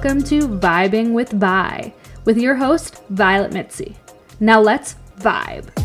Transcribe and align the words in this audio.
Welcome 0.00 0.22
to 0.26 0.46
Vibin 0.46 1.12
with 1.12 1.30
Vii 1.30 1.92
with 2.24 2.38
your 2.38 2.54
host, 2.54 3.02
Violet 3.10 3.52
Mitzi. 3.52 3.96
Now 4.38 4.60
let's 4.60 4.94
vibe. 5.18 5.76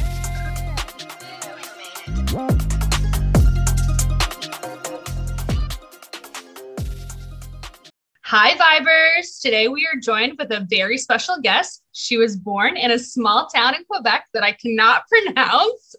Hi, 8.21 8.53
Vibers! 8.53 9.41
Today 9.41 9.67
we 9.67 9.87
are 9.91 9.99
joined 9.99 10.37
with 10.37 10.51
a 10.51 10.67
very 10.69 10.99
special 10.99 11.37
guest. 11.41 11.81
She 11.93 12.17
was 12.17 12.37
born 12.37 12.77
in 12.77 12.91
a 12.91 12.99
small 12.99 13.47
town 13.47 13.73
in 13.73 13.83
Quebec 13.85 14.27
that 14.35 14.43
I 14.43 14.51
cannot 14.51 15.05
pronounce. 15.09 15.95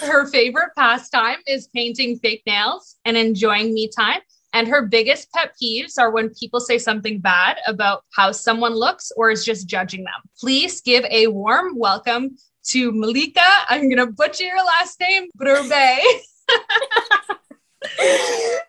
Her 0.00 0.26
favorite 0.26 0.72
pastime 0.76 1.38
is 1.46 1.68
painting 1.68 2.18
fake 2.18 2.42
nails 2.46 2.96
and 3.06 3.16
enjoying 3.16 3.72
me 3.72 3.88
time. 3.88 4.20
And 4.54 4.68
her 4.68 4.86
biggest 4.86 5.32
pet 5.32 5.52
peeves 5.60 5.98
are 5.98 6.12
when 6.12 6.30
people 6.30 6.60
say 6.60 6.78
something 6.78 7.18
bad 7.18 7.58
about 7.66 8.04
how 8.12 8.30
someone 8.30 8.72
looks 8.72 9.10
or 9.16 9.32
is 9.32 9.44
just 9.44 9.66
judging 9.66 10.04
them. 10.04 10.22
Please 10.38 10.80
give 10.80 11.04
a 11.10 11.26
warm 11.26 11.76
welcome 11.76 12.36
to 12.68 12.92
Malika. 12.92 13.40
I'm 13.68 13.88
going 13.90 13.96
to 13.96 14.06
butcher 14.06 14.44
your 14.44 14.64
last 14.64 15.00
name, 15.00 15.28
Brube. 15.34 15.66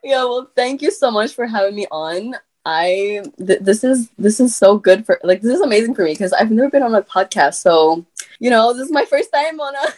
yeah, 0.04 0.24
well, 0.24 0.50
thank 0.56 0.82
you 0.82 0.90
so 0.90 1.12
much 1.12 1.36
for 1.36 1.46
having 1.46 1.76
me 1.76 1.86
on. 1.92 2.36
I 2.66 3.22
th- 3.38 3.60
this 3.62 3.84
is 3.84 4.10
this 4.18 4.40
is 4.40 4.56
so 4.56 4.80
good 4.80 5.06
for 5.06 5.20
like 5.24 5.42
this 5.42 5.54
is 5.54 5.62
amazing 5.62 5.94
for 5.94 6.04
me 6.04 6.14
because 6.14 6.34
I've 6.34 6.50
never 6.50 6.72
been 6.72 6.82
on 6.82 6.96
a 6.96 7.04
podcast, 7.04 7.56
so 7.56 8.04
you 8.40 8.50
know 8.50 8.74
this 8.74 8.88
is 8.88 8.92
my 8.92 9.06
first 9.06 9.32
time 9.32 9.60
on 9.60 9.76
a 9.76 9.94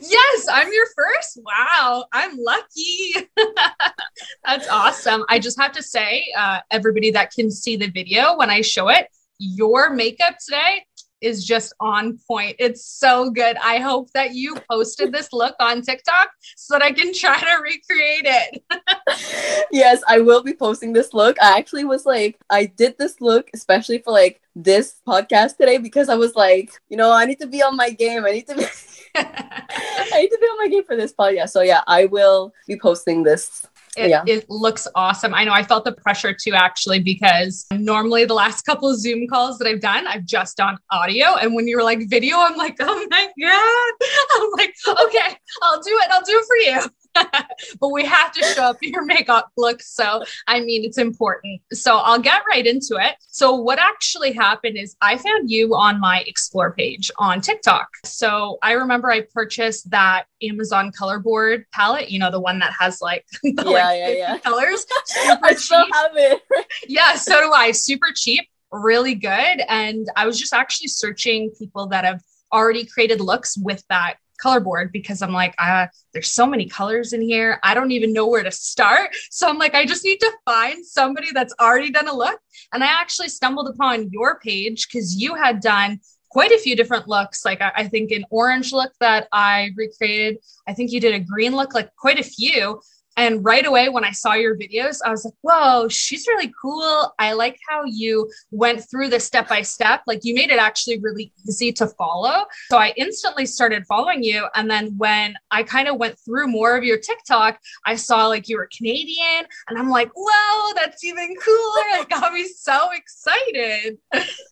yes, 0.00 0.46
I'm 0.50 0.72
your 0.72 0.86
first. 0.94 1.40
Wow, 1.44 2.04
I'm 2.12 2.36
lucky. 2.38 3.28
That's 4.44 4.68
awesome. 4.68 5.24
I 5.28 5.38
just 5.38 5.58
have 5.60 5.72
to 5.72 5.82
say, 5.82 6.26
uh, 6.36 6.60
everybody 6.70 7.10
that 7.12 7.32
can 7.32 7.50
see 7.50 7.76
the 7.76 7.88
video 7.88 8.36
when 8.36 8.50
I 8.50 8.60
show 8.60 8.88
it, 8.88 9.08
your 9.38 9.90
makeup 9.90 10.36
today 10.44 10.86
is 11.20 11.44
just 11.44 11.72
on 11.80 12.18
point. 12.28 12.56
It's 12.58 12.84
so 12.84 13.30
good. 13.30 13.56
I 13.62 13.78
hope 13.78 14.10
that 14.12 14.34
you 14.34 14.56
posted 14.70 15.12
this 15.12 15.32
look 15.32 15.54
on 15.60 15.82
TikTok 15.82 16.30
so 16.56 16.74
that 16.74 16.82
I 16.82 16.92
can 16.92 17.12
try 17.14 17.38
to 17.38 17.62
recreate 17.62 18.24
it. 18.24 19.66
yes, 19.72 20.02
I 20.08 20.20
will 20.20 20.42
be 20.42 20.54
posting 20.54 20.92
this 20.92 21.12
look. 21.14 21.36
I 21.42 21.58
actually 21.58 21.84
was 21.84 22.06
like, 22.06 22.38
I 22.50 22.66
did 22.66 22.96
this 22.98 23.20
look 23.20 23.50
especially 23.54 23.98
for 23.98 24.12
like 24.12 24.40
this 24.54 25.00
podcast 25.06 25.56
today 25.56 25.78
because 25.78 26.08
I 26.08 26.14
was 26.14 26.34
like, 26.34 26.70
you 26.88 26.96
know, 26.96 27.12
I 27.12 27.24
need 27.26 27.40
to 27.40 27.46
be 27.46 27.62
on 27.62 27.76
my 27.76 27.90
game. 27.90 28.24
I 28.24 28.30
need 28.30 28.46
to 28.48 28.56
be 28.56 28.64
I 29.14 30.20
need 30.20 30.28
to 30.28 30.38
be 30.40 30.46
on 30.46 30.58
my 30.58 30.68
game 30.68 30.84
for 30.84 30.96
this 30.96 31.14
podcast. 31.14 31.50
So 31.50 31.62
yeah, 31.62 31.82
I 31.86 32.06
will 32.06 32.52
be 32.66 32.78
posting 32.78 33.22
this 33.22 33.66
it, 33.96 34.10
yeah. 34.10 34.22
it, 34.26 34.48
looks 34.48 34.86
awesome. 34.94 35.34
I 35.34 35.44
know 35.44 35.52
I 35.52 35.62
felt 35.62 35.84
the 35.84 35.92
pressure 35.92 36.32
too, 36.32 36.52
actually, 36.54 37.00
because 37.00 37.66
normally 37.72 38.24
the 38.24 38.34
last 38.34 38.62
couple 38.62 38.90
of 38.90 38.98
Zoom 38.98 39.26
calls 39.28 39.58
that 39.58 39.68
I've 39.68 39.80
done, 39.80 40.06
I've 40.06 40.24
just 40.24 40.56
done 40.56 40.78
audio. 40.90 41.36
And 41.36 41.54
when 41.54 41.66
you 41.66 41.76
were 41.76 41.82
like 41.82 42.08
video, 42.08 42.36
I'm 42.38 42.56
like, 42.56 42.76
oh 42.80 43.06
my 43.10 43.28
God. 43.40 43.92
I'm 44.42 44.50
like, 44.52 44.74
okay, 45.06 45.36
I'll 45.62 45.82
do 45.82 45.90
it. 45.90 46.10
I'll 46.10 46.22
do 46.22 46.38
it 46.38 46.46
for 46.46 46.56
you. 46.56 46.90
but 47.80 47.88
we 47.88 48.04
have 48.04 48.32
to 48.32 48.42
show 48.42 48.64
up 48.64 48.76
your 48.82 49.04
makeup 49.04 49.50
look. 49.56 49.82
So, 49.82 50.22
I 50.46 50.60
mean, 50.60 50.84
it's 50.84 50.98
important. 50.98 51.60
So, 51.72 51.98
I'll 51.98 52.20
get 52.20 52.42
right 52.48 52.66
into 52.66 52.96
it. 52.98 53.16
So, 53.28 53.54
what 53.54 53.78
actually 53.78 54.32
happened 54.32 54.76
is 54.76 54.96
I 55.00 55.16
found 55.18 55.50
you 55.50 55.74
on 55.74 56.00
my 56.00 56.24
explore 56.26 56.72
page 56.72 57.10
on 57.18 57.40
TikTok. 57.40 57.88
So, 58.04 58.58
I 58.62 58.72
remember 58.72 59.10
I 59.10 59.22
purchased 59.32 59.90
that 59.90 60.24
Amazon 60.42 60.92
color 60.92 61.18
board 61.18 61.66
palette, 61.72 62.10
you 62.10 62.18
know, 62.18 62.30
the 62.30 62.40
one 62.40 62.58
that 62.60 62.72
has 62.78 63.00
like, 63.00 63.24
the, 63.42 63.54
yeah, 63.56 63.70
like 63.70 63.98
yeah, 63.98 64.08
yeah. 64.08 64.38
colors. 64.38 64.86
I 65.42 65.54
still 65.54 65.84
cheap. 65.84 65.94
have 65.94 66.12
it. 66.14 66.42
yeah, 66.88 67.14
so 67.14 67.40
do 67.40 67.52
I. 67.52 67.72
Super 67.72 68.08
cheap, 68.14 68.48
really 68.72 69.14
good. 69.14 69.62
And 69.68 70.08
I 70.16 70.26
was 70.26 70.38
just 70.38 70.52
actually 70.52 70.88
searching 70.88 71.50
people 71.58 71.86
that 71.88 72.04
have 72.04 72.22
already 72.52 72.86
created 72.86 73.20
looks 73.20 73.56
with 73.56 73.82
that 73.88 74.16
color 74.36 74.60
board 74.60 74.92
because 74.92 75.22
I'm 75.22 75.32
like, 75.32 75.54
uh, 75.58 75.86
there's 76.12 76.30
so 76.30 76.46
many 76.46 76.66
colors 76.66 77.12
in 77.12 77.20
here. 77.20 77.58
I 77.62 77.74
don't 77.74 77.90
even 77.90 78.12
know 78.12 78.26
where 78.26 78.42
to 78.42 78.50
start. 78.50 79.10
So 79.30 79.48
I'm 79.48 79.58
like, 79.58 79.74
I 79.74 79.84
just 79.84 80.04
need 80.04 80.20
to 80.20 80.32
find 80.44 80.84
somebody 80.84 81.28
that's 81.32 81.54
already 81.60 81.90
done 81.90 82.08
a 82.08 82.14
look. 82.14 82.40
And 82.72 82.84
I 82.84 82.88
actually 82.88 83.28
stumbled 83.28 83.68
upon 83.68 84.10
your 84.10 84.38
page 84.40 84.88
because 84.88 85.16
you 85.16 85.34
had 85.34 85.60
done 85.60 86.00
quite 86.30 86.52
a 86.52 86.58
few 86.58 86.76
different 86.76 87.08
looks. 87.08 87.44
Like 87.44 87.60
I, 87.60 87.72
I 87.76 87.88
think 87.88 88.10
an 88.10 88.26
orange 88.30 88.72
look 88.72 88.92
that 89.00 89.28
I 89.32 89.70
recreated. 89.76 90.38
I 90.68 90.74
think 90.74 90.92
you 90.92 91.00
did 91.00 91.14
a 91.14 91.20
green 91.20 91.56
look, 91.56 91.74
like 91.74 91.94
quite 91.96 92.18
a 92.18 92.24
few. 92.24 92.80
And 93.16 93.44
right 93.44 93.64
away, 93.64 93.88
when 93.88 94.04
I 94.04 94.10
saw 94.10 94.34
your 94.34 94.56
videos, 94.56 94.98
I 95.04 95.10
was 95.10 95.24
like, 95.24 95.34
whoa, 95.40 95.88
she's 95.88 96.26
really 96.26 96.52
cool. 96.60 97.14
I 97.18 97.32
like 97.32 97.58
how 97.68 97.84
you 97.86 98.30
went 98.50 98.88
through 98.90 99.08
the 99.08 99.20
step 99.20 99.48
by 99.48 99.62
step. 99.62 100.02
Like 100.06 100.20
you 100.22 100.34
made 100.34 100.50
it 100.50 100.58
actually 100.58 100.98
really 100.98 101.32
easy 101.48 101.72
to 101.72 101.86
follow. 101.86 102.44
So 102.68 102.76
I 102.76 102.92
instantly 102.96 103.46
started 103.46 103.86
following 103.86 104.22
you. 104.22 104.46
And 104.54 104.70
then 104.70 104.96
when 104.98 105.34
I 105.50 105.62
kind 105.62 105.88
of 105.88 105.96
went 105.96 106.18
through 106.18 106.48
more 106.48 106.76
of 106.76 106.84
your 106.84 106.98
TikTok, 106.98 107.58
I 107.86 107.96
saw 107.96 108.26
like 108.26 108.48
you 108.48 108.58
were 108.58 108.68
Canadian. 108.76 109.46
And 109.68 109.78
I'm 109.78 109.88
like, 109.88 110.10
whoa, 110.14 110.72
that's 110.74 111.02
even 111.02 111.34
cooler. 111.36 112.00
It 112.00 112.08
got 112.10 112.32
me 112.34 112.46
so 112.46 112.90
excited. 112.92 113.98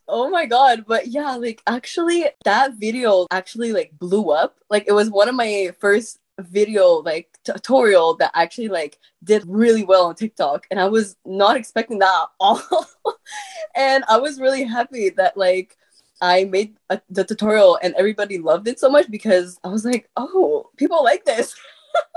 oh 0.08 0.30
my 0.30 0.46
God. 0.46 0.84
But 0.86 1.08
yeah, 1.08 1.36
like 1.36 1.62
actually, 1.66 2.24
that 2.44 2.74
video 2.78 3.26
actually 3.30 3.72
like 3.72 3.92
blew 3.98 4.30
up. 4.30 4.56
Like 4.70 4.84
it 4.86 4.92
was 4.92 5.10
one 5.10 5.28
of 5.28 5.34
my 5.34 5.72
first 5.80 6.18
video 6.40 6.96
like 7.02 7.38
tutorial 7.44 8.14
that 8.16 8.30
actually 8.34 8.68
like 8.68 8.98
did 9.22 9.44
really 9.46 9.84
well 9.84 10.06
on 10.06 10.14
TikTok 10.14 10.66
and 10.70 10.80
I 10.80 10.86
was 10.86 11.16
not 11.24 11.56
expecting 11.56 11.98
that 12.00 12.22
at 12.22 12.28
all. 12.40 12.62
and 13.76 14.04
I 14.08 14.18
was 14.18 14.40
really 14.40 14.64
happy 14.64 15.10
that 15.10 15.36
like 15.36 15.76
I 16.20 16.44
made 16.44 16.76
a, 16.90 17.00
the 17.10 17.24
tutorial 17.24 17.78
and 17.82 17.94
everybody 17.96 18.38
loved 18.38 18.68
it 18.68 18.80
so 18.80 18.88
much 18.88 19.10
because 19.10 19.58
I 19.64 19.68
was 19.68 19.84
like, 19.84 20.08
"Oh, 20.16 20.70
people 20.76 21.02
like 21.02 21.24
this." 21.24 21.54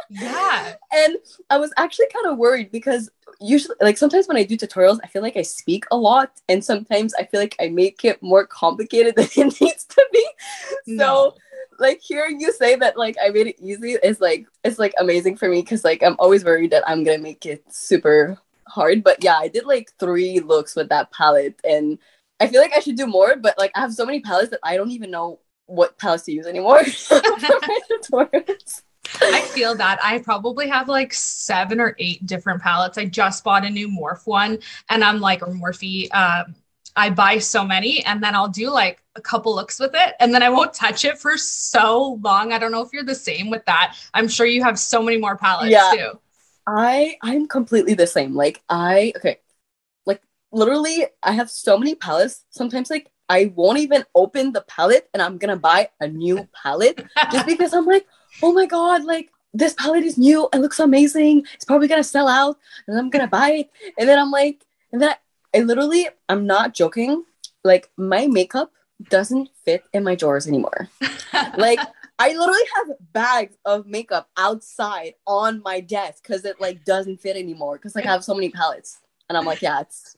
yeah. 0.09 0.73
And 0.93 1.17
I 1.49 1.57
was 1.57 1.73
actually 1.77 2.07
kind 2.13 2.27
of 2.27 2.37
worried 2.37 2.71
because 2.71 3.09
usually 3.39 3.75
like 3.81 3.97
sometimes 3.97 4.27
when 4.27 4.37
I 4.37 4.43
do 4.43 4.57
tutorials, 4.57 4.99
I 5.03 5.07
feel 5.07 5.21
like 5.21 5.37
I 5.37 5.41
speak 5.41 5.85
a 5.91 5.97
lot 5.97 6.31
and 6.47 6.63
sometimes 6.63 7.13
I 7.15 7.25
feel 7.25 7.39
like 7.39 7.55
I 7.59 7.69
make 7.69 8.05
it 8.05 8.21
more 8.23 8.47
complicated 8.47 9.15
than 9.17 9.25
it 9.25 9.61
needs 9.61 9.85
to 9.85 10.05
be. 10.11 10.25
No. 10.87 11.05
So 11.05 11.35
like 11.79 12.01
hearing 12.01 12.39
you 12.39 12.51
say 12.51 12.75
that 12.75 12.97
like 12.97 13.15
I 13.23 13.29
made 13.29 13.47
it 13.47 13.59
easy 13.59 13.93
is 14.03 14.19
like 14.19 14.47
it's 14.63 14.79
like 14.79 14.93
amazing 14.99 15.37
for 15.37 15.49
me 15.49 15.61
because 15.61 15.83
like 15.83 16.03
I'm 16.03 16.15
always 16.19 16.43
worried 16.43 16.71
that 16.71 16.87
I'm 16.87 17.03
gonna 17.03 17.17
make 17.17 17.45
it 17.45 17.63
super 17.73 18.37
hard. 18.67 19.03
But 19.03 19.23
yeah, 19.23 19.37
I 19.37 19.47
did 19.47 19.65
like 19.65 19.91
three 19.99 20.39
looks 20.39 20.75
with 20.75 20.89
that 20.89 21.11
palette 21.11 21.59
and 21.63 21.97
I 22.39 22.47
feel 22.47 22.61
like 22.61 22.73
I 22.75 22.79
should 22.79 22.97
do 22.97 23.07
more, 23.07 23.35
but 23.35 23.57
like 23.57 23.71
I 23.75 23.81
have 23.81 23.93
so 23.93 24.05
many 24.05 24.19
palettes 24.19 24.51
that 24.51 24.59
I 24.63 24.77
don't 24.77 24.91
even 24.91 25.11
know 25.11 25.39
what 25.65 25.97
palettes 25.97 26.23
to 26.23 26.31
use 26.31 26.45
anymore. 26.45 26.81
I 29.21 29.41
feel 29.41 29.75
that 29.75 29.99
I 30.03 30.19
probably 30.19 30.67
have 30.67 30.89
like 30.89 31.13
seven 31.13 31.79
or 31.79 31.95
eight 31.97 32.25
different 32.25 32.61
palettes. 32.61 32.97
I 32.97 33.05
just 33.05 33.43
bought 33.43 33.65
a 33.65 33.69
new 33.69 33.87
Morph 33.87 34.25
one 34.27 34.59
and 34.89 35.03
I'm 35.03 35.19
like, 35.19 35.41
or 35.41 35.51
Morphe, 35.53 36.13
um, 36.13 36.55
I 36.97 37.11
buy 37.11 37.37
so 37.37 37.63
many 37.63 38.03
and 38.03 38.21
then 38.21 38.35
I'll 38.35 38.49
do 38.49 38.69
like 38.71 39.03
a 39.15 39.21
couple 39.21 39.55
looks 39.55 39.79
with 39.79 39.91
it 39.93 40.15
and 40.19 40.33
then 40.33 40.43
I 40.43 40.49
won't 40.49 40.73
touch 40.73 41.05
it 41.05 41.17
for 41.17 41.37
so 41.37 42.19
long. 42.23 42.51
I 42.51 42.57
don't 42.57 42.71
know 42.71 42.81
if 42.81 42.91
you're 42.91 43.03
the 43.03 43.15
same 43.15 43.49
with 43.49 43.63
that. 43.65 43.95
I'm 44.13 44.27
sure 44.27 44.45
you 44.45 44.63
have 44.63 44.77
so 44.79 45.01
many 45.01 45.17
more 45.17 45.37
palettes 45.37 45.71
yeah, 45.71 45.91
too. 45.93 46.19
I 46.67 47.17
I'm 47.21 47.47
completely 47.47 47.93
the 47.93 48.07
same. 48.07 48.35
Like 48.35 48.61
I 48.67 49.13
okay. 49.15 49.39
Like 50.05 50.21
literally 50.51 51.05
I 51.23 51.31
have 51.31 51.49
so 51.49 51.77
many 51.77 51.95
palettes. 51.95 52.43
Sometimes 52.49 52.89
like 52.89 53.11
I 53.29 53.53
won't 53.55 53.79
even 53.79 54.03
open 54.15 54.51
the 54.51 54.61
palette 54.61 55.09
and 55.13 55.21
I'm 55.21 55.37
gonna 55.37 55.55
buy 55.55 55.89
a 56.01 56.07
new 56.07 56.47
palette 56.63 57.05
just 57.31 57.45
because 57.45 57.73
I'm 57.73 57.85
like, 57.85 58.07
oh 58.41 58.53
my 58.53 58.65
god, 58.65 59.03
like 59.03 59.29
this 59.53 59.73
palette 59.73 60.03
is 60.03 60.17
new. 60.17 60.49
It 60.53 60.59
looks 60.59 60.79
amazing. 60.79 61.45
It's 61.53 61.65
probably 61.65 61.87
gonna 61.87 62.03
sell 62.03 62.27
out, 62.27 62.57
and 62.87 62.97
I'm 62.97 63.09
gonna 63.09 63.27
buy 63.27 63.51
it. 63.51 63.71
And 63.97 64.07
then 64.07 64.19
I'm 64.19 64.31
like, 64.31 64.65
and 64.91 65.01
then 65.01 65.11
I 65.11 65.15
literally, 65.55 66.07
I'm 66.29 66.45
not 66.45 66.73
joking. 66.73 67.23
Like 67.63 67.89
my 67.97 68.27
makeup 68.27 68.71
doesn't 69.09 69.49
fit 69.65 69.83
in 69.93 70.03
my 70.03 70.15
drawers 70.15 70.47
anymore. 70.47 70.89
like 71.57 71.79
I 72.19 72.29
literally 72.29 72.59
have 72.75 72.97
bags 73.13 73.57
of 73.65 73.85
makeup 73.85 74.29
outside 74.37 75.13
on 75.25 75.61
my 75.63 75.79
desk 75.79 76.23
because 76.23 76.45
it 76.45 76.59
like 76.59 76.83
doesn't 76.83 77.21
fit 77.21 77.37
anymore 77.37 77.77
because 77.77 77.95
like 77.95 78.05
I 78.05 78.11
have 78.11 78.23
so 78.23 78.33
many 78.33 78.49
palettes. 78.49 78.99
And 79.29 79.37
I'm 79.37 79.45
like, 79.45 79.61
yeah, 79.61 79.81
it's 79.81 80.15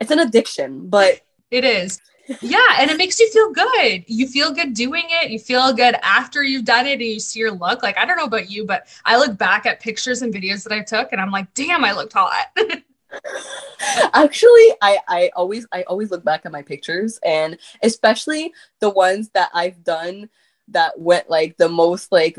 it's 0.00 0.10
an 0.10 0.20
addiction, 0.20 0.88
but 0.88 1.20
it 1.50 1.64
is. 1.64 2.00
Yeah, 2.40 2.76
and 2.78 2.90
it 2.90 2.96
makes 2.96 3.18
you 3.18 3.28
feel 3.30 3.52
good. 3.52 4.04
You 4.06 4.28
feel 4.28 4.52
good 4.52 4.74
doing 4.74 5.04
it. 5.08 5.30
You 5.30 5.40
feel 5.40 5.72
good 5.72 5.96
after 6.02 6.42
you've 6.44 6.64
done 6.64 6.86
it 6.86 6.92
and 6.92 7.02
you 7.02 7.18
see 7.18 7.40
your 7.40 7.50
look. 7.50 7.82
Like 7.82 7.98
I 7.98 8.04
don't 8.04 8.16
know 8.16 8.24
about 8.24 8.50
you, 8.50 8.64
but 8.64 8.86
I 9.04 9.16
look 9.18 9.36
back 9.36 9.66
at 9.66 9.80
pictures 9.80 10.22
and 10.22 10.32
videos 10.32 10.62
that 10.64 10.72
I 10.72 10.82
took 10.82 11.12
and 11.12 11.20
I'm 11.20 11.30
like, 11.30 11.52
damn, 11.54 11.84
I 11.84 11.92
looked 11.92 12.12
hot. 12.12 12.56
Actually, 14.14 14.74
I 14.80 14.98
I 15.08 15.30
always 15.36 15.66
I 15.72 15.82
always 15.82 16.10
look 16.10 16.24
back 16.24 16.42
at 16.44 16.52
my 16.52 16.62
pictures 16.62 17.18
and 17.24 17.58
especially 17.82 18.52
the 18.80 18.90
ones 18.90 19.30
that 19.34 19.50
I've 19.54 19.82
done 19.84 20.28
that 20.68 20.98
went 20.98 21.28
like 21.28 21.56
the 21.56 21.68
most 21.68 22.12
like 22.12 22.38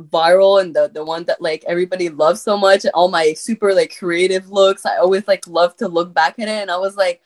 viral 0.00 0.60
and 0.60 0.74
the 0.74 0.90
the 0.92 1.04
one 1.04 1.24
that 1.24 1.40
like 1.40 1.64
everybody 1.66 2.08
loves 2.08 2.42
so 2.42 2.56
much 2.56 2.86
all 2.94 3.08
my 3.08 3.32
super 3.34 3.74
like 3.74 3.96
creative 3.96 4.50
looks 4.50 4.86
i 4.86 4.96
always 4.96 5.28
like 5.28 5.46
love 5.46 5.76
to 5.76 5.86
look 5.86 6.14
back 6.14 6.38
at 6.38 6.48
it 6.48 6.62
and 6.62 6.70
i 6.70 6.76
was 6.78 6.96
like 6.96 7.20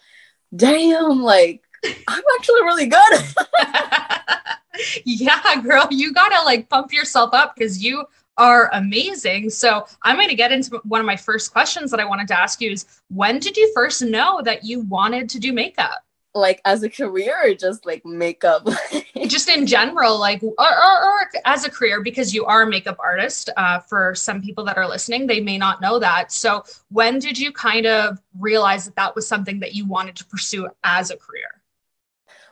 damn 0.55 1.23
like 1.23 1.63
i'm 2.09 2.23
actually 2.39 2.63
really 2.63 2.87
good. 2.87 3.21
Yeah 5.05 5.63
girl 5.63 5.89
you 5.91 6.13
gotta 6.13 6.45
like 6.45 6.69
pump 6.69 6.93
yourself 6.93 7.33
up 7.33 7.55
because 7.55 7.83
you 7.83 8.05
are 8.39 8.71
amazing. 8.73 9.51
So 9.51 9.87
i'm 10.03 10.17
going 10.17 10.29
to 10.29 10.35
get 10.35 10.53
into 10.53 10.81
one 10.85 11.01
of 11.01 11.07
my 11.07 11.17
first 11.17 11.53
questions 11.53 11.91
that 11.91 12.01
i 12.01 12.05
wanted 12.05 12.29
to 12.29 12.39
ask 12.39 12.61
you 12.61 12.71
is 12.71 12.87
when 13.09 13.39
did 13.39 13.57
you 13.57 13.71
first 13.75 14.03
know 14.03 14.41
that 14.43 14.65
you 14.65 14.81
wanted 14.81 15.29
to 15.31 15.39
do 15.39 15.53
makeup? 15.53 16.05
Like 16.35 16.61
as 16.67 16.83
a 16.83 16.91
career 16.91 17.35
or 17.43 17.55
just 17.55 17.87
like 17.87 18.05
makeup? 18.05 18.69
Just 19.27 19.49
in 19.49 19.67
general 19.67 20.21
like 20.21 20.43
or, 20.43 20.53
or, 20.59 21.05
or, 21.05 21.31
as 21.47 21.65
a 21.65 21.71
career 21.71 22.03
because 22.03 22.35
you 22.35 22.45
are 22.45 22.63
a 22.63 22.67
makeup 22.67 22.97
artist 22.99 23.49
uh, 23.57 23.81
for 23.81 24.15
some 24.15 24.43
people 24.43 24.63
that 24.65 24.77
are 24.77 24.87
listening 24.87 25.27
they 25.27 25.41
may 25.41 25.57
not 25.57 25.81
know 25.81 25.99
that. 25.99 26.31
So 26.31 26.63
when 26.91 27.19
did 27.19 27.39
you 27.39 27.51
kind 27.51 27.87
of 27.87 28.21
realize 28.39 28.85
that 28.85 28.95
that 28.97 29.17
was 29.17 29.27
something 29.27 29.59
that 29.61 29.75
you 29.75 29.87
wanted 29.87 30.17
to 30.17 30.27
pursue 30.27 30.69
as 30.85 31.11
a 31.11 31.17
career? 31.17 31.63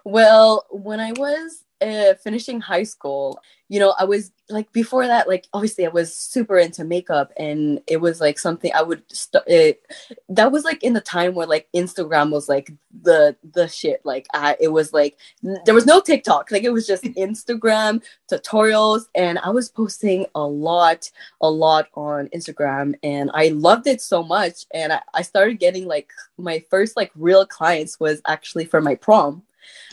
Well 0.05 0.67
when 0.71 1.01
i 1.01 1.13
was 1.13 1.64
uh, 1.81 2.15
finishing 2.15 2.61
high 2.61 2.83
school, 2.83 3.41
you 3.69 3.81
know, 3.81 3.95
I 3.99 4.05
was 4.05 4.31
like 4.51 4.71
before 4.73 5.07
that, 5.07 5.27
like 5.27 5.49
obviously 5.55 5.87
I 5.87 5.89
was 5.89 6.15
super 6.15 6.59
into 6.59 6.85
makeup, 6.85 7.33
and 7.39 7.81
it 7.87 7.97
was 7.97 8.21
like 8.21 8.39
something 8.39 8.71
I 8.75 8.83
would. 8.83 9.03
St- 9.11 9.43
it, 9.47 9.83
that 10.29 10.53
was 10.53 10.65
like 10.65 10.83
in 10.83 10.93
the 10.93 11.01
time 11.01 11.35
where 11.35 11.47
like 11.47 11.67
Instagram 11.75 12.31
was 12.31 12.49
like 12.49 12.73
the 13.03 13.35
the 13.55 13.67
shit. 13.67 14.03
Like 14.05 14.27
I, 14.35 14.57
it 14.61 14.69
was 14.69 14.93
like 14.93 15.17
there 15.65 15.75
was 15.75 15.87
no 15.87 16.01
TikTok. 16.01 16.51
Like 16.51 16.63
it 16.63 16.73
was 16.73 16.87
just 16.87 17.05
Instagram 17.05 18.03
tutorials, 18.31 19.07
and 19.15 19.39
I 19.39 19.49
was 19.49 19.71
posting 19.71 20.27
a 20.35 20.43
lot, 20.43 21.11
a 21.41 21.51
lot 21.51 21.89
on 21.95 22.29
Instagram, 22.29 22.95
and 23.03 23.31
I 23.33 23.49
loved 23.49 23.87
it 23.87 24.03
so 24.03 24.23
much. 24.23 24.67
And 24.75 24.93
I, 24.93 25.01
I 25.15 25.23
started 25.23 25.59
getting 25.59 25.87
like 25.87 26.11
my 26.37 26.63
first 26.71 26.97
like 26.97 27.13
real 27.17 27.47
clients 27.47 27.99
was 27.99 28.21
actually 28.27 28.67
for 28.67 28.83
my 28.83 28.95
prom 28.95 29.43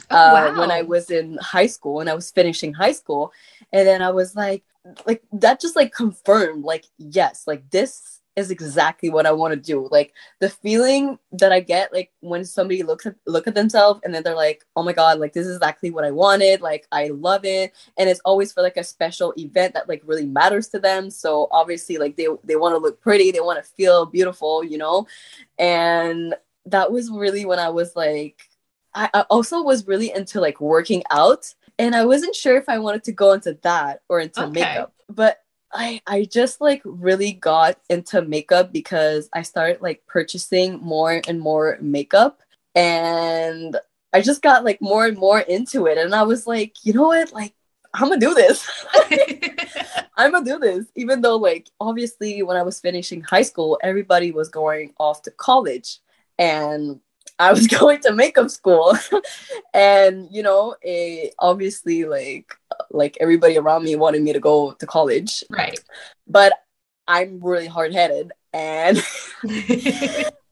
oh, 0.10 0.16
uh, 0.16 0.54
when 0.58 0.72
I 0.72 0.82
was 0.82 1.12
in 1.12 1.38
high 1.42 1.68
school 1.68 2.00
and 2.00 2.10
I 2.10 2.14
was 2.14 2.32
finishing 2.32 2.74
high 2.74 2.92
school. 2.92 3.32
And 3.74 3.88
then 3.88 4.02
I 4.02 4.12
was 4.12 4.36
like, 4.36 4.64
like 5.06 5.24
that 5.34 5.60
just 5.62 5.76
like 5.76 5.94
confirmed, 5.94 6.64
like, 6.64 6.86
yes, 6.98 7.44
like 7.48 7.70
this 7.70 8.22
is 8.36 8.50
exactly 8.50 9.10
what 9.10 9.26
I 9.26 9.32
want 9.32 9.54
to 9.54 9.60
do. 9.60 9.88
Like 9.92 10.14
the 10.40 10.50
feeling 10.50 11.20
that 11.34 11.52
I 11.52 11.60
get 11.60 11.92
like 11.92 12.12
when 12.22 12.46
somebody 12.46 12.82
looks 12.82 13.06
at 13.06 13.16
look 13.26 13.48
at 13.48 13.56
themselves 13.56 14.00
and 14.04 14.14
then 14.14 14.24
they're 14.24 14.36
like, 14.36 14.66
"Oh 14.76 14.84
my 14.84 14.94
god, 14.94 15.20
like 15.20 15.34
this 15.34 15.48
is 15.48 15.58
exactly 15.58 15.92
what 15.92 16.06
I 16.06 16.12
wanted. 16.12 16.62
Like 16.62 16.88
I 16.92 17.10
love 17.10 17.44
it." 17.44 17.74
And 17.98 18.10
it's 18.10 18.22
always 18.24 18.54
for 18.54 18.62
like 18.62 18.78
a 18.78 18.84
special 18.84 19.34
event 19.38 19.74
that 19.74 19.90
like 19.90 20.02
really 20.06 20.26
matters 20.26 20.70
to 20.70 20.80
them. 20.80 21.10
So 21.10 21.48
obviously 21.52 21.98
like 21.98 22.16
they 22.16 22.28
they 22.44 22.56
want 22.56 22.74
to 22.74 22.80
look 22.80 23.02
pretty, 23.02 23.32
they 23.32 23.42
want 23.42 23.64
to 23.64 23.70
feel 23.72 24.06
beautiful, 24.06 24.64
you 24.64 24.78
know? 24.78 25.08
And 25.60 26.36
that 26.66 26.92
was 26.92 27.12
really 27.12 27.46
when 27.46 27.60
I 27.60 27.70
was 27.70 27.96
like 27.96 28.48
I, 28.94 29.10
I 29.14 29.22
also 29.30 29.62
was 29.62 29.88
really 29.88 30.14
into 30.14 30.42
like 30.42 30.60
working 30.62 31.04
out 31.12 31.54
and 31.80 31.96
I 31.96 32.06
wasn't 32.06 32.36
sure 32.36 32.58
if 32.58 32.70
I 32.70 32.80
wanted 32.80 33.04
to 33.06 33.12
go 33.12 33.34
into 33.34 33.58
that 33.64 34.02
or 34.10 34.20
into 34.20 34.44
okay. 34.44 34.52
makeup. 34.52 34.94
But 35.10 35.40
I 35.74 36.02
I 36.06 36.26
just 36.26 36.62
like 36.62 36.82
really 36.84 37.34
got 37.34 37.78
into 37.90 38.22
makeup 38.22 38.72
because 38.72 39.30
I 39.34 39.42
started 39.42 39.82
like 39.82 40.06
purchasing 40.06 40.80
more 40.82 41.22
and 41.28 41.40
more 41.40 41.78
makeup 41.82 42.42
and 42.76 43.78
I 44.14 44.22
just 44.22 44.42
got 44.42 44.66
like 44.66 44.82
more 44.82 45.06
and 45.06 45.18
more 45.18 45.40
into 45.40 45.88
it 45.88 45.98
and 45.98 46.14
I 46.14 46.24
was 46.24 46.46
like, 46.46 46.76
you 46.84 46.94
know 46.94 47.08
what? 47.08 47.32
Like 47.32 47.54
I'm 47.94 48.10
gonna 48.10 48.20
do 48.20 48.34
this. 48.34 48.70
I'm 50.18 50.32
gonna 50.32 50.46
do 50.46 50.60
this. 50.60 50.86
Even 50.96 51.22
though 51.22 51.38
like 51.38 51.70
obviously 51.80 52.44
when 52.44 52.58
I 52.58 52.64
was 52.64 52.80
finishing 52.80 53.22
high 53.22 53.42
school, 53.42 53.80
everybody 53.82 54.32
was 54.32 54.50
going 54.50 54.94
off 55.00 55.22
to 55.24 55.32
college 55.32 56.00
and 56.38 57.00
I 57.42 57.52
was 57.52 57.66
going 57.80 58.00
to 58.02 58.14
makeup 58.14 58.50
school, 58.52 58.94
and 59.74 60.28
you 60.32 60.44
know, 60.44 60.76
it, 60.82 61.34
obviously, 61.40 62.06
like 62.06 62.54
like 62.92 63.18
everybody 63.20 63.58
around 63.58 63.84
me 63.84 63.96
wanted 63.96 64.22
me 64.22 64.34
to 64.34 64.40
go 64.40 64.74
to 64.74 64.86
college, 64.86 65.44
right? 65.50 65.80
But 66.28 66.54
I'm 67.08 67.40
really 67.44 67.68
hard 67.68 67.94
headed, 67.94 68.32
and 68.54 69.04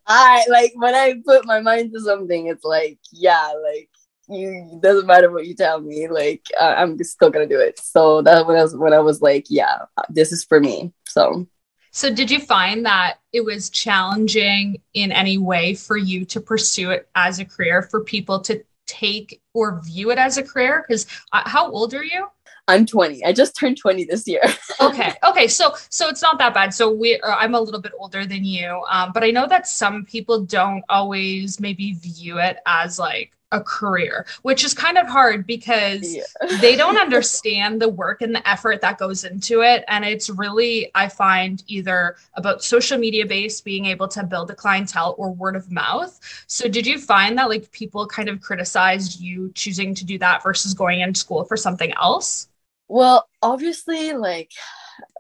I 0.08 0.44
like 0.50 0.74
when 0.76 0.96
I 0.96 1.22
put 1.24 1.46
my 1.46 1.62
mind 1.62 1.94
to 1.94 2.02
something, 2.02 2.48
it's 2.48 2.66
like, 2.66 2.98
yeah, 3.12 3.54
like 3.64 3.90
you 4.28 4.80
doesn't 4.82 5.08
matter 5.08 5.32
what 5.32 5.46
you 5.46 5.54
tell 5.56 5.82
me, 5.82 6.08
like 6.08 6.46
I'm 6.60 7.02
still 7.04 7.30
gonna 7.30 7.48
do 7.48 7.60
it. 7.60 7.80
So 7.80 8.24
that 8.24 8.48
when 8.48 8.58
I 8.58 8.64
was 8.64 8.76
when 8.76 8.94
I 8.94 9.00
was 9.00 9.22
like, 9.22 9.46
yeah, 9.50 9.78
this 10.10 10.32
is 10.32 10.44
for 10.44 10.60
me. 10.60 10.92
So 11.08 11.48
so, 11.92 12.14
did 12.14 12.30
you 12.30 12.40
find 12.40 12.86
that 12.86 13.20
it 13.34 13.42
was 13.42 13.70
challenging 13.70 14.82
in 14.94 15.12
any 15.12 15.38
way 15.38 15.74
for 15.74 15.98
you 15.98 16.26
to 16.26 16.40
pursue 16.40 16.92
it 16.92 17.10
as 17.16 17.40
a 17.40 17.46
career, 17.46 17.84
for 17.84 18.04
people 18.04 18.40
to 18.42 18.64
take 18.86 19.42
or 19.54 19.82
view 19.82 20.12
it 20.12 20.18
as 20.18 20.38
a 20.38 20.44
career? 20.44 20.86
Because 20.88 21.08
uh, 21.34 21.48
how 21.48 21.72
old 21.72 21.94
are 21.94 22.04
you? 22.04 22.28
I'm 22.68 22.86
20. 22.86 23.26
I 23.26 23.34
just 23.34 23.58
turned 23.58 23.78
20 23.78 24.04
this 24.06 24.28
year. 24.28 24.44
okay. 24.80 25.14
Okay. 25.28 25.48
So 25.48 25.74
so 25.90 26.08
it's 26.08 26.22
not 26.22 26.38
that 26.38 26.54
bad. 26.54 26.74
So 26.74 26.92
we 26.92 27.20
uh, 27.20 27.36
I'm 27.36 27.56
a 27.56 27.60
little 27.60 27.82
bit 27.82 27.94
older 27.98 28.26
than 28.26 28.46
you. 28.46 28.84
Um, 28.90 29.12
but 29.12 29.24
I 29.24 29.32
know 29.32 29.48
that 29.48 29.68
some 29.68 30.06
people 30.06 30.46
don't 30.46 30.84
always 30.88 31.60
maybe 31.60 31.94
view 31.94 32.38
it 32.38 32.58
as 32.68 33.00
like 33.00 33.32
a 33.52 33.62
career, 33.62 34.26
which 34.44 34.64
is 34.64 34.74
kind 34.74 34.98
of 34.98 35.08
hard 35.08 35.48
because 35.48 36.16
yeah. 36.16 36.24
they 36.62 36.76
don't 36.76 36.98
understand 37.02 37.82
the 37.82 37.90
work 37.90 38.22
and 38.22 38.34
the 38.34 38.48
effort 38.48 38.82
that 38.82 38.98
goes 38.98 39.24
into 39.24 39.62
it. 39.62 39.84
And 39.88 40.06
it's 40.06 40.30
really, 40.30 40.92
I 40.96 41.08
find, 41.08 41.64
either 41.68 42.16
about 42.36 42.64
social 42.64 42.98
media 42.98 43.26
based, 43.26 43.66
being 43.66 43.86
able 43.86 44.08
to 44.10 44.24
build 44.24 44.52
a 44.52 44.56
clientele 44.56 45.16
or 45.18 45.32
word 45.32 45.56
of 45.56 45.72
mouth. 45.72 46.20
So, 46.48 46.68
did 46.68 46.86
you 46.86 47.00
find 47.00 47.38
that 47.38 47.50
like 47.50 47.72
people 47.72 48.06
kind 48.08 48.30
of 48.30 48.42
criticized 48.42 49.20
you 49.20 49.52
choosing 49.56 49.96
to 49.96 50.06
do 50.06 50.18
that 50.20 50.44
versus 50.44 50.74
going 50.74 51.02
into 51.02 51.20
school 51.20 51.44
for 51.46 51.58
something 51.58 51.92
else? 51.94 52.48
Well, 52.88 53.28
obviously, 53.42 54.14
like 54.14 54.52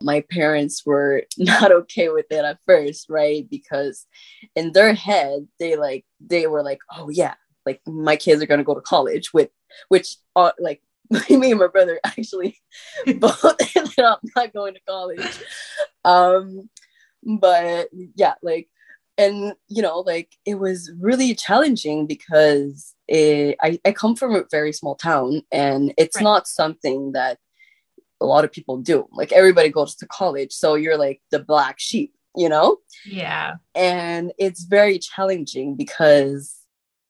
my 0.01 0.21
parents 0.29 0.85
were 0.85 1.23
not 1.37 1.71
okay 1.71 2.09
with 2.09 2.25
it 2.31 2.45
at 2.45 2.59
first, 2.65 3.09
right? 3.09 3.47
Because 3.49 4.05
in 4.55 4.71
their 4.71 4.93
head, 4.93 5.47
they 5.59 5.75
like, 5.75 6.05
they 6.19 6.47
were 6.47 6.63
like, 6.63 6.79
oh, 6.95 7.09
yeah, 7.09 7.35
like 7.65 7.81
my 7.87 8.15
kids 8.15 8.41
are 8.41 8.45
going 8.45 8.59
to 8.59 8.63
go 8.63 8.75
to 8.75 8.81
college 8.81 9.33
with 9.33 9.49
which 9.89 10.17
are 10.35 10.53
like 10.59 10.81
me 11.29 11.51
and 11.51 11.59
my 11.59 11.67
brother 11.67 11.99
actually 12.05 12.57
both 13.17 13.43
ended 13.75 13.99
up 13.99 14.21
not 14.35 14.53
going 14.53 14.73
to 14.73 14.81
college. 14.87 15.39
Um 16.05 16.69
but 17.23 17.89
yeah 18.15 18.35
like 18.41 18.69
and 19.17 19.53
you 19.67 19.81
know 19.81 19.99
like 19.99 20.35
it 20.45 20.55
was 20.55 20.91
really 20.99 21.35
challenging 21.35 22.07
because 22.07 22.95
it, 23.07 23.57
I, 23.61 23.79
I 23.83 23.91
come 23.91 24.15
from 24.15 24.35
a 24.35 24.45
very 24.51 24.71
small 24.71 24.95
town 24.95 25.41
and 25.51 25.93
it's 25.97 26.17
right. 26.17 26.23
not 26.23 26.47
something 26.47 27.13
that 27.13 27.39
a 28.21 28.25
lot 28.25 28.43
of 28.45 28.51
people 28.51 28.77
do. 28.77 29.07
Like 29.11 29.31
everybody 29.31 29.69
goes 29.69 29.95
to 29.95 30.07
college 30.07 30.51
so 30.51 30.75
you're 30.75 30.97
like 30.97 31.21
the 31.31 31.39
black 31.39 31.79
sheep 31.79 32.13
you 32.35 32.49
know? 32.49 32.77
Yeah. 33.05 33.55
And 33.75 34.31
it's 34.37 34.63
very 34.63 34.99
challenging 34.99 35.75
because 35.75 36.55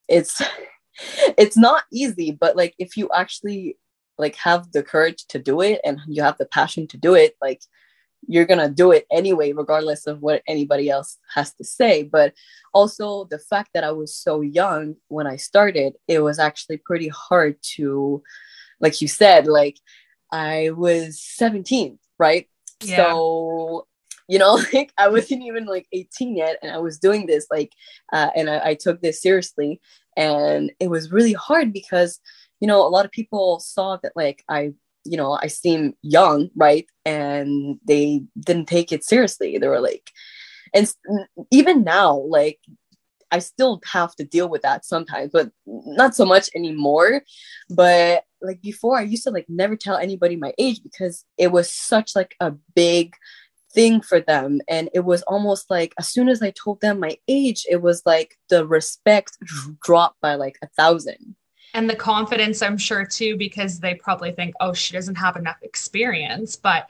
it's 0.10 0.42
it's 1.38 1.58
not 1.58 1.84
easy 1.92 2.32
but 2.32 2.56
like 2.56 2.76
if 2.78 2.98
you 2.98 3.10
actually 3.16 3.78
like 4.18 4.36
have 4.36 4.72
the 4.74 4.84
courage 4.84 5.26
to 5.28 5.40
do 5.40 5.62
it 5.62 5.80
and 5.86 6.00
you 6.08 6.22
have 6.22 6.38
the 6.38 6.46
passion 6.46 6.88
to 6.88 6.98
do 6.98 7.16
it 7.16 7.36
like 7.42 7.62
you're 8.28 8.46
gonna 8.46 8.70
do 8.70 8.92
it 8.92 9.06
anyway 9.12 9.54
regardless 9.54 10.06
of 10.06 10.22
what 10.22 10.44
anybody 10.46 10.90
else 10.90 11.18
has 11.34 11.54
to 11.54 11.64
say 11.64 12.04
but 12.04 12.34
also 12.74 13.24
the 13.26 13.40
fact 13.40 13.70
that 13.74 13.86
i 13.86 13.92
was 13.92 14.14
so 14.14 14.42
young 14.42 14.96
when 15.08 15.26
i 15.26 15.38
started 15.38 15.94
it 16.08 16.20
was 16.20 16.38
actually 16.38 16.78
pretty 16.78 17.08
hard 17.08 17.56
to 17.62 18.22
like 18.82 19.02
you 19.02 19.08
said 19.08 19.48
like 19.48 19.78
i 20.32 20.70
was 20.72 21.22
17 21.22 21.98
right 22.18 22.48
yeah. 22.84 22.98
so 22.98 23.88
you 24.30 24.40
know 24.40 24.54
like 24.74 24.94
i 24.98 25.10
wasn't 25.10 25.42
even 25.44 25.66
like 25.66 25.88
18 25.92 26.38
yet 26.38 26.58
and 26.62 26.72
i 26.72 26.78
was 26.78 27.00
doing 27.00 27.26
this 27.26 27.48
like 27.52 27.74
uh, 28.14 28.30
and 28.36 28.50
I, 28.50 28.70
I 28.70 28.74
took 28.76 29.02
this 29.02 29.22
seriously. 29.22 29.82
And 30.16 30.72
it 30.80 30.90
was 30.90 31.12
really 31.12 31.34
hard 31.34 31.74
because 31.74 32.20
you 32.60 32.68
know 32.68 32.86
a 32.86 32.90
lot 32.90 33.06
of 33.06 33.12
people 33.12 33.60
saw 33.60 33.98
that 34.04 34.14
like 34.16 34.44
i 34.50 34.74
you 35.06 35.18
know 35.18 35.40
i 35.42 35.48
seem 35.48 35.94
young 36.02 36.50
right? 36.56 36.86
And 37.06 37.80
they 37.86 38.24
didn't 38.40 38.68
take 38.68 38.92
it 38.92 39.04
seriously. 39.04 39.58
They 39.58 39.68
were 39.68 39.80
like 39.80 40.12
and 40.74 40.88
even 41.52 41.84
now 41.84 42.18
like 42.18 42.60
i 43.32 43.40
still 43.40 43.82
have 43.86 44.16
to 44.16 44.24
deal 44.24 44.50
with 44.50 44.62
that 44.62 44.86
sometimes 44.86 45.32
but 45.32 45.52
not 45.66 46.16
so 46.16 46.26
much 46.26 46.50
anymore. 46.56 47.24
But 47.70 48.24
like 48.42 48.62
before 48.62 48.98
i 48.98 49.02
used 49.02 49.24
to 49.24 49.32
like 49.32 49.46
never 49.50 49.76
tell 49.76 49.98
anybody 49.98 50.36
my 50.36 50.54
age 50.58 50.82
because 50.84 51.26
it 51.38 51.52
was 51.52 51.72
such 51.72 52.16
like 52.16 52.36
a 52.40 52.52
big 52.76 53.14
thing 53.74 54.02
for 54.02 54.20
them 54.20 54.60
and 54.68 54.90
it 54.94 55.02
was 55.02 55.22
almost 55.24 55.70
like 55.70 55.94
as 56.00 56.08
soon 56.10 56.28
as 56.28 56.42
i 56.42 56.52
told 56.52 56.82
them 56.82 57.00
my 57.00 57.16
age 57.28 57.66
it 57.70 57.82
was 57.82 58.02
like 58.06 58.36
the 58.50 58.66
respect 58.66 59.38
dropped 59.84 60.20
by 60.22 60.36
like 60.36 60.58
a 60.64 60.68
thousand 60.70 61.36
and 61.76 61.88
the 61.88 61.96
confidence 61.96 62.62
i'm 62.64 62.78
sure 62.78 63.06
too 63.06 63.38
because 63.38 63.80
they 63.80 63.94
probably 63.94 64.32
think 64.32 64.56
oh 64.60 64.74
she 64.74 64.94
doesn't 64.94 65.16
have 65.16 65.36
enough 65.36 65.58
experience 65.62 66.56
but 66.56 66.90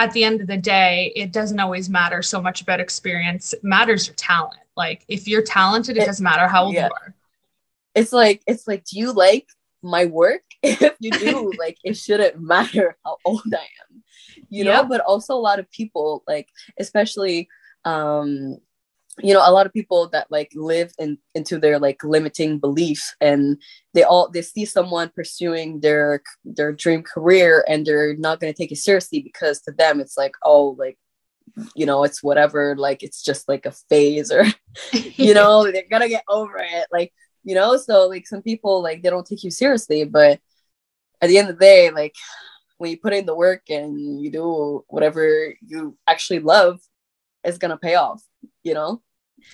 at 0.00 0.12
the 0.12 0.24
end 0.24 0.40
of 0.40 0.46
the 0.46 0.56
day, 0.56 1.12
it 1.14 1.30
doesn't 1.30 1.60
always 1.60 1.90
matter 1.90 2.22
so 2.22 2.40
much 2.40 2.62
about 2.62 2.80
experience. 2.80 3.52
It 3.52 3.62
matters 3.62 4.06
your 4.06 4.14
talent. 4.14 4.60
Like 4.74 5.04
if 5.08 5.28
you're 5.28 5.42
talented, 5.42 5.98
it, 5.98 6.02
it 6.02 6.06
doesn't 6.06 6.24
matter 6.24 6.48
how 6.48 6.64
old 6.64 6.74
yeah. 6.74 6.86
you 6.86 6.92
are. 6.92 7.14
It's 7.94 8.12
like 8.12 8.42
it's 8.46 8.66
like, 8.66 8.84
do 8.84 8.98
you 8.98 9.12
like 9.12 9.46
my 9.82 10.06
work? 10.06 10.40
if 10.62 10.96
you 11.00 11.10
do, 11.10 11.52
like 11.58 11.76
it 11.84 11.98
shouldn't 11.98 12.40
matter 12.40 12.96
how 13.04 13.18
old 13.26 13.42
I 13.52 13.58
am. 13.58 13.89
You 14.50 14.64
know, 14.64 14.84
but 14.84 15.00
also 15.00 15.34
a 15.34 15.40
lot 15.40 15.58
of 15.58 15.70
people, 15.70 16.22
like 16.26 16.48
especially 16.78 17.48
um 17.86 18.58
you 19.22 19.34
know 19.34 19.42
a 19.44 19.52
lot 19.52 19.66
of 19.66 19.72
people 19.72 20.08
that 20.08 20.30
like 20.30 20.50
live 20.54 20.92
in 20.98 21.18
into 21.34 21.58
their 21.58 21.78
like 21.78 22.02
limiting 22.04 22.58
beliefs 22.58 23.14
and 23.20 23.60
they 23.94 24.02
all 24.02 24.30
they 24.30 24.42
see 24.42 24.64
someone 24.64 25.10
pursuing 25.14 25.80
their 25.80 26.22
their 26.44 26.72
dream 26.72 27.02
career 27.02 27.64
and 27.68 27.86
they're 27.86 28.16
not 28.16 28.40
going 28.40 28.52
to 28.52 28.56
take 28.56 28.72
it 28.72 28.76
seriously 28.76 29.20
because 29.20 29.60
to 29.60 29.72
them 29.72 30.00
it's 30.00 30.16
like 30.16 30.32
oh 30.44 30.76
like 30.78 30.98
you 31.74 31.84
know 31.84 32.04
it's 32.04 32.22
whatever 32.22 32.76
like 32.76 33.02
it's 33.02 33.22
just 33.22 33.48
like 33.48 33.66
a 33.66 33.72
phase 33.88 34.30
or 34.30 34.44
you 34.92 35.34
know 35.38 35.70
they're 35.70 35.84
gonna 35.90 36.08
get 36.08 36.24
over 36.28 36.58
it 36.58 36.86
like 36.92 37.12
you 37.42 37.54
know? 37.54 37.78
So 37.78 38.06
like 38.06 38.26
some 38.26 38.42
people 38.42 38.82
like 38.82 39.02
they 39.02 39.08
don't 39.10 39.26
take 39.26 39.42
you 39.44 39.50
seriously 39.50 40.04
but 40.04 40.40
at 41.20 41.28
the 41.28 41.38
end 41.38 41.48
of 41.48 41.58
the 41.58 41.60
day 41.60 41.90
like 41.90 42.14
when 42.80 42.90
you 42.90 42.96
put 42.96 43.12
in 43.12 43.26
the 43.26 43.34
work 43.34 43.68
and 43.68 44.20
you 44.20 44.30
do 44.30 44.84
whatever 44.88 45.54
you 45.66 45.96
actually 46.08 46.38
love 46.38 46.80
it's 47.44 47.58
gonna 47.58 47.76
pay 47.76 47.94
off 47.94 48.22
you 48.62 48.74
know 48.74 49.02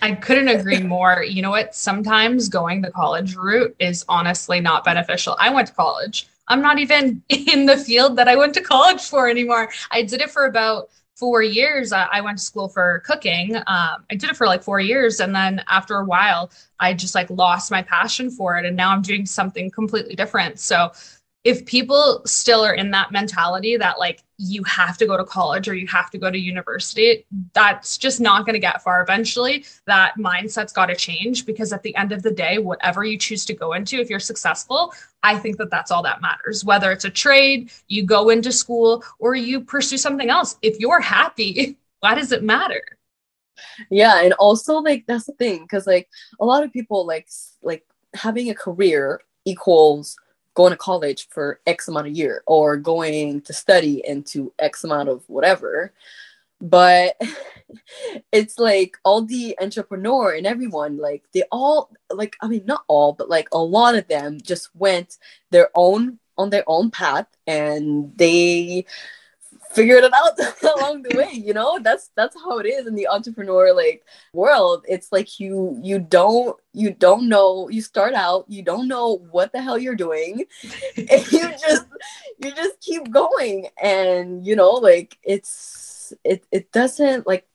I 0.02 0.16
couldn't 0.16 0.48
agree 0.48 0.82
more. 0.82 1.22
You 1.22 1.42
know 1.42 1.50
what? 1.50 1.72
Sometimes 1.72 2.48
going 2.48 2.82
the 2.82 2.90
college 2.90 3.36
route 3.36 3.76
is 3.78 4.04
honestly 4.08 4.60
not 4.60 4.82
beneficial. 4.84 5.36
I 5.38 5.50
went 5.50 5.68
to 5.68 5.74
college. 5.74 6.26
I'm 6.48 6.60
not 6.60 6.80
even 6.80 7.22
in 7.28 7.66
the 7.66 7.76
field 7.76 8.16
that 8.16 8.26
I 8.26 8.34
went 8.34 8.54
to 8.54 8.60
college 8.60 9.02
for 9.02 9.28
anymore. 9.28 9.70
I 9.92 10.02
did 10.02 10.20
it 10.20 10.30
for 10.30 10.46
about 10.46 10.88
four 11.16 11.42
years. 11.42 11.92
I, 11.92 12.20
went 12.20 12.36
to 12.38 12.44
school 12.44 12.68
for 12.68 13.02
cooking. 13.06 13.56
Um, 13.56 14.04
I 14.10 14.16
did 14.16 14.28
it 14.28 14.36
for 14.36 14.46
like 14.46 14.62
four 14.62 14.80
years. 14.80 15.18
And 15.18 15.34
then 15.34 15.62
after 15.66 15.96
a 15.96 16.04
while, 16.04 16.50
I 16.78 16.92
just 16.92 17.14
like 17.14 17.30
lost 17.30 17.70
my 17.70 17.80
passion 17.80 18.30
for 18.30 18.58
it. 18.58 18.66
And 18.66 18.76
now 18.76 18.90
I'm 18.90 19.00
doing 19.00 19.24
something 19.24 19.70
completely 19.70 20.14
different. 20.14 20.60
So 20.60 20.92
if 21.46 21.64
people 21.64 22.22
still 22.26 22.64
are 22.64 22.74
in 22.74 22.90
that 22.90 23.12
mentality 23.12 23.76
that 23.76 24.00
like 24.00 24.24
you 24.36 24.64
have 24.64 24.98
to 24.98 25.06
go 25.06 25.16
to 25.16 25.24
college 25.24 25.68
or 25.68 25.76
you 25.76 25.86
have 25.86 26.10
to 26.10 26.18
go 26.18 26.28
to 26.28 26.36
university, 26.36 27.24
that's 27.52 27.96
just 27.96 28.20
not 28.20 28.44
going 28.44 28.54
to 28.54 28.58
get 28.58 28.82
far 28.82 29.00
eventually. 29.00 29.64
That 29.86 30.14
mindset's 30.18 30.72
got 30.72 30.86
to 30.86 30.96
change 30.96 31.46
because 31.46 31.72
at 31.72 31.84
the 31.84 31.94
end 31.94 32.10
of 32.10 32.24
the 32.24 32.32
day, 32.32 32.58
whatever 32.58 33.04
you 33.04 33.16
choose 33.16 33.44
to 33.44 33.54
go 33.54 33.74
into, 33.74 34.00
if 34.00 34.10
you're 34.10 34.18
successful, 34.18 34.92
I 35.22 35.38
think 35.38 35.56
that 35.58 35.70
that's 35.70 35.92
all 35.92 36.02
that 36.02 36.20
matters. 36.20 36.64
Whether 36.64 36.90
it's 36.90 37.04
a 37.04 37.10
trade, 37.10 37.70
you 37.86 38.02
go 38.02 38.30
into 38.30 38.50
school, 38.50 39.04
or 39.20 39.36
you 39.36 39.60
pursue 39.60 39.98
something 39.98 40.28
else, 40.28 40.56
if 40.62 40.80
you're 40.80 41.00
happy, 41.00 41.78
why 42.00 42.16
does 42.16 42.32
it 42.32 42.42
matter? 42.42 42.82
Yeah, 43.88 44.20
and 44.20 44.32
also 44.32 44.78
like 44.78 45.04
that's 45.06 45.26
the 45.26 45.32
thing 45.34 45.62
because 45.62 45.86
like 45.86 46.08
a 46.40 46.44
lot 46.44 46.64
of 46.64 46.72
people 46.72 47.06
like 47.06 47.28
like 47.62 47.86
having 48.14 48.50
a 48.50 48.54
career 48.54 49.20
equals 49.44 50.16
going 50.56 50.72
to 50.72 50.76
college 50.76 51.28
for 51.28 51.60
X 51.66 51.86
amount 51.86 52.08
of 52.08 52.16
year 52.16 52.42
or 52.46 52.76
going 52.76 53.42
to 53.42 53.52
study 53.52 54.02
into 54.04 54.52
X 54.58 54.82
amount 54.82 55.08
of 55.08 55.22
whatever. 55.28 55.92
But 56.60 57.20
it's 58.32 58.58
like 58.58 58.96
all 59.04 59.22
the 59.22 59.54
entrepreneur 59.60 60.32
and 60.34 60.46
everyone, 60.46 60.96
like 60.96 61.22
they 61.32 61.42
all 61.52 61.90
like 62.10 62.36
I 62.40 62.48
mean 62.48 62.64
not 62.66 62.84
all, 62.88 63.12
but 63.12 63.28
like 63.28 63.48
a 63.52 63.58
lot 63.58 63.94
of 63.94 64.08
them 64.08 64.38
just 64.42 64.74
went 64.74 65.18
their 65.50 65.68
own 65.74 66.18
on 66.38 66.50
their 66.50 66.64
own 66.66 66.90
path 66.90 67.28
and 67.46 68.16
they 68.16 68.86
figured 69.70 70.04
it 70.04 70.12
out 70.12 70.38
along 70.76 71.02
the 71.02 71.16
way 71.16 71.32
you 71.32 71.54
know? 71.54 71.78
That's 71.78 72.10
that's 72.16 72.36
how 72.36 72.58
it 72.58 72.66
is 72.66 72.86
in 72.86 72.94
the 72.94 73.08
entrepreneur 73.08 73.74
like 73.74 74.04
world. 74.32 74.84
It's 74.88 75.12
like 75.12 75.40
you 75.40 75.78
you 75.82 75.98
don't 75.98 76.56
you 76.72 76.92
don't 76.92 77.28
know. 77.28 77.68
You 77.68 77.82
start 77.82 78.14
out 78.14 78.44
you 78.48 78.62
don't 78.62 78.88
know 78.88 79.18
what 79.30 79.52
the 79.52 79.62
hell 79.62 79.78
you're 79.78 79.94
doing 79.94 80.44
and 80.96 81.32
you 81.32 81.50
just 81.58 81.86
you 82.38 82.52
just 82.52 82.80
keep 82.80 83.10
going. 83.10 83.68
And 83.82 84.46
you 84.46 84.56
know 84.56 84.70
like 84.70 85.18
it's 85.22 86.12
it 86.24 86.44
it 86.52 86.72
doesn't 86.72 87.26
like 87.26 87.46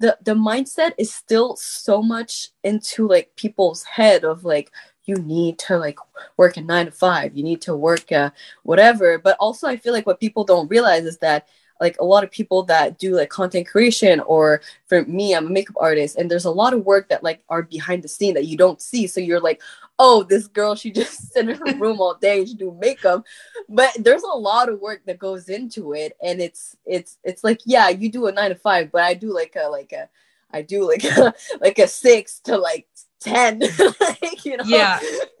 the 0.00 0.16
the 0.24 0.34
mindset 0.34 0.92
is 0.98 1.14
still 1.14 1.56
so 1.56 2.02
much 2.02 2.48
into 2.64 3.06
like 3.06 3.36
people's 3.36 3.84
head 3.84 4.24
of 4.24 4.44
like 4.44 4.72
you 5.10 5.16
need 5.16 5.58
to 5.58 5.76
like 5.76 5.98
work 6.36 6.56
a 6.56 6.60
nine 6.60 6.86
to 6.86 6.92
five 6.92 7.36
you 7.36 7.42
need 7.42 7.60
to 7.60 7.74
work 7.74 8.10
uh, 8.12 8.30
whatever. 8.62 9.18
But 9.18 9.36
also 9.38 9.66
i 9.66 9.76
feel 9.76 9.92
like 9.92 10.06
what 10.06 10.20
people 10.20 10.44
don't 10.44 10.70
realize 10.70 11.04
is 11.04 11.18
that 11.18 11.48
like 11.80 11.96
a 11.98 12.04
lot 12.04 12.24
of 12.24 12.30
people 12.30 12.62
that 12.64 12.98
do 12.98 13.16
like 13.16 13.30
content 13.30 13.66
creation 13.66 14.20
or 14.20 14.60
for 14.86 15.04
me 15.06 15.34
i'm 15.34 15.46
a 15.46 15.50
makeup 15.50 15.76
artist 15.80 16.16
and 16.16 16.30
there's 16.30 16.44
a 16.44 16.50
lot 16.50 16.74
of 16.74 16.84
work 16.84 17.08
that 17.08 17.24
like 17.24 17.42
are 17.48 17.62
behind 17.62 18.02
the 18.02 18.08
scene 18.08 18.34
that 18.34 18.46
you 18.46 18.56
don't 18.56 18.82
see. 18.82 19.06
So 19.06 19.20
you're 19.20 19.40
like 19.40 19.60
oh 19.98 20.22
this 20.22 20.46
girl 20.46 20.74
she 20.74 20.90
just 21.00 21.32
sit 21.32 21.48
in 21.48 21.56
her 21.56 21.78
room 21.78 22.00
all 22.00 22.14
day 22.14 22.44
she 22.44 22.54
do 22.54 22.76
makeup. 22.80 23.24
But 23.68 23.90
there's 23.98 24.22
a 24.22 24.38
lot 24.50 24.68
of 24.68 24.80
work 24.80 25.02
that 25.06 25.18
goes 25.18 25.48
into 25.48 25.92
it 25.94 26.16
and 26.22 26.40
it's 26.40 26.76
it's 26.86 27.18
it's 27.24 27.44
like 27.44 27.60
yeah 27.64 27.88
you 27.88 28.10
do 28.10 28.26
a 28.26 28.32
nine 28.32 28.50
to 28.50 28.56
five 28.56 28.92
but 28.92 29.02
i 29.02 29.14
do 29.14 29.32
like 29.34 29.56
a 29.56 29.68
like 29.68 29.92
a 29.92 30.08
i 30.50 30.62
do 30.62 30.86
like 30.86 31.04
a 31.04 31.34
like 31.60 31.78
a 31.78 31.88
six 31.88 32.40
to 32.40 32.56
like 32.56 32.86
10 33.20 33.60
like, 34.00 34.44
you 34.44 34.56
know? 34.56 34.64
Yeah. 34.66 35.00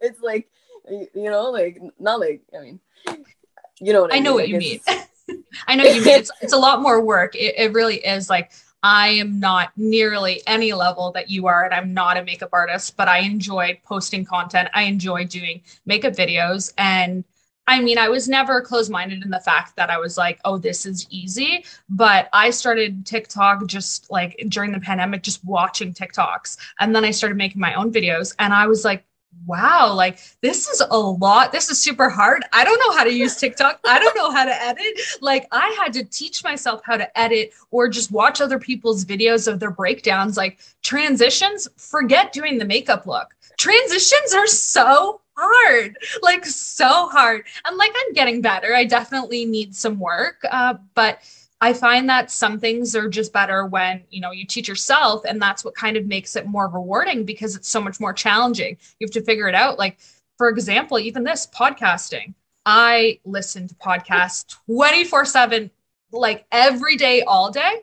It's 0.00 0.20
like 0.20 0.48
you 0.86 1.30
know 1.30 1.50
like 1.50 1.80
not 1.98 2.20
like 2.20 2.42
i 2.54 2.60
mean 2.60 2.78
you 3.80 3.92
know 3.92 4.06
i, 4.10 4.16
I 4.16 4.18
know 4.18 4.34
what 4.34 4.48
you 4.48 4.58
mean. 4.58 4.80
i 5.66 5.74
know 5.74 5.84
you 5.84 6.04
mean. 6.04 6.08
It's, 6.08 6.30
it's 6.42 6.52
a 6.52 6.58
lot 6.58 6.82
more 6.82 7.00
work. 7.00 7.34
It, 7.34 7.54
it 7.56 7.72
really 7.72 7.96
is 7.96 8.28
like 8.28 8.52
i 8.82 9.08
am 9.08 9.40
not 9.40 9.72
nearly 9.76 10.42
any 10.46 10.74
level 10.74 11.10
that 11.12 11.30
you 11.30 11.46
are 11.46 11.64
and 11.64 11.72
i'm 11.72 11.94
not 11.94 12.18
a 12.18 12.24
makeup 12.24 12.50
artist 12.52 12.98
but 12.98 13.08
i 13.08 13.20
enjoy 13.20 13.80
posting 13.84 14.24
content. 14.26 14.68
I 14.74 14.82
enjoy 14.82 15.24
doing 15.24 15.62
makeup 15.86 16.12
videos 16.12 16.72
and 16.76 17.24
I 17.66 17.80
mean, 17.80 17.98
I 17.98 18.08
was 18.08 18.28
never 18.28 18.60
closed 18.60 18.90
minded 18.90 19.22
in 19.22 19.30
the 19.30 19.40
fact 19.40 19.76
that 19.76 19.90
I 19.90 19.98
was 19.98 20.18
like, 20.18 20.38
oh, 20.44 20.58
this 20.58 20.84
is 20.84 21.06
easy. 21.10 21.64
But 21.88 22.28
I 22.32 22.50
started 22.50 23.06
TikTok 23.06 23.66
just 23.66 24.10
like 24.10 24.42
during 24.48 24.72
the 24.72 24.80
pandemic, 24.80 25.22
just 25.22 25.44
watching 25.44 25.94
TikToks. 25.94 26.58
And 26.80 26.94
then 26.94 27.04
I 27.04 27.10
started 27.10 27.36
making 27.36 27.60
my 27.60 27.74
own 27.74 27.92
videos. 27.92 28.34
And 28.38 28.52
I 28.52 28.66
was 28.66 28.84
like, 28.84 29.04
wow, 29.46 29.92
like 29.92 30.20
this 30.40 30.68
is 30.68 30.82
a 30.90 30.96
lot. 30.96 31.52
This 31.52 31.68
is 31.70 31.80
super 31.80 32.08
hard. 32.08 32.44
I 32.52 32.64
don't 32.64 32.78
know 32.78 32.96
how 32.96 33.04
to 33.04 33.12
use 33.12 33.36
TikTok. 33.36 33.80
I 33.84 33.98
don't 33.98 34.16
know 34.16 34.30
how 34.30 34.44
to 34.44 34.62
edit. 34.62 35.00
Like 35.20 35.46
I 35.52 35.76
had 35.82 35.92
to 35.94 36.04
teach 36.04 36.44
myself 36.44 36.82
how 36.84 36.96
to 36.96 37.18
edit 37.18 37.52
or 37.70 37.88
just 37.88 38.12
watch 38.12 38.40
other 38.40 38.58
people's 38.58 39.04
videos 39.04 39.50
of 39.50 39.60
their 39.60 39.70
breakdowns. 39.70 40.36
Like 40.36 40.60
transitions, 40.82 41.68
forget 41.76 42.32
doing 42.32 42.58
the 42.58 42.64
makeup 42.64 43.06
look. 43.06 43.34
Transitions 43.58 44.34
are 44.34 44.46
so 44.46 45.20
hard, 45.36 45.96
like 46.22 46.44
so 46.46 47.08
hard. 47.08 47.44
And 47.64 47.76
like 47.76 47.92
I'm 47.94 48.12
getting 48.12 48.40
better. 48.40 48.74
I 48.74 48.84
definitely 48.84 49.44
need 49.44 49.74
some 49.74 49.98
work, 49.98 50.40
uh, 50.50 50.74
but 50.94 51.20
I 51.60 51.72
find 51.72 52.08
that 52.10 52.30
some 52.30 52.58
things 52.60 52.94
are 52.94 53.08
just 53.08 53.32
better 53.32 53.66
when 53.66 54.02
you 54.10 54.20
know 54.20 54.32
you 54.32 54.46
teach 54.46 54.68
yourself, 54.68 55.24
and 55.24 55.40
that's 55.40 55.64
what 55.64 55.74
kind 55.74 55.96
of 55.96 56.06
makes 56.06 56.36
it 56.36 56.46
more 56.46 56.68
rewarding 56.68 57.24
because 57.24 57.56
it's 57.56 57.68
so 57.68 57.80
much 57.80 58.00
more 58.00 58.12
challenging. 58.12 58.76
You 58.98 59.06
have 59.06 59.12
to 59.12 59.22
figure 59.22 59.48
it 59.48 59.54
out. 59.54 59.78
Like 59.78 59.98
for 60.36 60.48
example, 60.48 60.98
even 60.98 61.24
this 61.24 61.46
podcasting. 61.46 62.34
I 62.66 63.20
listen 63.24 63.68
to 63.68 63.74
podcasts 63.74 64.46
24 64.66 65.26
7, 65.26 65.70
like 66.12 66.46
every 66.50 66.96
day, 66.96 67.22
all 67.22 67.50
day. 67.50 67.82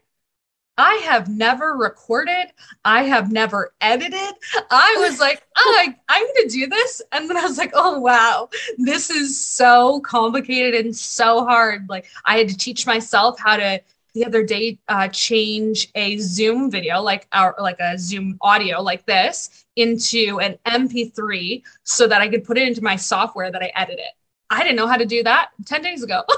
I 0.78 0.96
have 1.06 1.30
never 1.30 1.74
recorded. 1.74 2.54
I 2.86 3.04
have 3.04 3.32
never 3.32 3.74
edited. 3.82 4.34
I 4.72 4.96
was 5.00 5.20
like, 5.20 5.44
oh, 5.56 5.78
I, 5.80 5.96
I'm 6.10 6.24
going 6.24 6.48
to 6.48 6.54
do 6.54 6.68
this. 6.68 7.02
And 7.12 7.30
then 7.30 7.38
I 7.38 7.44
was 7.44 7.58
like, 7.58 7.72
oh, 7.74 8.00
wow, 8.00 8.50
this 8.78 9.10
is 9.10 9.40
so 9.40 10.00
complicated 10.02 10.86
and 10.86 10.96
so 10.96 11.46
hard. 11.46 11.88
Like, 11.90 12.08
I 12.26 12.38
had 12.38 12.50
to 12.50 12.58
teach 12.58 12.88
myself 12.88 13.40
how 13.40 13.58
to 13.58 13.82
the 14.14 14.26
other 14.26 14.44
day 14.44 14.78
uh, 14.88 15.08
change 15.08 15.90
a 15.96 16.18
Zoom 16.18 16.70
video, 16.70 17.02
like 17.02 17.28
our 17.32 17.56
like 17.60 17.80
a 17.80 17.98
Zoom 17.98 18.38
audio 18.42 18.82
like 18.82 19.06
this, 19.06 19.66
into 19.76 20.40
an 20.42 20.58
MP3 20.66 21.64
so 21.84 22.08
that 22.08 22.22
I 22.22 22.28
could 22.28 22.44
put 22.44 22.58
it 22.58 22.68
into 22.68 22.84
my 22.84 22.96
software 22.96 23.52
that 23.52 23.62
I 23.62 23.72
edit 23.76 24.00
it. 24.00 24.12
I 24.50 24.64
didn't 24.64 24.76
know 24.76 24.88
how 24.88 24.98
to 24.98 25.06
do 25.06 25.24
that 25.24 25.52
10 25.66 25.82
days 25.82 26.04
ago. 26.04 26.24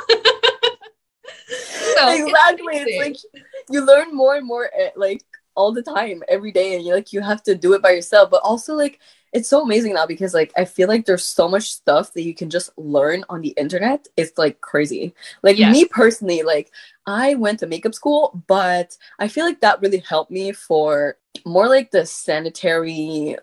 so 1.98 2.12
exactly. 2.13 2.75
It's, 2.75 2.92
it's 2.92 2.98
like 2.98 3.44
you 3.74 3.86
learn 3.86 4.15
more 4.15 4.36
and 4.36 4.46
more 4.46 4.70
eh, 4.77 4.92
like 4.96 5.24
all 5.56 5.72
the 5.72 5.84
time, 5.84 6.24
every 6.27 6.51
day, 6.51 6.75
and 6.75 6.86
you 6.86 6.94
like 6.94 7.13
you 7.13 7.22
have 7.22 7.44
to 7.44 7.56
do 7.56 7.74
it 7.74 7.82
by 7.82 7.92
yourself. 7.92 8.30
But 8.30 8.42
also 8.44 8.75
like 8.75 9.00
it's 9.34 9.50
so 9.50 9.63
amazing 9.63 9.94
now 9.94 10.06
because 10.06 10.34
like 10.34 10.53
I 10.56 10.65
feel 10.65 10.88
like 10.88 11.06
there's 11.06 11.25
so 11.25 11.50
much 11.50 11.72
stuff 11.72 12.13
that 12.13 12.22
you 12.22 12.36
can 12.36 12.50
just 12.50 12.70
learn 12.77 13.25
on 13.30 13.42
the 13.42 13.53
internet. 13.58 14.08
It's 14.15 14.38
like 14.38 14.62
crazy. 14.62 15.15
Like 15.42 15.58
yes. 15.58 15.74
me 15.74 15.86
personally, 15.86 16.44
like 16.44 16.72
I 17.08 17.34
went 17.36 17.60
to 17.60 17.68
makeup 17.68 17.96
school, 17.96 18.44
but 18.48 18.96
I 19.20 19.27
feel 19.27 19.46
like 19.46 19.62
that 19.62 19.82
really 19.82 19.98
helped 19.98 20.32
me 20.32 20.51
for 20.51 21.18
more 21.46 21.68
like 21.68 21.89
the 21.92 22.06
sanitary 22.06 23.38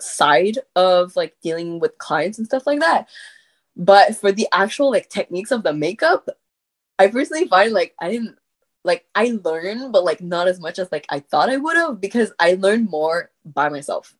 side 0.00 0.58
of 0.74 1.14
like 1.14 1.36
dealing 1.40 1.78
with 1.78 1.98
clients 1.98 2.38
and 2.38 2.46
stuff 2.46 2.66
like 2.66 2.80
that. 2.80 3.08
But 3.76 4.16
for 4.16 4.32
the 4.32 4.48
actual 4.52 4.90
like 4.90 5.08
techniques 5.08 5.52
of 5.52 5.62
the 5.62 5.72
makeup, 5.72 6.28
I 6.98 7.06
personally 7.06 7.46
find 7.46 7.72
like 7.72 7.94
I 8.00 8.10
didn't 8.10 8.37
like 8.84 9.06
I 9.14 9.38
learn, 9.44 9.92
but 9.92 10.04
like 10.04 10.20
not 10.20 10.48
as 10.48 10.60
much 10.60 10.78
as 10.78 10.90
like 10.92 11.06
I 11.08 11.20
thought 11.20 11.50
I 11.50 11.56
would 11.56 11.76
have 11.76 12.00
because 12.00 12.32
I 12.38 12.54
learned 12.54 12.88
more 12.90 13.30
by 13.44 13.68
myself. 13.68 14.14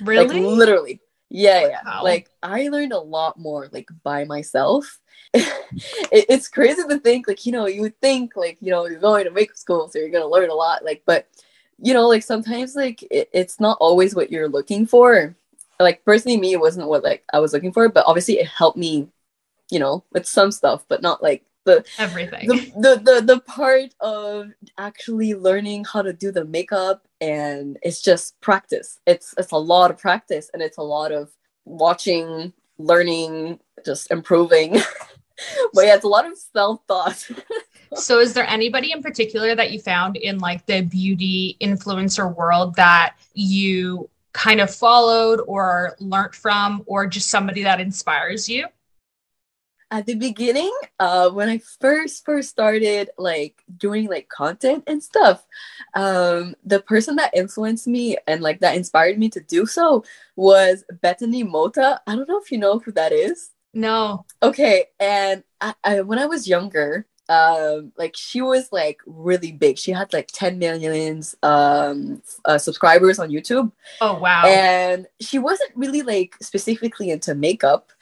Really? 0.00 0.40
Like 0.40 0.56
literally. 0.56 1.00
Yeah, 1.30 1.66
yeah. 1.66 2.00
Like 2.00 2.30
I 2.42 2.68
learned 2.68 2.92
a 2.92 2.98
lot 2.98 3.38
more 3.38 3.68
like 3.72 3.88
by 4.02 4.24
myself. 4.24 5.00
it, 5.34 6.26
it's 6.28 6.48
crazy 6.48 6.82
to 6.88 6.98
think 6.98 7.26
like 7.26 7.44
you 7.44 7.52
know 7.52 7.66
you 7.66 7.80
would 7.82 8.00
think 8.00 8.36
like 8.36 8.56
you 8.60 8.70
know 8.70 8.86
you're 8.86 9.00
going 9.00 9.24
to 9.24 9.30
makeup 9.30 9.56
school 9.56 9.88
so 9.88 9.98
you're 9.98 10.10
gonna 10.10 10.26
learn 10.26 10.50
a 10.50 10.54
lot 10.54 10.84
like 10.84 11.02
but 11.06 11.26
you 11.78 11.92
know 11.92 12.06
like 12.06 12.22
sometimes 12.22 12.76
like 12.76 13.02
it, 13.10 13.28
it's 13.32 13.58
not 13.58 13.76
always 13.80 14.14
what 14.14 14.30
you're 14.30 14.48
looking 14.48 14.86
for. 14.86 15.34
Like 15.80 16.04
personally, 16.04 16.38
me 16.38 16.52
it 16.52 16.60
wasn't 16.60 16.86
what 16.86 17.02
like 17.02 17.24
I 17.32 17.40
was 17.40 17.52
looking 17.52 17.72
for, 17.72 17.88
but 17.88 18.04
obviously 18.06 18.38
it 18.38 18.46
helped 18.46 18.78
me, 18.78 19.08
you 19.70 19.80
know, 19.80 20.04
with 20.12 20.26
some 20.26 20.52
stuff, 20.52 20.84
but 20.86 21.02
not 21.02 21.20
like 21.20 21.44
the 21.64 21.84
Everything. 21.98 22.48
the, 22.48 22.72
the 22.76 23.00
the 23.02 23.20
the 23.34 23.40
part 23.40 23.94
of 24.00 24.50
actually 24.78 25.34
learning 25.34 25.84
how 25.84 26.02
to 26.02 26.12
do 26.12 26.30
the 26.30 26.44
makeup 26.44 27.06
and 27.20 27.78
it's 27.82 28.02
just 28.02 28.38
practice 28.40 29.00
it's 29.06 29.34
it's 29.38 29.52
a 29.52 29.56
lot 29.56 29.90
of 29.90 29.98
practice 29.98 30.50
and 30.52 30.62
it's 30.62 30.78
a 30.78 30.82
lot 30.82 31.10
of 31.12 31.30
watching 31.64 32.52
learning 32.78 33.58
just 33.84 34.10
improving 34.10 34.72
but 35.74 35.86
yeah 35.86 35.94
it's 35.94 36.04
a 36.04 36.08
lot 36.08 36.26
of 36.26 36.36
self-thought 36.36 37.30
So, 37.96 38.18
is 38.18 38.32
there 38.34 38.46
anybody 38.48 38.92
in 38.92 39.02
particular 39.02 39.54
that 39.54 39.70
you 39.70 39.80
found 39.80 40.16
in 40.16 40.38
like 40.38 40.66
the 40.66 40.82
beauty 40.82 41.56
influencer 41.60 42.34
world 42.34 42.74
that 42.76 43.14
you 43.34 44.10
kind 44.32 44.60
of 44.60 44.74
followed 44.74 45.40
or 45.46 45.96
learnt 46.00 46.34
from, 46.34 46.82
or 46.86 47.06
just 47.06 47.30
somebody 47.30 47.62
that 47.62 47.80
inspires 47.80 48.48
you? 48.48 48.66
At 49.90 50.06
the 50.06 50.14
beginning 50.14 50.72
uh 50.98 51.28
when 51.30 51.48
i 51.48 51.58
first 51.58 52.24
first 52.24 52.48
started 52.50 53.10
like 53.18 53.62
doing 53.76 54.08
like 54.08 54.28
content 54.28 54.82
and 54.86 55.02
stuff 55.02 55.44
um 55.94 56.54
the 56.64 56.80
person 56.80 57.16
that 57.16 57.34
influenced 57.36 57.86
me 57.86 58.16
and 58.26 58.42
like 58.42 58.60
that 58.60 58.76
inspired 58.76 59.18
me 59.18 59.28
to 59.28 59.40
do 59.40 59.66
so 59.66 60.04
was 60.36 60.84
bethany 61.02 61.42
mota 61.42 62.00
i 62.06 62.14
don't 62.16 62.28
know 62.28 62.38
if 62.40 62.50
you 62.50 62.58
know 62.58 62.78
who 62.78 62.92
that 62.92 63.12
is 63.12 63.50
No. 63.74 64.24
okay 64.42 64.86
and 64.98 65.44
I, 65.60 65.74
I 65.84 66.00
when 66.02 66.18
i 66.18 66.26
was 66.26 66.48
younger 66.48 67.06
um 67.30 67.92
like 67.96 68.14
she 68.16 68.42
was 68.42 68.68
like 68.70 68.98
really 69.06 69.50
big 69.52 69.78
she 69.78 69.92
had 69.92 70.12
like 70.12 70.28
10 70.32 70.58
millions 70.58 71.34
um 71.42 72.20
uh, 72.44 72.58
subscribers 72.58 73.18
on 73.18 73.30
youtube 73.30 73.72
Oh, 74.02 74.18
wow. 74.18 74.44
and 74.44 75.06
she 75.20 75.38
wasn't 75.38 75.70
really 75.74 76.02
like 76.02 76.36
specifically 76.42 77.08
into 77.10 77.34
makeup 77.34 77.92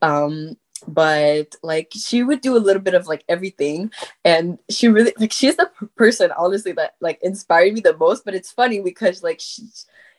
um 0.00 0.56
but 0.86 1.54
like 1.62 1.90
she 1.92 2.22
would 2.22 2.40
do 2.40 2.56
a 2.56 2.58
little 2.58 2.82
bit 2.82 2.94
of 2.94 3.06
like 3.06 3.24
everything 3.28 3.90
and 4.24 4.58
she 4.70 4.88
really 4.88 5.12
like 5.18 5.32
she's 5.32 5.56
the 5.56 5.70
person 5.96 6.30
honestly 6.36 6.72
that 6.72 6.94
like 7.00 7.18
inspired 7.22 7.72
me 7.72 7.80
the 7.80 7.96
most 7.96 8.24
but 8.24 8.34
it's 8.34 8.52
funny 8.52 8.80
because 8.80 9.22
like 9.22 9.40
she, 9.40 9.62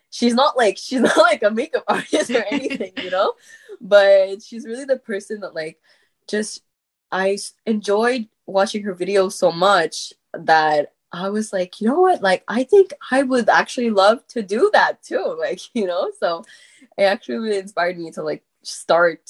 she's 0.10 0.34
not 0.34 0.58
like 0.58 0.78
she's 0.82 1.02
not 1.02 1.18
like 1.18 1.44
a 1.44 1.52
makeup 1.52 1.84
artist 1.88 2.30
or 2.32 2.44
anything 2.52 2.92
you 2.98 3.10
know 3.10 3.34
but 3.82 4.42
she's 4.42 4.66
really 4.66 4.86
the 4.86 4.98
person 4.98 5.40
that 5.40 5.56
like 5.56 5.80
just 6.28 6.64
i 7.12 7.38
enjoyed 7.66 8.28
watching 8.46 8.84
her 8.84 8.96
videos 8.96 9.34
so 9.34 9.52
much 9.52 10.14
that 10.34 10.94
I 11.12 11.30
was 11.30 11.52
like, 11.52 11.82
you 11.82 11.88
know 11.88 12.02
what? 12.02 12.22
Like, 12.22 12.44
I 12.48 12.64
think 12.64 12.94
I 13.10 13.24
would 13.24 13.50
actually 13.50 13.90
love 13.90 14.26
to 14.28 14.44
do 14.44 14.70
that 14.74 15.02
too. 15.02 15.36
Like, 15.40 15.62
you 15.74 15.88
know, 15.88 16.12
so 16.20 16.44
it 16.98 17.04
actually 17.04 17.38
really 17.38 17.58
inspired 17.58 17.98
me 17.98 18.12
to 18.12 18.22
like 18.22 18.44
start 18.62 19.22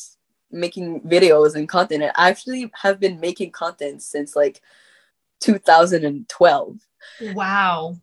making 0.52 1.02
videos 1.02 1.56
and 1.56 1.68
content. 1.70 2.04
And 2.04 2.12
I 2.16 2.30
actually 2.30 2.72
have 2.82 3.00
been 3.00 3.20
making 3.20 3.52
content 3.52 4.02
since 4.02 4.36
like 4.36 4.62
2012. 5.42 6.78
wow. 7.34 7.96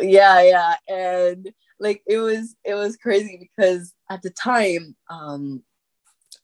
Yeah, 0.00 0.42
yeah. 0.42 0.74
And 0.88 1.52
like 1.80 2.02
it 2.06 2.18
was 2.18 2.54
it 2.64 2.74
was 2.74 2.96
crazy 2.96 3.38
because 3.38 3.94
at 4.10 4.22
the 4.22 4.30
time, 4.30 4.96
um, 5.10 5.62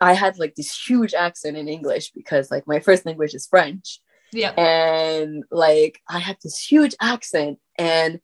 I 0.01 0.13
had 0.15 0.39
like 0.39 0.55
this 0.57 0.77
huge 0.87 1.15
accent 1.15 1.57
in 1.57 1.69
English 1.69 2.11
because 2.13 2.51
like 2.51 2.67
my 2.67 2.81
first 2.81 3.07
language 3.07 3.33
is 3.35 3.47
French 3.47 4.01
Yeah. 4.33 4.51
and 4.53 5.45
like 5.51 6.01
I 6.09 6.19
had 6.19 6.37
this 6.43 6.59
huge 6.59 6.95
accent 7.01 7.59
and 7.79 8.21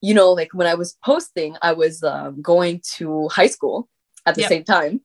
you 0.00 0.14
know 0.14 0.32
like 0.32 0.54
when 0.54 0.66
I 0.66 0.74
was 0.74 0.96
posting 1.04 1.56
I 1.60 1.72
was 1.72 2.02
um, 2.02 2.40
going 2.40 2.80
to 2.96 3.28
high 3.28 3.48
school 3.48 3.88
at 4.24 4.34
the 4.34 4.40
Yep. 4.42 4.48
same 4.48 4.64
time 4.64 5.00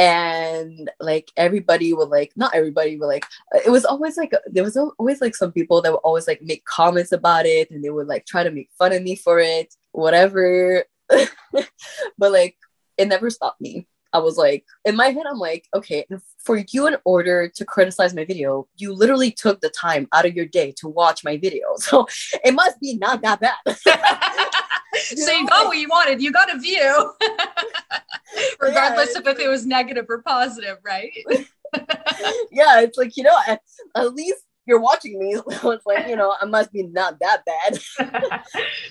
and 0.00 0.90
like 0.98 1.30
everybody 1.36 1.92
would 1.92 2.08
like 2.08 2.32
not 2.34 2.54
everybody 2.54 2.96
but 2.96 3.06
like 3.06 3.26
it 3.66 3.68
was 3.68 3.84
always 3.84 4.16
like 4.16 4.32
there 4.46 4.64
was 4.64 4.74
always 4.74 5.20
like 5.20 5.36
some 5.36 5.52
people 5.52 5.82
that 5.82 5.92
would 5.92 5.98
always 5.98 6.26
like 6.26 6.40
make 6.40 6.64
comments 6.64 7.12
about 7.12 7.44
it 7.44 7.70
and 7.70 7.84
they 7.84 7.90
would 7.90 8.06
like 8.06 8.24
try 8.24 8.42
to 8.42 8.50
make 8.50 8.70
fun 8.78 8.94
of 8.94 9.02
me 9.02 9.14
for 9.14 9.38
it 9.38 9.74
whatever 9.92 10.84
but 11.10 12.32
like 12.32 12.56
it 12.96 13.08
never 13.08 13.28
stopped 13.28 13.60
me 13.60 13.86
I 14.12 14.18
was 14.18 14.36
like, 14.36 14.64
in 14.84 14.96
my 14.96 15.06
head, 15.06 15.22
I'm 15.30 15.38
like, 15.38 15.68
okay, 15.72 16.04
for 16.38 16.64
you, 16.72 16.88
in 16.88 16.96
order 17.04 17.48
to 17.48 17.64
criticize 17.64 18.12
my 18.12 18.24
video, 18.24 18.66
you 18.76 18.92
literally 18.92 19.30
took 19.30 19.60
the 19.60 19.70
time 19.70 20.08
out 20.12 20.26
of 20.26 20.34
your 20.34 20.46
day 20.46 20.72
to 20.78 20.88
watch 20.88 21.22
my 21.22 21.36
video. 21.36 21.68
So 21.78 22.08
it 22.44 22.52
must 22.52 22.80
be 22.80 22.96
not 22.96 23.22
that 23.22 23.38
bad. 23.38 23.54
so 25.16 25.32
you 25.32 25.46
got 25.46 25.66
what 25.66 25.78
you 25.78 25.88
wanted. 25.88 26.20
You 26.20 26.32
got 26.32 26.52
a 26.52 26.58
view, 26.58 27.12
regardless 28.60 29.14
Yeah, 29.14 29.16
of 29.16 29.26
if 29.26 29.38
it 29.38 29.48
was 29.48 29.66
negative 29.66 30.06
or 30.08 30.22
positive, 30.22 30.78
right? 30.84 31.12
yeah, 32.50 32.80
it's 32.80 32.98
like, 32.98 33.16
you 33.16 33.22
know, 33.22 33.36
at, 33.46 33.60
at 33.96 34.14
least 34.14 34.44
you're 34.66 34.80
watching 34.80 35.18
me. 35.18 35.36
So 35.60 35.70
it's 35.72 35.86
like, 35.86 36.06
you 36.06 36.16
know, 36.16 36.34
I 36.40 36.44
must 36.46 36.72
be 36.72 36.82
not 36.84 37.18
that 37.20 37.42
bad. 37.44 37.78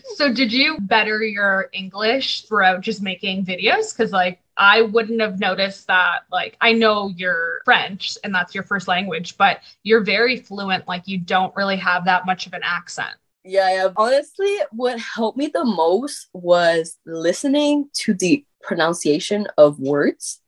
so 0.03 0.33
did 0.33 0.51
you 0.51 0.77
better 0.81 1.21
your 1.23 1.69
English 1.73 2.43
throughout 2.47 2.81
just 2.81 3.01
making 3.01 3.45
videos? 3.45 3.95
Because 3.95 4.11
like 4.11 4.39
I 4.57 4.81
wouldn't 4.81 5.21
have 5.21 5.39
noticed 5.39 5.87
that. 5.87 6.21
Like 6.31 6.57
I 6.61 6.73
know 6.73 7.09
you're 7.15 7.61
French 7.65 8.17
and 8.23 8.33
that's 8.33 8.53
your 8.53 8.63
first 8.63 8.87
language, 8.87 9.37
but 9.37 9.59
you're 9.83 10.03
very 10.03 10.37
fluent. 10.37 10.87
Like 10.87 11.07
you 11.07 11.17
don't 11.17 11.55
really 11.55 11.77
have 11.77 12.05
that 12.05 12.25
much 12.25 12.47
of 12.47 12.53
an 12.53 12.61
accent. 12.63 13.15
Yeah, 13.43 13.71
yeah. 13.73 13.87
Honestly, 13.95 14.57
what 14.71 14.99
helped 14.99 15.37
me 15.37 15.47
the 15.47 15.63
most 15.65 16.27
was 16.33 16.97
listening 17.05 17.89
to 17.93 18.13
the 18.13 18.45
pronunciation 18.63 19.47
of 19.57 19.79
words 19.79 20.41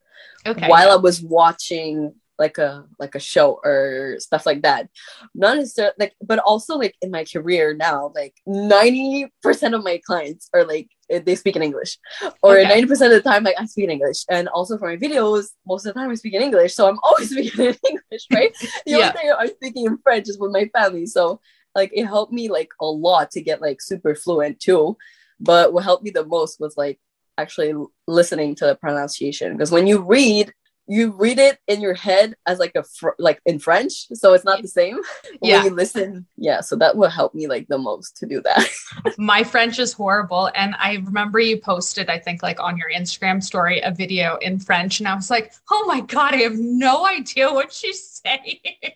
Okay. 0.45 0.67
while 0.67 0.91
I 0.91 0.95
was 0.95 1.21
watching 1.21 2.13
like 2.39 2.58
a 2.58 2.86
like 2.97 3.13
a 3.13 3.19
show 3.19 3.60
or 3.63 4.15
stuff 4.19 4.45
like 4.47 4.63
that. 4.63 4.89
Not 5.36 5.58
necessarily 5.58 5.93
like, 6.00 6.13
but 6.24 6.39
also 6.39 6.76
like 6.78 6.95
in 7.02 7.12
my 7.12 7.24
career 7.24 7.76
now, 7.76 8.12
like 8.15 8.34
ninety 8.47 9.28
percent 9.43 9.76
of 9.76 9.84
my 9.84 10.02
clients 10.06 10.50
are 10.54 10.65
like 10.65 10.89
eh, 11.12 11.19
they 11.24 11.36
speak 11.36 11.56
in 11.56 11.62
English, 11.62 12.00
or 12.41 12.56
Okay. 12.58 12.65
ninety 12.65 12.88
percent 12.88 13.13
of 13.13 13.24
the 13.24 13.30
time 13.30 13.43
like 13.43 13.56
I 13.60 13.65
speak 13.65 13.86
in 13.86 13.91
English, 13.91 14.26
and 14.30 14.47
also 14.50 14.78
for 14.80 14.88
my 14.88 14.97
videos, 14.97 15.50
most 15.67 15.86
of 15.86 15.93
the 15.93 16.00
time 16.00 16.10
I 16.10 16.15
speak 16.15 16.34
in 16.34 16.41
English, 16.41 16.74
so 16.74 16.89
I'm 16.89 16.97
always 17.04 17.30
speaking 17.30 17.65
in 17.65 17.76
English, 17.88 18.28
right? 18.34 18.52
The 18.88 18.95
Yeah. 18.97 18.97
only 18.97 19.12
thing 19.12 19.32
I'm 19.38 19.47
speaking 19.50 19.86
in 19.86 19.97
French 20.00 20.28
is 20.28 20.39
with 20.39 20.52
my 20.52 20.65
family, 20.74 21.06
so 21.06 21.39
like 21.76 21.91
it 21.93 22.06
helped 22.06 22.34
me 22.34 22.50
like 22.50 22.69
a 22.82 22.86
lot 22.86 23.30
to 23.32 23.41
get 23.41 23.62
like 23.62 23.82
super 23.82 24.15
fluent 24.15 24.60
too. 24.60 24.97
But 25.39 25.74
what 25.74 25.84
helped 25.84 26.04
me 26.04 26.12
the 26.12 26.26
most 26.26 26.60
was 26.60 26.76
like 26.78 27.00
actually 27.37 27.73
listening 28.07 28.55
to 28.55 28.65
the 28.65 28.75
pronunciation 28.75 29.53
because 29.53 29.71
when 29.71 29.87
you 29.87 30.01
read 30.01 30.51
you 30.87 31.11
read 31.11 31.39
it 31.39 31.59
in 31.67 31.79
your 31.79 31.93
head 31.93 32.35
as 32.47 32.59
like 32.59 32.73
a 32.75 32.83
fr- 32.83 33.09
like 33.19 33.39
in 33.45 33.59
french 33.59 34.07
so 34.13 34.33
it's 34.33 34.43
not 34.43 34.61
the 34.61 34.67
same 34.67 34.99
Yeah. 35.41 35.57
when 35.57 35.65
you 35.65 35.71
listen 35.75 36.25
yeah 36.37 36.61
so 36.61 36.75
that 36.77 36.97
will 36.97 37.09
help 37.09 37.33
me 37.33 37.47
like 37.47 37.67
the 37.67 37.77
most 37.77 38.17
to 38.17 38.25
do 38.25 38.41
that 38.41 38.67
My 39.17 39.43
French 39.43 39.79
is 39.79 39.93
horrible. 39.93 40.49
And 40.55 40.75
I 40.77 40.95
remember 41.05 41.39
you 41.39 41.57
posted, 41.57 42.09
I 42.09 42.19
think, 42.19 42.43
like 42.43 42.59
on 42.59 42.77
your 42.77 42.91
Instagram 42.91 43.43
story, 43.43 43.81
a 43.81 43.91
video 43.91 44.37
in 44.37 44.59
French. 44.59 44.99
And 44.99 45.07
I 45.07 45.15
was 45.15 45.29
like, 45.29 45.53
oh 45.69 45.85
my 45.87 46.01
God, 46.01 46.33
I 46.33 46.37
have 46.37 46.57
no 46.57 47.05
idea 47.05 47.51
what 47.51 47.73
she's 47.73 48.21
saying. 48.25 48.59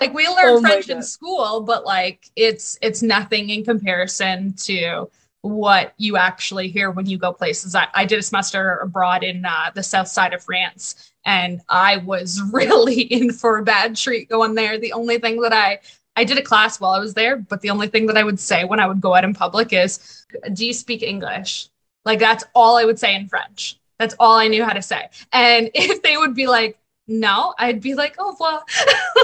like 0.00 0.14
we 0.14 0.26
learn 0.28 0.56
Oh 0.56 0.60
French 0.60 0.88
in 0.88 1.02
school, 1.02 1.60
but 1.60 1.84
like 1.84 2.30
it's 2.36 2.78
it's 2.82 3.02
nothing 3.02 3.50
in 3.50 3.64
comparison 3.64 4.54
to 4.64 5.08
what 5.42 5.94
you 5.96 6.16
actually 6.16 6.68
hear 6.68 6.90
when 6.90 7.06
you 7.06 7.18
go 7.18 7.32
places. 7.32 7.74
I, 7.74 7.88
I 7.94 8.04
did 8.04 8.18
a 8.18 8.22
semester 8.22 8.78
abroad 8.78 9.22
in 9.22 9.44
uh, 9.44 9.70
the 9.74 9.82
south 9.82 10.08
side 10.08 10.34
of 10.34 10.42
France, 10.42 11.12
and 11.24 11.60
I 11.68 11.98
was 11.98 12.40
really 12.52 13.02
in 13.02 13.32
for 13.32 13.58
a 13.58 13.64
bad 13.64 13.96
treat 13.96 14.28
going 14.28 14.54
there. 14.54 14.78
The 14.78 14.92
only 14.92 15.18
thing 15.18 15.40
that 15.42 15.52
I 15.52 15.80
I 16.16 16.24
did 16.24 16.38
a 16.38 16.42
class 16.42 16.80
while 16.80 16.92
I 16.92 16.98
was 16.98 17.14
there, 17.14 17.36
but 17.36 17.60
the 17.60 17.70
only 17.70 17.88
thing 17.88 18.06
that 18.06 18.16
I 18.16 18.24
would 18.24 18.40
say 18.40 18.64
when 18.64 18.80
I 18.80 18.86
would 18.86 19.00
go 19.00 19.14
out 19.14 19.24
in 19.24 19.34
public 19.34 19.72
is, 19.72 20.24
"Do 20.52 20.66
you 20.66 20.72
speak 20.72 21.02
English?" 21.02 21.68
Like 22.04 22.18
that's 22.18 22.44
all 22.54 22.76
I 22.76 22.84
would 22.84 22.98
say 22.98 23.14
in 23.14 23.28
French. 23.28 23.78
That's 23.98 24.14
all 24.18 24.36
I 24.36 24.48
knew 24.48 24.64
how 24.64 24.72
to 24.72 24.82
say. 24.82 25.08
And 25.32 25.70
if 25.74 26.02
they 26.02 26.16
would 26.16 26.34
be 26.34 26.46
like, 26.46 26.78
"No," 27.06 27.54
I'd 27.58 27.80
be 27.80 27.94
like, 27.94 28.16
"Oh 28.18 28.36
well," 28.40 28.64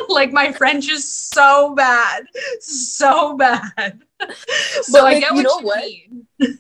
like 0.09 0.33
my 0.33 0.53
French 0.53 0.91
is 0.91 1.09
so 1.09 1.75
bad, 1.75 2.27
so 2.61 3.37
bad. 3.37 4.03
so 4.83 4.93
But, 4.93 5.01
I 5.01 5.13
like, 5.13 5.21
get 5.21 5.31
you 5.31 5.37
what 5.37 5.43
know 5.45 5.61
you 5.61 5.67
what? 5.67 5.85
mean. 5.85 6.59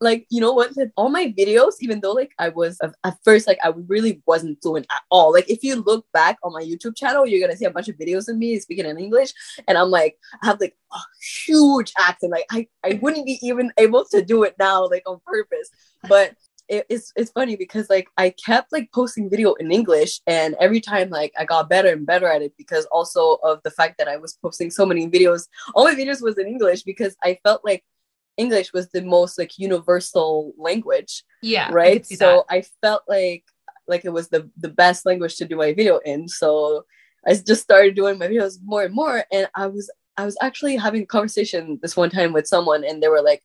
like 0.00 0.26
you 0.30 0.40
know 0.40 0.52
what 0.52 0.72
all 0.96 1.10
my 1.10 1.26
videos 1.36 1.74
even 1.80 2.00
though 2.00 2.12
like 2.12 2.32
i 2.38 2.48
was 2.48 2.78
at 3.04 3.16
first 3.22 3.46
like 3.46 3.58
i 3.62 3.68
really 3.86 4.22
wasn't 4.26 4.58
fluent 4.62 4.86
at 4.90 5.02
all 5.10 5.30
like 5.32 5.48
if 5.50 5.62
you 5.62 5.76
look 5.76 6.06
back 6.14 6.38
on 6.42 6.52
my 6.54 6.62
youtube 6.62 6.96
channel 6.96 7.26
you're 7.26 7.40
gonna 7.40 7.56
see 7.56 7.66
a 7.66 7.70
bunch 7.70 7.88
of 7.88 7.96
videos 7.96 8.26
of 8.28 8.36
me 8.38 8.58
speaking 8.58 8.86
in 8.86 8.98
english 8.98 9.32
and 9.68 9.76
i'm 9.76 9.90
like 9.90 10.16
i 10.42 10.46
have 10.46 10.58
like 10.60 10.74
a 10.94 10.98
huge 11.44 11.92
accent 11.98 12.32
like 12.32 12.46
i 12.50 12.66
i 12.82 12.98
wouldn't 13.02 13.26
be 13.26 13.38
even 13.42 13.70
able 13.76 14.04
to 14.04 14.24
do 14.24 14.42
it 14.42 14.54
now 14.58 14.86
like 14.88 15.02
on 15.06 15.20
purpose 15.26 15.68
but 16.08 16.34
it, 16.70 16.86
it's 16.88 17.12
it's 17.16 17.32
funny 17.32 17.56
because 17.56 17.90
like 17.90 18.08
I 18.16 18.30
kept 18.30 18.72
like 18.72 18.90
posting 18.92 19.28
video 19.28 19.54
in 19.54 19.72
English 19.72 20.20
and 20.26 20.54
every 20.60 20.80
time 20.80 21.10
like 21.10 21.32
I 21.36 21.44
got 21.44 21.68
better 21.68 21.88
and 21.88 22.06
better 22.06 22.28
at 22.28 22.42
it 22.42 22.54
because 22.56 22.86
also 22.86 23.38
of 23.42 23.60
the 23.64 23.72
fact 23.72 23.98
that 23.98 24.08
I 24.08 24.16
was 24.16 24.38
posting 24.40 24.70
so 24.70 24.86
many 24.86 25.08
videos. 25.08 25.48
All 25.74 25.84
my 25.84 25.94
videos 25.94 26.22
was 26.22 26.38
in 26.38 26.46
English 26.46 26.84
because 26.84 27.16
I 27.24 27.38
felt 27.42 27.62
like 27.64 27.84
English 28.36 28.72
was 28.72 28.88
the 28.90 29.02
most 29.02 29.36
like 29.36 29.58
universal 29.58 30.54
language 30.56 31.24
yeah 31.42 31.68
right? 31.72 32.06
I 32.10 32.14
so 32.14 32.44
I 32.48 32.62
felt 32.80 33.02
like 33.08 33.44
like 33.88 34.04
it 34.04 34.12
was 34.12 34.28
the 34.28 34.48
the 34.56 34.68
best 34.68 35.04
language 35.04 35.36
to 35.36 35.44
do 35.44 35.56
my 35.56 35.74
video 35.74 35.98
in. 35.98 36.28
So 36.28 36.86
I 37.26 37.34
just 37.34 37.62
started 37.62 37.96
doing 37.96 38.16
my 38.16 38.28
videos 38.28 38.58
more 38.64 38.84
and 38.84 38.94
more 38.94 39.24
and 39.32 39.48
I 39.56 39.66
was 39.66 39.90
I 40.16 40.24
was 40.24 40.36
actually 40.40 40.76
having 40.76 41.02
a 41.02 41.06
conversation 41.06 41.80
this 41.82 41.96
one 41.96 42.10
time 42.10 42.32
with 42.32 42.46
someone 42.46 42.84
and 42.84 43.02
they 43.02 43.08
were 43.08 43.22
like 43.22 43.42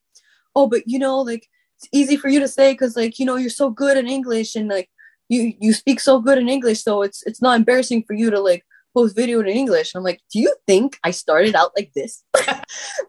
oh 0.56 0.68
but 0.68 0.84
you 0.86 1.00
know 1.00 1.20
like 1.22 1.50
it's 1.78 1.88
easy 1.92 2.18
for 2.18 2.30
you 2.30 2.40
to 2.40 2.48
say 2.48 2.74
because 2.74 2.96
like 2.96 3.20
you 3.20 3.26
know 3.26 3.36
you're 3.36 3.50
so 3.50 3.70
good 3.70 3.98
in 3.98 4.08
english 4.08 4.56
and 4.56 4.70
like 4.70 4.90
you 5.30 5.54
you 5.60 5.74
speak 5.74 6.00
so 6.00 6.20
good 6.20 6.38
in 6.38 6.50
english 6.50 6.84
so 6.84 7.02
it's 7.02 7.24
it's 7.26 7.42
not 7.42 7.56
embarrassing 7.56 8.04
for 8.06 8.14
you 8.14 8.30
to 8.30 8.40
like 8.40 8.64
post 8.94 9.16
video 9.16 9.42
in 9.42 9.48
english. 9.48 9.94
I'm 9.94 10.04
like 10.04 10.22
do 10.32 10.40
you 10.40 10.56
think 10.68 10.98
i 11.04 11.12
started 11.12 11.56
out 11.56 11.72
like 11.78 11.92
this? 11.94 12.24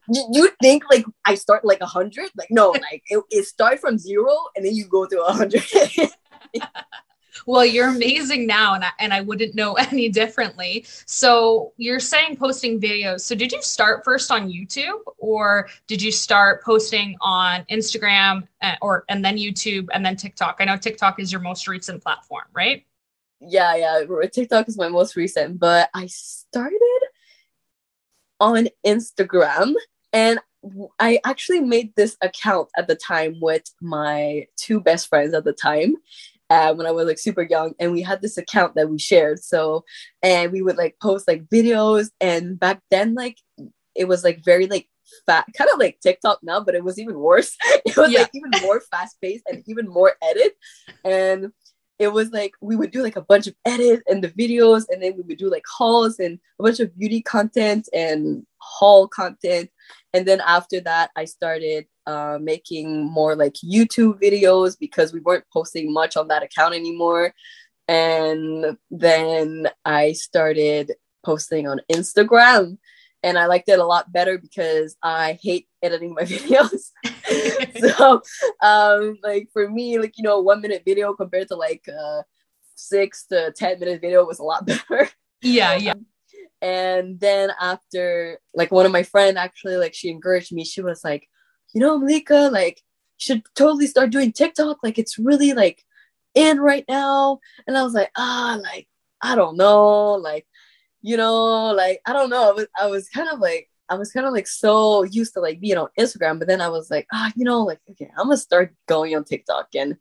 You 0.09 0.51
think 0.61 0.85
like 0.91 1.05
i 1.25 1.35
start 1.37 1.65
like 1.65 1.81
a 1.81 1.87
hundred? 1.87 2.31
Like 2.37 2.49
no 2.51 2.71
like 2.71 3.03
it, 3.07 3.23
it 3.31 3.45
start 3.47 3.79
from 3.79 3.99
zero 3.99 4.35
and 4.55 4.65
then 4.65 4.75
you 4.75 4.87
go 4.87 5.07
to 5.07 5.23
a 5.23 5.33
hundred 5.33 5.63
well 7.44 7.64
you're 7.64 7.88
amazing 7.88 8.46
now 8.46 8.75
and 8.75 8.85
I, 8.85 8.90
and 8.99 9.12
I 9.12 9.20
wouldn't 9.20 9.55
know 9.55 9.75
any 9.75 10.09
differently. 10.09 10.87
So 11.07 11.72
you're 11.77 12.01
saying 12.01 12.37
posting 12.37 12.81
videos. 12.81 13.20
So 13.20 13.35
did 13.35 13.53
you 13.53 13.62
start 13.62 14.05
first 14.05 14.31
on 14.31 14.51
youtube 14.51 15.01
or 15.18 15.68
did 15.87 16.01
you 16.01 16.12
start 16.12 16.64
posting 16.64 17.16
on 17.20 17.64
instagram 17.70 18.46
uh, 18.62 18.77
or 18.83 19.05
and 19.09 19.25
then 19.25 19.37
youtube 19.37 19.88
and 19.92 20.05
then 20.05 20.16
tiktok? 20.16 20.57
I 20.61 20.64
know 20.64 20.77
tiktok 20.77 21.20
is 21.20 21.33
your 21.33 21.40
most 21.40 21.68
recent 21.68 22.03
platform 22.03 22.44
right? 22.53 22.85
Yeah 23.40 23.77
yeah 23.77 24.27
tiktok 24.33 24.68
is 24.68 24.79
my 24.79 24.88
most 24.88 25.14
recent 25.14 25.59
but 25.59 25.90
i 25.92 26.07
started 26.07 26.81
on 28.40 28.68
instagram 28.85 29.75
and 30.12 30.40
I 30.99 31.20
actually 31.25 31.61
made 31.61 31.94
this 31.94 32.16
account 32.20 32.70
at 32.77 32.88
the 32.88 32.96
time 32.96 33.40
with 33.40 33.64
my 33.81 34.46
two 34.57 34.81
best 34.81 35.09
friends 35.09 35.35
at 35.35 35.44
the 35.44 35.53
time 35.53 35.96
uh, 36.51 36.75
when 36.75 36.87
I 36.87 36.91
was 36.93 37.07
like 37.07 37.19
super 37.19 37.43
young, 37.43 37.75
and 37.79 37.93
we 37.93 38.03
had 38.03 38.23
this 38.23 38.39
account 38.39 38.75
that 38.75 38.89
we 38.89 38.99
shared. 38.99 39.43
So, 39.43 39.85
and 40.23 40.53
we 40.53 40.63
would 40.63 40.77
like 40.77 40.97
post 41.01 41.29
like 41.29 41.47
videos, 41.47 42.11
and 42.21 42.59
back 42.59 42.81
then, 42.91 43.15
like 43.15 43.39
it 43.95 44.07
was 44.07 44.25
like 44.25 44.45
very 44.45 44.67
like 44.67 44.89
fat, 45.27 45.47
kind 45.57 45.71
of 45.73 45.79
like 45.79 46.01
TikTok 46.01 46.41
now, 46.43 46.61
but 46.61 46.75
it 46.75 46.85
was 46.85 46.99
even 46.99 47.19
worse. 47.19 47.57
It 47.87 47.97
was 47.97 48.11
yeah. 48.11 48.23
like 48.23 48.31
even 48.35 48.51
more 48.63 48.81
fast 48.81 49.17
paced 49.23 49.45
and 49.49 49.63
even 49.67 49.89
more 49.89 50.15
edit, 50.23 50.55
and 51.05 51.53
it 51.99 52.09
was 52.09 52.31
like 52.31 52.53
we 52.61 52.77
would 52.77 52.91
do 52.91 53.03
like 53.03 53.17
a 53.17 53.23
bunch 53.23 53.47
of 53.47 53.55
edits 53.65 54.03
and 54.07 54.23
the 54.23 54.29
videos, 54.29 54.85
and 54.89 55.03
then 55.03 55.15
we 55.17 55.23
would 55.23 55.39
do 55.39 55.51
like 55.51 55.65
hauls 55.67 56.19
and 56.19 56.39
a 56.59 56.63
bunch 56.63 56.81
of 56.81 56.97
beauty 56.99 57.23
content 57.23 57.89
and 57.93 58.45
haul 58.59 59.09
content, 59.09 59.71
and 60.17 60.25
then 60.25 60.41
after 60.41 60.81
that, 60.81 61.11
I 61.15 61.27
started 61.27 61.85
uh, 62.07 62.39
making 62.41 63.05
more 63.05 63.37
like 63.37 63.53
YouTube 63.63 64.19
videos 64.19 64.75
because 64.79 65.13
we 65.13 65.21
weren't 65.21 65.45
posting 65.53 65.93
much 65.93 66.17
on 66.17 66.29
that 66.29 66.43
account 66.43 66.75
anymore. 66.75 67.35
And 67.87 68.79
then 68.91 69.69
I 69.85 70.13
started 70.13 70.93
posting 71.23 71.69
on 71.69 71.83
Instagram 71.93 72.79
and 73.23 73.39
I 73.39 73.45
liked 73.45 73.69
it 73.69 73.79
a 73.79 73.85
lot 73.85 74.11
better 74.11 74.39
because 74.39 74.97
I 75.03 75.39
hate 75.43 75.69
editing 75.83 76.15
my 76.15 76.23
videos. 76.23 76.93
so, 77.99 78.23
um, 78.63 79.19
like 79.23 79.51
for 79.53 79.69
me, 79.69 79.99
like 79.99 80.17
you 80.17 80.25
know, 80.25 80.41
one 80.41 80.63
minute 80.63 80.81
video 80.87 81.13
compared 81.13 81.49
to 81.49 81.57
like 81.57 81.87
uh, 81.89 82.23
six 82.75 83.27
to 83.27 83.53
ten 83.55 83.79
minute 83.81 84.01
video 84.01 84.25
was 84.25 84.39
a 84.39 84.45
lot 84.45 84.65
better. 84.89 85.11
Yeah, 85.43 85.75
yeah. 85.75 85.93
And 86.67 87.21
then 87.21 87.53
after, 87.61 88.41
like 88.53 88.73
one 88.73 88.87
of 88.87 88.93
my 88.99 89.05
friend 89.05 89.39
actually, 89.39 89.77
like 89.77 89.95
she 89.95 90.09
encouraged 90.09 90.53
me. 90.53 90.65
She 90.65 90.83
was 90.83 91.05
like, 91.05 91.29
you 91.73 91.81
know, 91.81 91.97
Malika, 91.97 92.51
like, 92.53 92.83
should 93.19 93.43
totally 93.55 93.87
start 93.87 94.11
doing 94.11 94.33
TikTok. 94.33 94.79
Like, 94.83 94.99
it's 94.99 95.17
really 95.17 95.53
like 95.53 95.85
in 96.35 96.59
right 96.59 96.85
now. 96.89 97.39
And 97.67 97.79
I 97.79 97.85
was 97.85 97.95
like, 97.95 98.11
ah, 98.17 98.59
like, 98.61 98.89
I 99.23 99.37
don't 99.37 99.57
know. 99.57 100.15
Like, 100.15 100.47
you 101.03 101.17
know, 101.17 101.71
like, 101.73 102.01
I 102.05 102.13
don't 102.13 102.31
know. 102.31 102.51
I 102.51 102.53
was, 102.53 102.67
I 102.81 102.87
was 102.89 103.09
kind 103.11 103.29
of 103.33 103.39
like, 103.39 103.71
I 103.89 103.95
was 103.95 104.11
kind 104.11 104.27
of 104.27 104.33
like 104.33 104.49
so 104.49 105.05
used 105.05 105.35
to 105.35 105.41
like 105.41 105.61
being 105.61 105.77
on 105.77 105.89
Instagram, 106.01 106.41
but 106.41 106.49
then 106.49 106.61
I 106.61 106.69
was 106.69 106.91
like, 106.91 107.07
ah, 107.13 107.31
you 107.37 107.45
know, 107.45 107.63
like, 107.63 107.79
okay, 107.91 108.11
I'm 108.19 108.27
gonna 108.27 108.39
start 108.39 108.75
going 108.89 109.15
on 109.15 109.23
TikTok. 109.23 109.69
And 109.77 109.97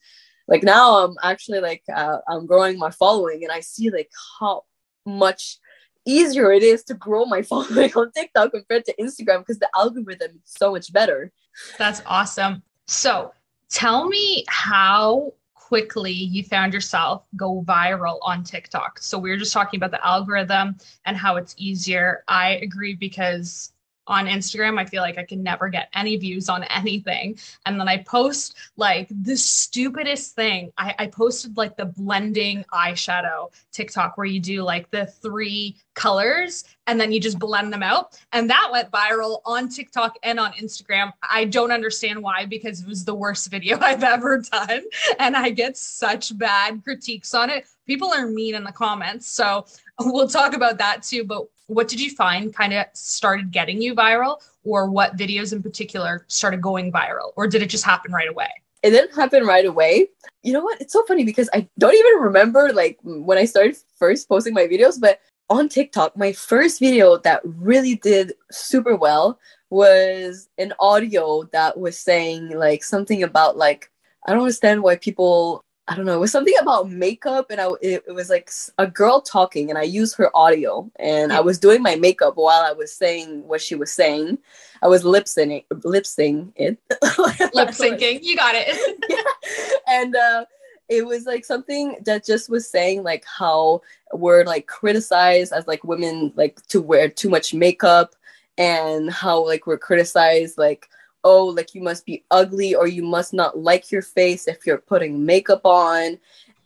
like 0.47 0.63
now 0.63 1.05
I'm 1.05 1.15
actually 1.21 1.59
like, 1.59 1.83
uh, 1.93 2.17
I'm 2.27 2.47
growing 2.47 2.79
my 2.79 2.89
following 2.89 3.43
and 3.43 3.51
I 3.51 3.59
see 3.59 3.91
like 3.91 4.09
how 4.39 4.63
much 5.05 5.59
easier 6.05 6.51
it 6.51 6.63
is 6.63 6.83
to 6.85 6.93
grow 6.93 7.25
my 7.25 7.41
following 7.51 7.91
on 7.95 8.11
TikTok 8.11 8.51
compared 8.51 8.85
to 8.85 8.95
Instagram 8.99 9.39
because 9.39 9.59
the 9.59 9.69
algorithm 9.75 10.31
is 10.31 10.41
so 10.45 10.71
much 10.71 10.91
better. 10.93 11.31
That's 11.77 12.01
awesome. 12.05 12.63
So 12.87 13.33
tell 13.69 14.07
me 14.07 14.45
how 14.47 15.33
quickly 15.53 16.11
you 16.11 16.43
found 16.43 16.73
yourself 16.73 17.23
go 17.35 17.63
viral 17.63 18.19
on 18.21 18.43
TikTok. 18.43 18.99
So 18.99 19.17
we 19.17 19.31
were 19.31 19.37
just 19.37 19.51
talking 19.51 19.79
about 19.79 19.91
the 19.91 20.05
algorithm 20.05 20.77
and 21.05 21.17
how 21.17 21.37
it's 21.37 21.55
easier. 21.57 22.23
I 22.27 22.57
agree 22.57 22.93
because 22.93 23.73
on 24.07 24.27
Instagram, 24.27 24.79
I 24.79 24.85
feel 24.85 25.01
like 25.01 25.17
I 25.17 25.23
can 25.23 25.41
never 25.41 25.69
get 25.69 25.89
any 25.93 26.17
views 26.17 26.49
on 26.49 26.63
anything. 26.65 27.37
And 27.65 27.79
then 27.79 27.87
I 27.87 27.97
post 27.97 28.55
like 28.77 29.07
the 29.09 29.35
stupidest 29.35 30.35
thing. 30.35 30.71
I, 30.77 30.95
I 30.99 31.07
posted 31.07 31.57
like 31.57 31.75
the 31.77 31.85
blending 31.85 32.65
eyeshadow 32.73 33.51
TikTok 33.71 34.17
where 34.17 34.25
you 34.25 34.39
do 34.39 34.63
like 34.63 34.89
the 34.91 35.05
three 35.05 35.77
colors 35.93 36.65
and 36.87 36.99
then 36.99 37.11
you 37.11 37.19
just 37.19 37.39
blend 37.39 37.73
them 37.73 37.81
out. 37.81 38.19
And 38.31 38.49
that 38.49 38.69
went 38.71 38.91
viral 38.91 39.41
on 39.45 39.69
TikTok 39.69 40.17
and 40.23 40.39
on 40.39 40.53
Instagram. 40.53 41.11
I 41.27 41.45
don't 41.45 41.71
understand 41.71 42.21
why, 42.21 42.45
because 42.45 42.81
it 42.81 42.87
was 42.87 43.05
the 43.05 43.15
worst 43.15 43.49
video 43.49 43.79
I've 43.81 44.03
ever 44.03 44.39
done. 44.39 44.81
And 45.19 45.35
I 45.35 45.49
get 45.49 45.77
such 45.77 46.37
bad 46.37 46.83
critiques 46.83 47.33
on 47.33 47.49
it. 47.49 47.67
People 47.87 48.13
are 48.13 48.27
mean 48.27 48.55
in 48.55 48.63
the 48.63 48.71
comments. 48.71 49.27
So 49.27 49.65
we'll 49.99 50.27
talk 50.27 50.53
about 50.53 50.77
that 50.77 51.03
too. 51.03 51.23
But 51.23 51.45
what 51.67 51.87
did 51.87 51.99
you 51.99 52.11
find 52.11 52.53
kind 52.53 52.73
of 52.73 52.85
started 52.93 53.51
getting 53.51 53.81
you 53.81 53.95
viral 53.95 54.41
or 54.63 54.89
what 54.89 55.17
videos 55.17 55.53
in 55.53 55.63
particular 55.63 56.25
started 56.27 56.61
going 56.61 56.91
viral 56.91 57.31
or 57.35 57.47
did 57.47 57.61
it 57.61 57.69
just 57.69 57.83
happen 57.83 58.11
right 58.11 58.29
away? 58.29 58.49
It 58.83 58.91
didn't 58.91 59.15
happen 59.15 59.45
right 59.45 59.65
away. 59.65 60.09
You 60.43 60.53
know 60.53 60.61
what? 60.61 60.79
It's 60.79 60.93
so 60.93 61.03
funny 61.05 61.23
because 61.23 61.49
i 61.53 61.67
don't 61.79 61.95
even 61.95 62.21
remember 62.21 62.71
like 62.71 62.99
when 63.03 63.37
i 63.37 63.45
started 63.45 63.75
first 63.95 64.29
posting 64.29 64.53
my 64.53 64.67
videos 64.67 64.99
but 64.99 65.19
on 65.49 65.69
tiktok 65.69 66.15
my 66.17 66.31
first 66.31 66.79
video 66.79 67.17
that 67.17 67.41
really 67.43 67.95
did 67.95 68.33
super 68.51 68.95
well 68.95 69.39
was 69.69 70.47
an 70.57 70.73
audio 70.79 71.43
that 71.51 71.77
was 71.79 71.97
saying 71.97 72.49
like 72.49 72.83
something 72.83 73.23
about 73.23 73.57
like 73.57 73.91
i 74.27 74.31
don't 74.31 74.41
understand 74.41 74.81
why 74.81 74.95
people 74.95 75.64
I 75.87 75.95
don't 75.95 76.05
know, 76.05 76.15
it 76.15 76.19
was 76.19 76.31
something 76.31 76.55
about 76.59 76.89
makeup, 76.89 77.51
and 77.51 77.61
I 77.61 77.67
it, 77.79 78.03
it 78.07 78.11
was 78.11 78.29
like 78.29 78.49
a 78.79 78.87
girl 78.87 79.21
talking, 79.21 79.69
and 79.69 79.77
I 79.77 79.83
used 79.83 80.15
her 80.17 80.35
audio, 80.35 80.89
and 80.97 81.31
I 81.31 81.41
was 81.41 81.59
doing 81.59 81.83
my 81.83 81.95
makeup 81.95 82.37
while 82.37 82.63
I 82.63 82.71
was 82.71 82.91
saying 82.91 83.47
what 83.47 83.61
she 83.61 83.75
was 83.75 83.91
saying. 83.91 84.39
I 84.81 84.87
was 84.87 85.03
lip 85.03 85.25
syncing, 85.25 85.63
lip 85.83 86.05
syncing 86.05 86.51
it, 86.55 86.79
lip 87.53 87.69
syncing. 87.69 88.23
You 88.23 88.35
got 88.35 88.55
it. 88.57 88.99
yeah. 89.09 89.77
And 89.87 90.15
uh, 90.15 90.45
it 90.89 91.05
was 91.05 91.27
like 91.27 91.45
something 91.45 91.97
that 92.05 92.25
just 92.25 92.49
was 92.49 92.67
saying 92.67 93.03
like 93.03 93.23
how 93.25 93.81
we're 94.11 94.43
like 94.43 94.65
criticized 94.65 95.53
as 95.53 95.67
like 95.67 95.83
women 95.83 96.33
like 96.35 96.65
to 96.67 96.81
wear 96.81 97.09
too 97.09 97.29
much 97.29 97.53
makeup, 97.53 98.15
and 98.57 99.11
how 99.11 99.45
like 99.45 99.67
we're 99.67 99.77
criticized 99.77 100.57
like 100.57 100.89
oh, 101.25 101.47
like 101.47 101.73
you 101.73 101.81
must 101.81 102.05
be 102.05 102.23
ugly 102.31 102.75
or 102.75 102.87
you 102.87 103.03
must 103.03 103.33
not 103.33 103.57
like 103.57 103.91
your 103.91 104.03
face 104.03 104.47
if 104.47 104.65
you're 104.65 104.77
putting 104.77 105.25
makeup 105.25 105.65
on. 105.65 106.17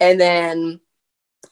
And 0.02 0.20
then 0.20 0.80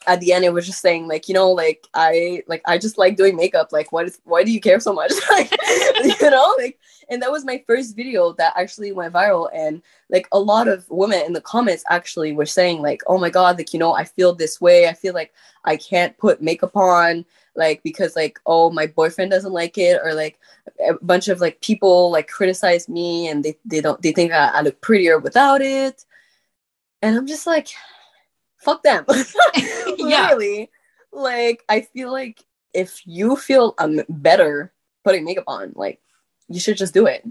at 0.06 0.20
the 0.20 0.34
end 0.34 0.46
it 0.46 0.54
was 0.54 0.65
just 0.65 0.82
saying 0.82 1.08
like 1.08 1.28
you 1.28 1.34
know 1.34 1.50
like 1.50 1.88
i 1.93 2.43
like 2.48 2.62
i 2.65 2.78
just 2.78 2.98
like 2.98 3.15
doing 3.15 3.36
makeup. 3.36 3.70
Like 3.72 3.91
what 3.91 4.06
is 4.06 4.20
why 4.26 4.43
do 4.43 4.52
you 4.52 4.60
care 4.60 4.80
so 4.80 4.93
much? 4.93 5.12
Like 5.32 5.52
you 6.22 6.30
know 6.30 6.54
like 6.58 6.78
and 7.10 7.22
that 7.22 7.32
was 7.32 7.46
my 7.46 7.63
first 7.65 7.96
video 7.96 8.34
that 8.34 8.54
actually 8.58 8.91
went 8.91 9.13
viral. 9.13 9.50
And 9.54 9.82
like 10.10 10.28
a 10.34 10.39
lot 10.39 10.67
of 10.67 10.86
women 10.89 11.22
in 11.26 11.32
the 11.32 11.41
comments 11.41 11.86
actually 11.89 12.34
were 12.34 12.46
saying 12.46 12.82
like 12.82 13.02
oh 13.08 13.17
my 13.17 13.30
god 13.30 13.58
like 13.58 13.74
you 13.74 13.80
know 13.80 13.93
i 13.93 14.04
feel 14.04 14.36
this 14.36 14.60
way. 14.60 14.88
I 14.88 14.93
feel 14.93 15.13
like 15.13 15.34
i 15.63 15.78
can't 15.78 16.17
put 16.17 16.41
makeup 16.41 16.76
on 16.76 17.26
like 17.58 17.82
because 17.84 18.15
like 18.15 18.39
oh 18.46 18.70
my 18.70 18.88
boyfriend 18.88 19.32
doesn't 19.32 19.52
like 19.52 19.78
it 19.78 20.00
or 20.04 20.13
like 20.13 20.39
a 20.88 20.93
bunch 21.02 21.28
of 21.28 21.41
like 21.41 21.60
people 21.62 22.12
like 22.12 22.28
criticize 22.28 22.88
me 22.88 23.28
and 23.28 23.43
they, 23.43 23.58
they 23.65 23.82
don't 23.82 24.02
they 24.02 24.12
think 24.12 24.32
I, 24.32 24.48
I 24.50 24.62
look 24.62 24.80
prettier 24.82 25.20
without 25.20 25.62
it. 25.62 26.06
And 27.02 27.17
i'm 27.17 27.28
just 27.28 27.48
like 27.48 27.70
fuck 28.60 28.84
them. 28.84 29.06
Yeah. 29.98 30.30
really. 30.30 30.70
Like 31.12 31.63
i 31.67 31.82
feel 31.82 32.12
like 32.12 32.43
if 32.74 33.02
you 33.06 33.36
feel 33.36 33.74
um 33.80 34.02
better 34.08 34.72
putting 35.04 35.26
makeup 35.26 35.46
on 35.48 35.74
like 35.76 36.00
you 36.48 36.60
should 36.60 36.78
just 36.78 36.93
do 36.93 37.08
it 37.08 37.26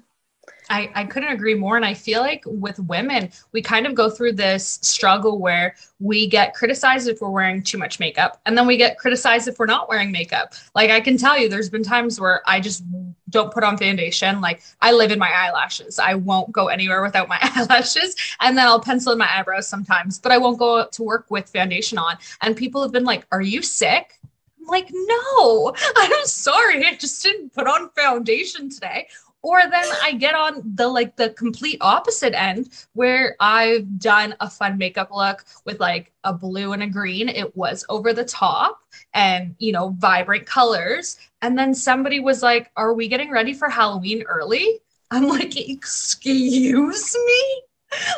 I, 0.69 0.91
I 0.95 1.05
couldn't 1.05 1.31
agree 1.31 1.55
more. 1.55 1.77
And 1.77 1.85
I 1.85 1.95
feel 1.95 2.21
like 2.21 2.43
with 2.47 2.79
women, 2.81 3.31
we 3.53 3.63
kind 3.63 3.87
of 3.87 3.95
go 3.95 4.11
through 4.11 4.33
this 4.33 4.79
struggle 4.83 5.39
where 5.39 5.77
we 6.01 6.27
get 6.27 6.55
criticized 6.55 7.09
if 7.09 7.21
we're 7.21 7.31
wearing 7.31 7.63
too 7.63 7.79
much 7.79 8.01
makeup, 8.01 8.41
and 8.47 8.59
then 8.59 8.67
we 8.67 8.77
get 8.77 8.99
criticized 8.99 9.49
if 9.49 9.59
we're 9.59 9.67
not 9.67 9.89
wearing 9.89 10.11
makeup. 10.11 10.55
Like 10.75 10.91
I 10.91 11.01
can 11.01 11.17
tell 11.17 11.39
you, 11.39 11.49
there's 11.49 11.71
been 11.71 11.83
times 11.83 12.21
where 12.21 12.43
I 12.47 12.61
just 12.61 12.85
don't 13.31 13.53
put 13.53 13.65
on 13.65 13.77
foundation. 13.77 14.41
Like 14.41 14.63
I 14.81 14.93
live 14.93 15.13
in 15.13 15.19
my 15.19 15.31
eyelashes. 15.31 15.99
I 15.99 16.15
won't 16.15 16.53
go 16.53 16.69
anywhere 16.69 17.03
without 17.03 17.29
my 17.29 17.39
eyelashes. 17.43 18.17
And 18.41 18.57
then 18.57 18.67
I'll 18.67 18.81
pencil 18.81 19.13
in 19.13 19.19
my 19.19 19.39
eyebrows 19.39 19.69
sometimes, 19.69 20.19
but 20.19 20.33
I 20.33 20.39
won't 20.39 20.59
go 20.59 20.87
to 20.87 21.03
work 21.03 21.27
with 21.31 21.49
foundation 21.49 21.99
on. 21.99 22.17
And 22.43 22.57
people 22.57 22.83
have 22.83 22.93
been 22.93 23.05
like, 23.05 23.27
Are 23.33 23.43
you 23.43 23.63
sick? 23.63 24.19
I'm 24.61 24.67
like, 24.67 24.91
no, 24.93 25.73
I'm 25.97 26.27
sorry. 26.27 26.85
I 26.85 26.97
just 26.97 27.23
didn't 27.23 27.55
put 27.55 27.69
on 27.69 27.89
foundation 27.91 28.69
today 28.69 29.07
or 29.47 29.63
then 29.71 29.85
I 30.03 30.13
get 30.15 30.35
on 30.35 30.61
the 30.75 30.89
like 30.89 31.15
the 31.15 31.31
complete 31.31 31.79
opposite 31.81 32.35
end 32.35 32.69
where 32.95 33.37
I've 33.39 34.01
done 34.01 34.35
a 34.41 34.51
fun 34.51 34.77
makeup 34.77 35.11
look 35.13 35.45
with 35.65 35.79
like 35.79 36.13
a 36.25 36.33
blue 36.33 36.73
and 36.73 36.83
a 36.83 36.89
green. 36.89 37.29
It 37.29 37.57
was 37.57 37.85
over 37.89 38.13
the 38.13 38.25
top 38.25 38.81
and 39.15 39.55
you 39.61 39.71
know, 39.73 39.91
vibrant 39.99 40.47
colors. 40.47 41.17
And 41.43 41.57
then 41.57 41.75
somebody 41.77 42.19
was 42.19 42.43
like, 42.43 42.73
Are 42.77 42.93
we 42.93 43.07
getting 43.09 43.31
ready 43.31 43.55
for 43.55 43.69
Halloween 43.69 44.25
early? 44.25 44.81
I'm 45.13 45.29
like, 45.29 45.57
Excuse 45.57 47.17
me? 47.27 47.63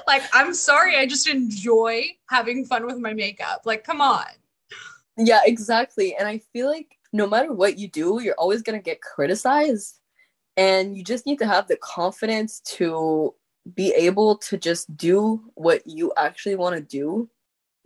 Like, 0.07 0.23
I'm 0.33 0.55
sorry, 0.55 0.97
I 0.97 1.07
just 1.07 1.29
enjoy 1.29 2.05
having 2.31 2.65
fun 2.65 2.87
with 2.87 2.99
my 2.99 3.13
makeup. 3.13 3.63
Like, 3.67 3.85
come 3.85 4.01
on. 4.01 4.25
yeah 5.17 5.41
exactly 5.47 6.15
and 6.17 6.29
i 6.29 6.39
feel 6.53 6.69
like 6.69 6.97
no 7.13 7.27
matter 7.27 7.53
what 7.53 7.79
you 7.79 7.89
do 7.89 8.21
you're 8.23 8.35
always 8.39 8.63
going 8.63 8.79
to 8.79 8.83
get 8.83 9.01
criticized 9.01 9.98
and 10.59 10.97
you 10.97 11.05
just 11.05 11.25
need 11.25 11.39
to 11.39 11.47
have 11.47 11.69
the 11.69 11.77
confidence 11.77 12.61
to 12.61 13.33
be 13.75 13.93
able 13.93 14.37
to 14.37 14.59
just 14.59 14.95
do 14.97 15.41
what 15.55 15.87
you 15.87 16.13
actually 16.17 16.57
want 16.57 16.75
to 16.75 16.83
do 16.83 17.31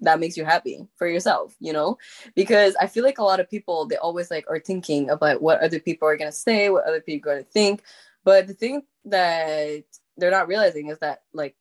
that 0.01 0.19
makes 0.19 0.37
you 0.37 0.45
happy 0.45 0.89
for 0.97 1.07
yourself 1.07 1.55
you 1.61 1.73
know? 1.73 1.97
Because 2.35 2.75
i 2.81 2.87
feel 2.87 3.05
like 3.05 3.19
a 3.19 3.25
lot 3.25 3.41
of 3.41 3.51
people 3.51 3.87
they 3.87 3.97
always 3.97 4.31
like 4.31 4.47
are 4.49 4.59
thinking 4.59 5.11
about 5.11 5.43
what 5.43 5.61
other 5.61 5.79
people 5.79 6.09
are 6.09 6.17
going 6.17 6.31
to 6.31 6.37
say 6.37 6.71
what 6.71 6.87
other 6.87 7.01
people 7.01 7.31
are 7.31 7.35
going 7.35 7.45
to 7.45 7.51
think. 7.51 7.83
But 8.25 8.47
the 8.47 8.55
thing 8.55 8.83
that 9.05 9.85
they're 10.17 10.31
not 10.31 10.49
realizing 10.49 10.89
is 10.89 10.99
that 10.99 11.23
like 11.33 11.57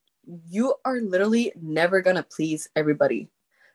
you 0.48 0.76
are 0.86 1.00
literally 1.02 1.52
never 1.60 2.02
going 2.02 2.16
to 2.16 2.24
please 2.24 2.70
everybody. 2.76 3.30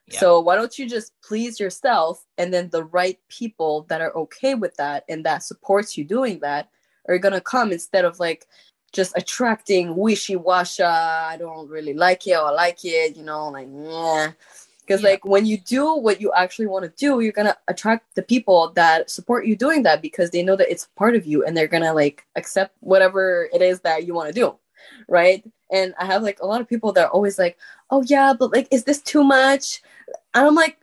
Yeah. 0.09 0.19
so 0.21 0.39
why 0.39 0.55
don't 0.55 0.79
you 0.79 0.87
just 0.87 1.11
please 1.21 1.59
yourself 1.59 2.23
and 2.37 2.53
then 2.53 2.69
the 2.69 2.85
right 2.85 3.19
people 3.27 3.85
that 3.89 3.99
are 3.99 4.15
okay 4.15 4.55
with 4.55 4.73
that 4.77 5.03
and 5.09 5.25
that 5.25 5.43
supports 5.43 5.97
you 5.97 6.05
doing 6.05 6.39
that 6.39 6.69
are 7.07 7.17
gonna 7.17 7.41
come 7.41 7.71
instead 7.71 8.05
of 8.05 8.19
like 8.19 8.47
just 8.93 9.15
attracting 9.17 9.95
wishy-washy 9.95 10.83
i 10.83 11.35
don't 11.37 11.69
really 11.69 11.93
like 11.93 12.25
it 12.25 12.37
or 12.37 12.47
I 12.47 12.51
like 12.51 12.85
it 12.85 13.17
you 13.17 13.23
know 13.23 13.49
like 13.49 13.67
yeah 13.71 14.31
because 14.81 15.03
Yeah. 15.03 15.09
like 15.09 15.25
when 15.25 15.45
you 15.45 15.57
do 15.57 15.95
what 15.95 16.21
you 16.21 16.31
actually 16.33 16.67
want 16.67 16.85
to 16.85 16.91
do 16.95 17.19
you're 17.19 17.33
gonna 17.33 17.57
attract 17.67 18.15
the 18.15 18.23
people 18.23 18.71
that 18.75 19.09
support 19.09 19.45
you 19.45 19.55
doing 19.57 19.83
that 19.83 20.01
because 20.01 20.31
they 20.31 20.41
know 20.41 20.55
that 20.55 20.71
it's 20.71 20.87
part 20.95 21.15
of 21.15 21.25
you 21.25 21.43
and 21.43 21.55
they're 21.55 21.67
gonna 21.67 21.93
like 21.93 22.25
accept 22.37 22.75
whatever 22.79 23.49
it 23.53 23.61
is 23.61 23.81
that 23.81 24.07
you 24.07 24.13
want 24.13 24.27
to 24.29 24.33
do 24.33 24.55
right? 25.09 25.43
And 25.71 25.93
i 25.99 26.05
have 26.05 26.23
like 26.23 26.39
a 26.41 26.45
lot 26.47 26.61
of 26.61 26.67
people 26.69 26.93
that 26.93 27.05
are 27.07 27.11
always 27.11 27.37
like 27.37 27.57
oh 27.91 28.03
yeah 28.07 28.33
but 28.37 28.53
like 28.53 28.67
is 28.71 28.85
this 28.85 29.01
too 29.01 29.23
much? 29.23 29.81
And 30.33 30.47
i'm 30.47 30.55
like 30.55 30.77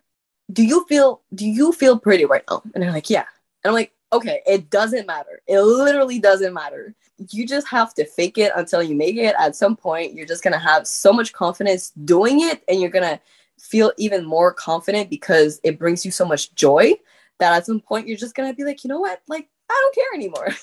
do 0.53 0.63
you 0.63 0.85
feel 0.91 1.23
do 1.35 1.49
you 1.49 1.73
feel 1.73 1.99
pretty 1.99 2.27
right 2.27 2.45
now? 2.51 2.63
And 2.75 2.83
they're 2.83 2.93
like 2.93 3.09
yeah. 3.09 3.25
And 3.65 3.71
i'm 3.71 3.75
like 3.75 3.94
okay 4.14 4.40
it 4.46 4.70
doesn't 4.70 5.07
matter 5.07 5.40
it 5.46 5.61
literally 5.61 6.18
doesn't 6.18 6.55
matter 6.55 6.94
you 7.31 7.46
just 7.46 7.66
have 7.68 7.94
to 7.94 8.05
fake 8.05 8.38
it 8.38 8.53
until 8.57 8.83
you 8.83 8.94
make 8.94 9.16
it 9.16 9.35
at 9.38 9.55
some 9.57 9.77
point 9.77 10.14
you're 10.14 10.27
just 10.27 10.42
gonna 10.44 10.59
have 10.59 10.87
so 10.87 11.12
much 11.12 11.33
confidence 11.33 11.90
doing 12.05 12.40
it 12.40 12.62
and 12.68 12.81
you're 12.81 12.90
gonna 12.90 13.20
feel 13.59 13.92
even 13.98 14.24
more 14.24 14.53
confident 14.53 15.09
because 15.11 15.61
it 15.64 15.79
brings 15.79 16.05
you 16.05 16.11
so 16.11 16.24
much 16.24 16.55
joy 16.55 16.92
that 17.38 17.53
at 17.55 17.66
some 17.66 17.81
point 17.81 18.07
you're 18.09 18.16
just 18.16 18.35
gonna 18.35 18.55
be 18.55 18.64
like 18.64 18.83
you 18.85 18.88
know 18.88 19.00
what 19.00 19.20
like 19.29 19.48
i 19.70 19.74
don't 19.83 19.94
care 19.94 20.14
anymore 20.14 20.48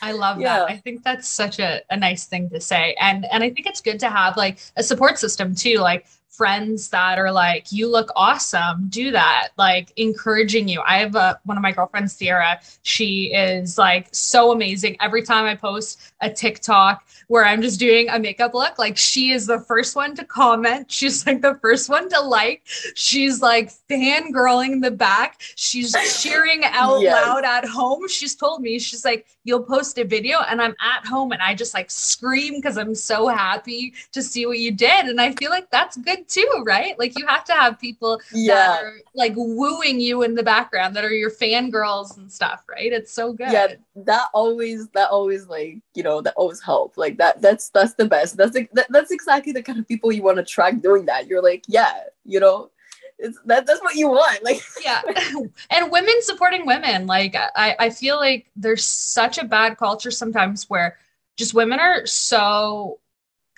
I 0.00 0.12
love 0.12 0.40
Yeah. 0.40 0.58
that. 0.60 0.70
I 0.70 0.76
think 0.76 1.02
that's 1.02 1.28
such 1.28 1.58
a, 1.58 1.82
a 1.90 1.96
nice 1.96 2.26
thing 2.26 2.48
to 2.50 2.60
say. 2.60 2.94
And 3.00 3.26
and 3.32 3.42
I 3.42 3.50
think 3.50 3.66
it's 3.66 3.80
good 3.80 3.98
to 4.00 4.08
have 4.08 4.36
like 4.36 4.58
a 4.76 4.82
support 4.82 5.18
system 5.18 5.54
too, 5.56 5.78
like 5.78 6.06
friends 6.38 6.88
that 6.90 7.18
are 7.18 7.32
like, 7.32 7.72
you 7.72 7.90
look 7.90 8.10
awesome, 8.14 8.86
do 8.88 9.10
that, 9.10 9.48
like 9.58 9.92
encouraging 9.96 10.68
you. 10.68 10.80
I 10.86 10.98
have 10.98 11.16
a, 11.16 11.38
one 11.44 11.56
of 11.56 11.62
my 11.64 11.72
girlfriends, 11.72 12.12
Sierra, 12.14 12.60
she 12.82 13.34
is 13.34 13.76
like 13.76 14.06
so 14.12 14.52
amazing. 14.52 14.96
Every 15.00 15.22
time 15.22 15.44
I 15.46 15.56
post 15.56 16.00
a 16.20 16.30
TikTok 16.30 17.04
where 17.26 17.44
I'm 17.44 17.60
just 17.60 17.80
doing 17.80 18.08
a 18.08 18.18
makeup 18.20 18.54
look, 18.54 18.78
like 18.78 18.96
she 18.96 19.32
is 19.32 19.46
the 19.46 19.58
first 19.60 19.96
one 19.96 20.14
to 20.14 20.24
comment. 20.24 20.90
She's 20.98 21.26
like 21.26 21.42
the 21.42 21.58
first 21.60 21.88
one 21.90 22.08
to 22.10 22.20
like. 22.20 22.62
She's 22.94 23.42
like 23.42 23.70
fangirling 23.90 24.72
in 24.74 24.80
the 24.80 24.90
back. 24.92 25.40
She's 25.56 25.92
cheering 26.22 26.62
out 26.64 27.00
Yes. 27.00 27.12
loud 27.26 27.44
at 27.44 27.64
home. 27.64 28.08
She's 28.08 28.34
told 28.36 28.62
me, 28.62 28.78
she's 28.78 29.04
like, 29.04 29.26
you'll 29.44 29.62
post 29.62 29.98
a 29.98 30.04
video 30.04 30.38
and 30.48 30.60
I'm 30.62 30.74
at 30.80 31.06
home 31.06 31.32
and 31.32 31.42
I 31.42 31.54
just 31.54 31.74
like 31.74 31.90
scream 31.90 32.54
because 32.56 32.76
I'm 32.78 32.94
so 32.94 33.26
happy 33.28 33.94
to 34.12 34.22
see 34.22 34.46
what 34.46 34.58
you 34.58 34.70
did. 34.70 35.06
And 35.06 35.20
I 35.20 35.32
feel 35.32 35.50
like 35.50 35.70
that's 35.70 35.96
good 35.96 36.27
too, 36.28 36.62
right? 36.66 36.98
Like 36.98 37.18
you 37.18 37.26
have 37.26 37.44
to 37.44 37.52
have 37.52 37.78
people 37.78 38.18
that 38.18 38.38
yeah. 38.38 38.78
are 38.80 38.94
like 39.14 39.32
wooing 39.36 40.00
you 40.00 40.22
in 40.22 40.34
the 40.34 40.42
background 40.42 40.94
that 40.96 41.04
are 41.04 41.12
your 41.12 41.30
fangirls 41.30 42.16
and 42.16 42.30
stuff, 42.30 42.64
right? 42.68 42.92
It's 42.92 43.12
so 43.12 43.32
good. 43.32 43.50
yeah 43.50 43.74
that 44.04 44.28
always 44.32 44.88
that 44.90 45.10
always 45.10 45.48
like 45.48 45.78
you 45.94 46.02
know 46.02 46.20
that 46.20 46.34
always 46.36 46.62
help. 46.62 46.96
Like 46.96 47.16
that 47.18 47.42
that's 47.42 47.70
that's 47.70 47.94
the 47.94 48.04
best. 48.04 48.36
That's 48.36 48.52
the, 48.52 48.68
that, 48.74 48.86
that's 48.90 49.10
exactly 49.10 49.52
the 49.52 49.62
kind 49.62 49.78
of 49.78 49.88
people 49.88 50.12
you 50.12 50.22
want 50.22 50.36
to 50.36 50.42
attract 50.42 50.82
doing 50.82 51.06
that. 51.06 51.26
You're 51.26 51.42
like 51.42 51.64
yeah 51.66 52.04
you 52.24 52.40
know 52.40 52.70
it's 53.18 53.38
that 53.46 53.66
that's 53.66 53.82
what 53.82 53.96
you 53.96 54.08
want 54.08 54.42
like. 54.44 54.62
Yeah. 54.84 55.02
And 55.70 55.90
women 55.90 56.14
supporting 56.22 56.66
women. 56.66 57.06
Like 57.06 57.34
I, 57.34 57.76
I 57.78 57.90
feel 57.90 58.16
like 58.16 58.50
there's 58.56 58.84
such 58.84 59.38
a 59.38 59.44
bad 59.44 59.76
culture 59.76 60.10
sometimes 60.10 60.70
where 60.70 60.96
just 61.36 61.54
women 61.54 61.80
are 61.80 62.06
so 62.06 62.98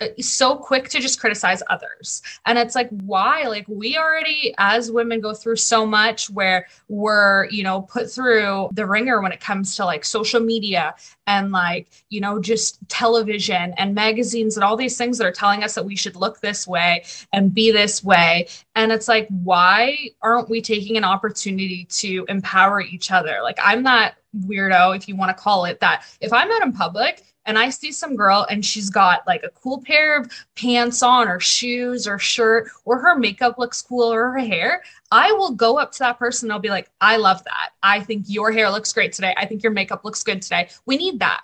Uh, 0.01 0.07
so 0.19 0.55
quick 0.55 0.89
to 0.89 0.99
just 0.99 1.19
criticize 1.19 1.61
others 1.69 2.23
and 2.47 2.57
it's 2.57 2.73
like 2.73 2.89
why 2.89 3.43
like 3.43 3.65
we 3.67 3.97
already 3.97 4.53
as 4.57 4.91
women 4.91 5.21
go 5.21 5.33
through 5.33 5.55
so 5.55 5.85
much 5.85 6.29
where 6.31 6.65
we're 6.89 7.45
you 7.49 7.63
know 7.63 7.83
put 7.83 8.11
through 8.11 8.67
the 8.73 8.85
ringer 8.85 9.21
when 9.21 9.31
it 9.31 9.39
comes 9.39 9.75
to 9.75 9.85
like 9.85 10.03
social 10.03 10.39
media 10.39 10.95
and 11.27 11.51
like 11.51 11.87
you 12.09 12.19
know 12.19 12.41
just 12.41 12.79
television 12.89 13.73
and 13.77 13.93
magazines 13.93 14.57
and 14.57 14.63
all 14.63 14.75
these 14.75 14.97
things 14.97 15.19
that 15.19 15.27
are 15.27 15.31
telling 15.31 15.63
us 15.63 15.75
that 15.75 15.85
we 15.85 15.95
should 15.95 16.15
look 16.15 16.41
this 16.41 16.67
way 16.67 17.03
and 17.31 17.53
be 17.53 17.71
this 17.71 18.03
way 18.03 18.47
and 18.75 18.91
it's 18.91 19.07
like, 19.07 19.27
why 19.29 19.97
aren't 20.21 20.49
we 20.49 20.61
taking 20.61 20.95
an 20.97 21.03
opportunity 21.03 21.85
to 21.91 22.25
empower 22.29 22.81
each 22.81 23.11
other? 23.11 23.39
Like, 23.43 23.59
I'm 23.61 23.83
that 23.83 24.15
weirdo, 24.45 24.95
if 24.95 25.09
you 25.09 25.15
want 25.15 25.35
to 25.35 25.41
call 25.41 25.65
it 25.65 25.81
that. 25.81 26.05
If 26.21 26.31
I'm 26.31 26.49
out 26.49 26.63
in 26.63 26.71
public 26.71 27.23
and 27.51 27.59
I 27.59 27.69
see 27.69 27.91
some 27.91 28.15
girl 28.15 28.47
and 28.49 28.63
she's 28.65 28.89
got 28.89 29.27
like 29.27 29.43
a 29.43 29.49
cool 29.49 29.81
pair 29.83 30.17
of 30.17 30.31
pants 30.55 31.03
on 31.03 31.27
or 31.27 31.41
shoes 31.41 32.07
or 32.07 32.17
shirt 32.17 32.69
or 32.85 32.97
her 32.99 33.17
makeup 33.19 33.57
looks 33.59 33.81
cool 33.81 34.07
or 34.13 34.31
her 34.31 34.39
hair, 34.39 34.83
I 35.11 35.33
will 35.33 35.51
go 35.51 35.77
up 35.77 35.91
to 35.91 35.99
that 35.99 36.17
person 36.17 36.47
and 36.47 36.53
I'll 36.53 36.59
be 36.59 36.69
like, 36.69 36.89
I 37.01 37.17
love 37.17 37.43
that. 37.43 37.71
I 37.83 37.99
think 37.99 38.23
your 38.29 38.53
hair 38.53 38.69
looks 38.71 38.93
great 38.93 39.11
today. 39.11 39.33
I 39.35 39.45
think 39.45 39.63
your 39.63 39.73
makeup 39.73 40.05
looks 40.05 40.23
good 40.23 40.41
today. 40.41 40.69
We 40.85 40.95
need 40.95 41.19
that. 41.19 41.41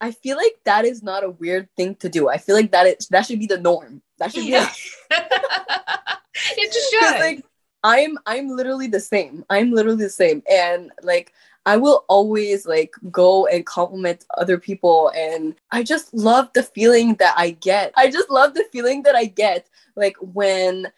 i 0.00 0.10
feel 0.10 0.36
like 0.36 0.56
that 0.64 0.84
is 0.84 1.02
not 1.02 1.22
a 1.24 1.30
weird 1.30 1.68
thing 1.76 1.94
to 2.02 2.08
do 2.08 2.28
i 2.28 2.38
feel 2.38 2.56
like 2.56 2.72
that 2.72 2.86
is 2.90 3.06
that 3.14 3.24
should 3.26 3.38
be 3.38 3.46
the 3.46 3.58
norm 3.70 4.02
that 4.18 4.32
should 4.32 4.44
Yeah. 4.46 4.66
be 4.66 5.16
it 6.58 6.72
just 6.72 6.90
should. 6.94 7.20
like 7.20 7.44
i'm 7.84 8.18
i'm 8.26 8.48
literally 8.48 8.86
the 8.86 9.00
same 9.00 9.44
i'm 9.50 9.70
literally 9.72 10.04
the 10.04 10.10
same 10.10 10.42
and 10.50 10.90
like 11.02 11.32
i 11.66 11.76
will 11.76 12.04
always 12.08 12.66
like 12.66 12.94
go 13.10 13.46
and 13.46 13.66
compliment 13.66 14.24
other 14.38 14.58
people 14.58 15.10
and 15.14 15.54
i 15.70 15.82
just 15.82 16.12
love 16.14 16.48
the 16.54 16.62
feeling 16.62 17.14
that 17.16 17.34
i 17.36 17.50
get. 17.50 17.92
I 17.96 18.10
just 18.10 18.30
love 18.30 18.54
the 18.54 18.64
feeling 18.72 19.02
that 19.02 19.14
i 19.14 19.24
get 19.24 19.68
like 19.96 20.16
when 20.20 20.90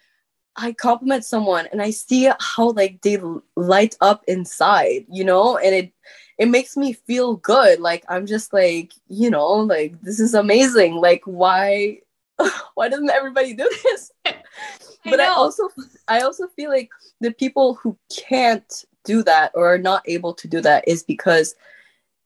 i 0.55 0.71
compliment 0.71 1.25
someone 1.25 1.67
and 1.71 1.81
i 1.81 1.89
see 1.89 2.29
how 2.39 2.71
like 2.71 3.01
they 3.01 3.17
light 3.55 3.95
up 4.01 4.23
inside 4.27 5.05
you 5.09 5.23
know? 5.23 5.57
And 5.57 5.75
it 5.75 5.93
it 6.39 6.47
makes 6.47 6.75
me 6.75 6.93
feel 6.93 7.35
good. 7.37 7.79
Like 7.79 8.03
i'm 8.09 8.25
just 8.25 8.53
like 8.53 8.93
you 9.07 9.29
know 9.29 9.47
like 9.47 10.01
this 10.01 10.19
is 10.19 10.33
amazing. 10.33 10.95
Like 10.95 11.21
why 11.25 11.99
why 12.75 12.89
doesn't 12.89 13.11
everybody 13.11 13.53
do 13.53 13.69
this? 13.83 14.11
I 14.25 15.09
but 15.09 15.19
I 15.19 15.27
also 15.27 15.69
I 16.07 16.21
also 16.21 16.47
feel 16.47 16.69
like 16.69 16.89
the 17.19 17.31
people 17.31 17.75
who 17.75 17.97
can't 18.15 18.85
do 19.03 19.23
that 19.23 19.51
or 19.53 19.73
are 19.73 19.77
not 19.77 20.03
able 20.07 20.33
to 20.33 20.47
do 20.47 20.61
that 20.61 20.87
is 20.87 21.03
because 21.03 21.55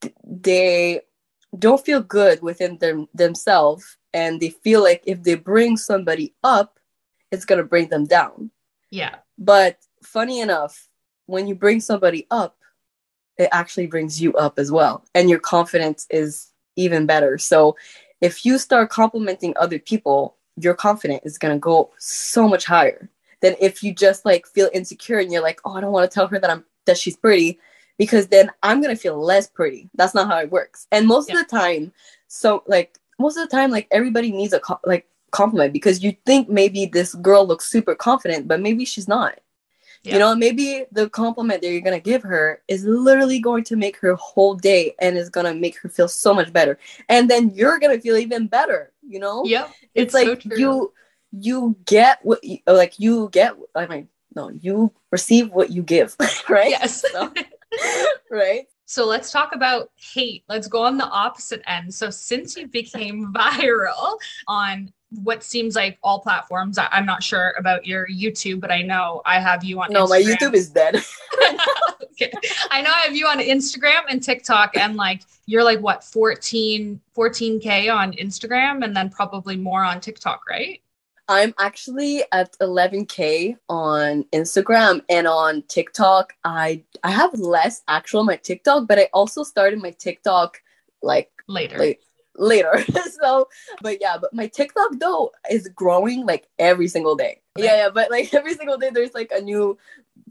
th- 0.01 0.13
they 0.23 1.01
don't 1.57 1.83
feel 1.83 2.01
good 2.01 2.41
within 2.41 2.77
them 2.77 3.07
themselves 3.13 3.97
and 4.13 4.39
they 4.39 4.49
feel 4.49 4.83
like 4.83 5.01
if 5.05 5.23
they 5.23 5.35
bring 5.35 5.77
somebody 5.77 6.33
up 6.43 6.79
it's 7.31 7.45
going 7.45 7.57
to 7.57 7.67
bring 7.67 7.89
them 7.89 8.05
down. 8.05 8.51
Yeah. 8.89 9.15
but 9.37 9.77
funny 10.03 10.39
enough 10.39 10.87
when 11.25 11.45
you 11.47 11.55
bring 11.55 11.81
somebody 11.81 12.25
up 12.31 12.57
it 13.37 13.49
actually 13.51 13.87
brings 13.87 14.21
you 14.21 14.33
up 14.33 14.57
as 14.57 14.71
well 14.71 15.03
and 15.13 15.29
your 15.29 15.39
confidence 15.39 16.07
is 16.09 16.51
even 16.75 17.05
better. 17.05 17.37
So 17.37 17.75
if 18.21 18.45
you 18.45 18.57
start 18.57 18.89
complimenting 18.89 19.53
other 19.57 19.79
people 19.79 20.37
your 20.59 20.73
confidence 20.73 21.21
is 21.23 21.37
going 21.37 21.53
to 21.53 21.59
go 21.59 21.91
so 21.97 22.47
much 22.47 22.65
higher 22.65 23.09
than 23.41 23.55
if 23.59 23.83
you 23.83 23.93
just 23.93 24.25
like 24.25 24.45
feel 24.47 24.69
insecure 24.73 25.19
and 25.19 25.31
you're 25.31 25.41
like 25.41 25.59
oh 25.65 25.73
i 25.75 25.81
don't 25.81 25.91
want 25.91 26.09
to 26.09 26.13
tell 26.13 26.27
her 26.27 26.39
that 26.39 26.49
i'm 26.49 26.63
that 26.85 26.97
she's 26.97 27.17
pretty 27.17 27.59
because 27.97 28.27
then 28.27 28.49
i'm 28.63 28.81
going 28.81 28.95
to 28.95 29.01
feel 29.01 29.17
less 29.19 29.47
pretty 29.47 29.89
that's 29.95 30.15
not 30.15 30.27
how 30.27 30.37
it 30.39 30.51
works 30.51 30.87
and 30.91 31.07
most 31.07 31.29
Yeah. 31.29 31.39
of 31.39 31.47
the 31.47 31.55
time 31.57 31.91
so 32.27 32.63
like 32.67 32.97
most 33.19 33.37
of 33.37 33.47
the 33.49 33.55
time 33.55 33.71
like 33.71 33.87
everybody 33.91 34.31
needs 34.31 34.53
a 34.53 34.59
co- 34.59 34.79
like 34.85 35.07
compliment 35.31 35.73
because 35.73 36.03
you 36.03 36.15
think 36.25 36.47
maybe 36.49 36.85
this 36.85 37.13
girl 37.15 37.45
looks 37.45 37.69
super 37.69 37.95
confident 37.95 38.47
but 38.47 38.61
maybe 38.61 38.85
she's 38.85 39.07
not 39.07 39.39
Yeah. 40.03 40.13
you 40.13 40.19
know 40.19 40.35
maybe 40.35 40.85
the 40.91 41.09
compliment 41.09 41.61
that 41.61 41.69
you're 41.69 41.81
going 41.81 41.99
to 42.01 42.09
give 42.11 42.23
her 42.23 42.61
is 42.67 42.85
literally 42.85 43.39
going 43.39 43.63
to 43.65 43.75
make 43.75 43.97
her 43.97 44.15
whole 44.15 44.55
day 44.55 44.95
and 44.99 45.17
is 45.17 45.29
going 45.29 45.45
to 45.45 45.53
make 45.53 45.77
her 45.79 45.89
feel 45.89 46.07
so 46.07 46.33
much 46.33 46.53
better 46.53 46.77
and 47.09 47.29
then 47.29 47.49
you're 47.53 47.79
going 47.79 47.95
to 47.95 48.01
feel 48.01 48.15
even 48.17 48.47
better 48.47 48.91
you 49.07 49.19
know 49.19 49.43
Yeah. 49.45 49.67
it's, 49.95 50.13
so 50.13 50.19
like 50.23 50.41
true. 50.41 50.57
you 50.59 50.93
you 51.31 51.75
get 51.85 52.19
what 52.23 52.43
you, 52.43 52.59
like 52.67 52.99
you 52.99 53.29
get 53.31 53.53
i 53.75 53.85
mean 53.87 54.07
no 54.35 54.49
you 54.49 54.91
receive 55.11 55.51
what 55.51 55.69
you 55.71 55.83
give 55.83 56.15
right 56.49 56.69
Yes. 56.71 57.01
So- 57.11 57.33
right 58.31 58.67
So 58.85 59.05
let's 59.05 59.31
talk 59.31 59.53
about 59.53 59.91
hate. 59.97 60.43
Let's 60.47 60.67
go 60.69 60.81
on 60.83 60.97
the 60.97 61.03
opposite 61.05 61.61
end. 61.67 61.93
So 61.93 62.09
since 62.09 62.55
you 62.55 62.67
became 62.67 63.33
viral 63.35 64.17
on 64.47 64.93
what 65.23 65.43
seems 65.43 65.75
like 65.75 65.97
all 66.01 66.19
platforms, 66.21 66.77
I- 66.77 66.87
I'm 66.91 67.05
not 67.05 67.21
sure 67.21 67.53
about 67.57 67.85
your 67.85 68.07
YouTube, 68.07 68.61
but 68.61 68.71
I 68.71 68.81
know 68.81 69.21
I 69.25 69.39
have 69.41 69.63
you 69.65 69.81
on. 69.81 69.91
no 69.91 70.07
my 70.07 70.21
youtube 70.21 70.53
is 70.53 70.69
dead 70.69 70.95
okay. 72.13 72.31
I 72.71 72.81
know 72.81 72.89
I 72.91 73.01
have 73.01 73.15
you 73.15 73.27
on 73.27 73.39
Instagram 73.39 74.03
and 74.09 74.23
TikTok, 74.23 74.77
and 74.77 74.95
like 74.95 75.21
you're 75.45 75.63
like 75.63 75.79
what 75.79 76.03
14 76.03 76.99
14k 77.15 77.93
on 77.93 78.13
Instagram, 78.13 78.83
and 78.85 78.95
then 78.95 79.09
probably 79.09 79.57
more 79.57 79.83
on 79.83 79.99
TikTok, 79.99 80.41
right? 80.49 80.81
I'm 81.29 81.53
actually 81.59 82.23
at 82.31 82.57
11k 82.59 83.55
on 83.69 84.23
instagram 84.33 85.01
and 85.09 85.27
on 85.27 85.61
tiktok 85.63 86.33
i 86.43 86.81
i 87.03 87.11
have 87.11 87.33
less 87.39 87.83
actual 87.87 88.21
on 88.21 88.25
my 88.25 88.37
tiktok 88.37 88.87
but 88.87 88.99
i 88.99 89.09
also 89.13 89.43
started 89.43 89.81
my 89.81 89.91
tiktok 89.91 90.61
like 91.01 91.31
Later. 91.47 91.77
like 91.77 92.01
later. 92.37 92.83
so, 93.21 93.47
but 93.81 93.99
yeah, 93.99 94.17
but 94.19 94.33
my 94.33 94.47
TikTok 94.47 94.99
though 94.99 95.31
is 95.49 95.67
growing 95.69 96.25
like 96.25 96.47
every 96.59 96.87
single 96.87 97.15
day. 97.15 97.41
Yeah, 97.57 97.77
yeah, 97.77 97.89
but 97.89 98.11
like 98.11 98.33
every 98.33 98.53
single 98.53 98.77
day 98.77 98.89
there's 98.91 99.13
like 99.13 99.31
a 99.33 99.41
new 99.41 99.77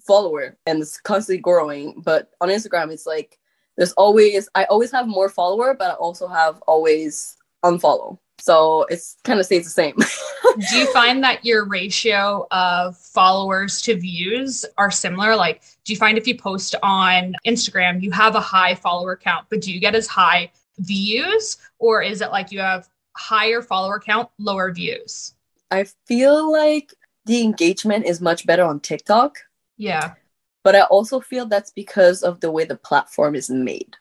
follower 0.06 0.56
and 0.66 0.80
it's 0.80 0.98
constantly 1.00 1.40
growing. 1.40 2.00
But 2.04 2.30
on 2.40 2.48
Instagram, 2.48 2.92
it's 2.92 3.06
like 3.06 3.38
there's 3.76 3.92
always 3.92 4.48
I 4.54 4.64
always 4.64 4.92
have 4.92 5.06
more 5.06 5.28
follower, 5.28 5.74
but 5.74 5.90
I 5.90 5.94
also 5.94 6.28
have 6.28 6.60
always 6.66 7.36
unfollow. 7.64 8.18
So 8.38 8.84
it's 8.90 9.16
kind 9.24 9.40
of 9.40 9.46
stays 9.46 9.64
the 9.64 9.70
same. 9.70 9.96
do 10.70 10.78
you 10.78 10.92
find 10.92 11.22
that 11.24 11.44
your 11.44 11.64
ratio 11.64 12.46
of 12.50 12.96
followers 12.96 13.80
to 13.82 13.96
views 13.96 14.64
are 14.78 14.90
similar? 14.90 15.34
Like 15.34 15.62
do 15.84 15.92
you 15.92 15.98
find 15.98 16.18
if 16.18 16.26
you 16.26 16.36
post 16.36 16.74
on 16.82 17.34
instagram 17.46 18.02
you 18.02 18.10
have 18.10 18.34
a 18.34 18.40
high 18.40 18.74
follower 18.74 19.16
count 19.16 19.46
but 19.48 19.60
do 19.60 19.72
you 19.72 19.80
get 19.80 19.94
as 19.94 20.06
high 20.06 20.50
views? 20.78 21.56
Or 21.78 22.02
is 22.02 22.20
it 22.20 22.30
like 22.30 22.52
you 22.52 22.60
have 22.60 22.88
higher 23.16 23.62
follower 23.62 23.98
count 23.98 24.28
lower 24.38 24.72
views? 24.72 25.34
I 25.70 25.86
feel 26.06 26.50
like 26.52 26.94
the 27.24 27.42
engagement 27.42 28.06
is 28.06 28.20
much 28.20 28.46
better 28.46 28.64
on 28.64 28.80
TikTok, 28.80 29.38
yeah. 29.76 30.14
But 30.62 30.74
I 30.74 30.82
also 30.82 31.20
feel 31.20 31.46
that's 31.46 31.70
because 31.70 32.22
of 32.22 32.40
the 32.40 32.50
way 32.50 32.64
the 32.64 32.76
platform 32.76 33.34
is 33.34 33.48
made. 33.50 33.96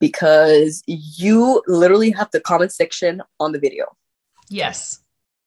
Because 0.00 0.82
you 0.86 1.62
literally 1.66 2.10
have 2.10 2.30
the 2.30 2.40
comment 2.40 2.72
section 2.72 3.22
on 3.40 3.52
the 3.52 3.58
video. 3.58 3.86
yes 4.48 5.00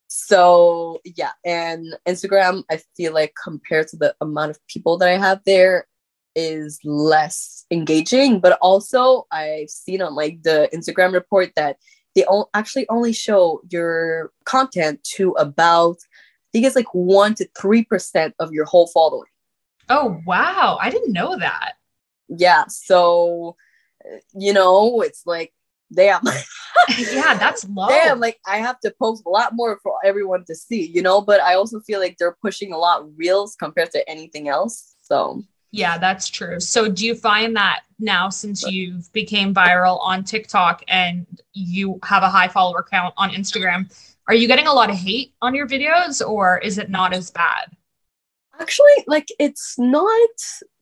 So, 0.07 0.99
yeah, 1.05 1.31
and 1.45 1.95
Instagram, 2.05 2.63
I 2.69 2.81
feel 2.97 3.13
like 3.13 3.33
compared 3.41 3.87
to 3.89 3.97
the 3.97 4.13
amount 4.19 4.51
of 4.51 4.59
people 4.67 4.97
that 4.97 5.07
I 5.07 5.17
have 5.17 5.39
there, 5.45 5.87
is 6.35 6.79
less 6.83 7.65
engaging. 7.71 8.39
But 8.39 8.57
also, 8.61 9.25
I've 9.31 9.69
seen 9.69 10.01
on 10.01 10.15
like 10.15 10.43
the 10.43 10.69
Instagram 10.73 11.13
report 11.13 11.51
that 11.55 11.77
they 12.15 12.25
o- 12.27 12.49
actually 12.53 12.87
only 12.89 13.13
show 13.13 13.61
your 13.69 14.31
content 14.45 15.01
to 15.15 15.31
about, 15.31 15.97
I 15.97 16.49
think 16.51 16.65
it's 16.65 16.75
like 16.75 16.93
one 16.93 17.33
to 17.35 17.45
3% 17.57 18.33
of 18.39 18.51
your 18.51 18.65
whole 18.65 18.87
following. 18.87 19.29
oh 19.89 20.19
wow 20.25 20.77
i 20.81 20.89
didn't 20.89 21.11
know 21.11 21.37
that 21.37 21.73
yeah 22.29 22.63
so 22.67 23.55
you 24.33 24.53
know 24.53 25.01
it's 25.01 25.23
like 25.25 25.53
damn 25.93 26.21
yeah 26.97 27.37
that's 27.37 27.67
low 27.69 27.89
damn 27.89 28.19
like 28.19 28.39
i 28.45 28.57
have 28.57 28.79
to 28.79 28.93
post 28.99 29.23
a 29.25 29.29
lot 29.29 29.53
more 29.53 29.79
for 29.83 29.95
everyone 30.05 30.43
to 30.45 30.55
see 30.55 30.85
you 30.85 31.01
know 31.01 31.19
but 31.19 31.41
i 31.41 31.55
also 31.55 31.79
feel 31.81 31.99
like 31.99 32.17
they're 32.17 32.37
pushing 32.41 32.71
a 32.71 32.77
lot 32.77 33.05
reels 33.17 33.55
compared 33.55 33.91
to 33.91 34.09
anything 34.09 34.47
else 34.47 34.95
so 35.01 35.43
Yeah, 35.71 35.97
that's 35.97 36.29
true. 36.29 36.59
So 36.59 36.89
do 36.89 37.05
you 37.05 37.15
find 37.15 37.55
that 37.55 37.81
now 37.99 38.29
since 38.29 38.63
you've 38.63 39.11
became 39.13 39.53
viral 39.53 39.99
on 40.01 40.23
TikTok 40.23 40.83
and 40.87 41.25
you 41.53 41.99
have 42.03 42.23
a 42.23 42.29
high 42.29 42.49
follower 42.49 42.85
count 42.89 43.13
on 43.17 43.29
Instagram, 43.29 43.89
are 44.27 44.33
you 44.33 44.47
getting 44.47 44.67
a 44.67 44.73
lot 44.73 44.89
of 44.89 44.97
hate 44.97 45.33
on 45.41 45.55
your 45.55 45.67
videos 45.67 46.25
or 46.25 46.57
is 46.59 46.77
it 46.77 46.89
not 46.89 47.13
as 47.13 47.31
bad? 47.31 47.71
Actually 48.61 49.03
like 49.07 49.27
it's 49.39 49.75
not 49.77 50.29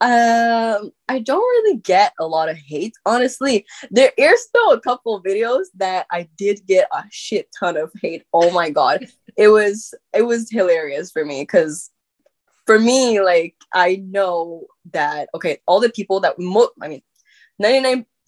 um 0.01 0.91
i 1.07 1.19
don't 1.19 1.39
really 1.39 1.77
get 1.77 2.13
a 2.19 2.27
lot 2.27 2.49
of 2.49 2.57
hate 2.57 2.93
honestly. 3.05 3.65
There 3.89 4.11
is 4.17 4.43
still 4.43 4.71
a 4.71 4.81
couple 4.81 5.23
videos 5.23 5.65
that 5.75 6.05
i 6.11 6.27
did 6.37 6.61
get 6.67 6.87
a 6.93 7.03
shit 7.09 7.47
ton 7.57 7.77
of 7.77 7.91
hate. 8.01 8.23
Oh 8.33 8.51
my 8.51 8.69
god. 8.69 9.07
It 9.37 9.47
was 9.47 9.93
it 10.11 10.23
was 10.23 10.49
hilarious 10.51 11.11
for 11.11 11.23
me 11.23 11.43
because 11.43 11.89
for 12.65 12.77
me 12.77 13.21
like 13.21 13.55
i 13.73 14.03
know 14.07 14.65
that 14.91 15.29
okay 15.33 15.59
all 15.65 15.79
the 15.79 15.89
people 15.89 16.19
that 16.19 16.37
mo- 16.37 16.71
i 16.81 16.89
mean 16.89 17.01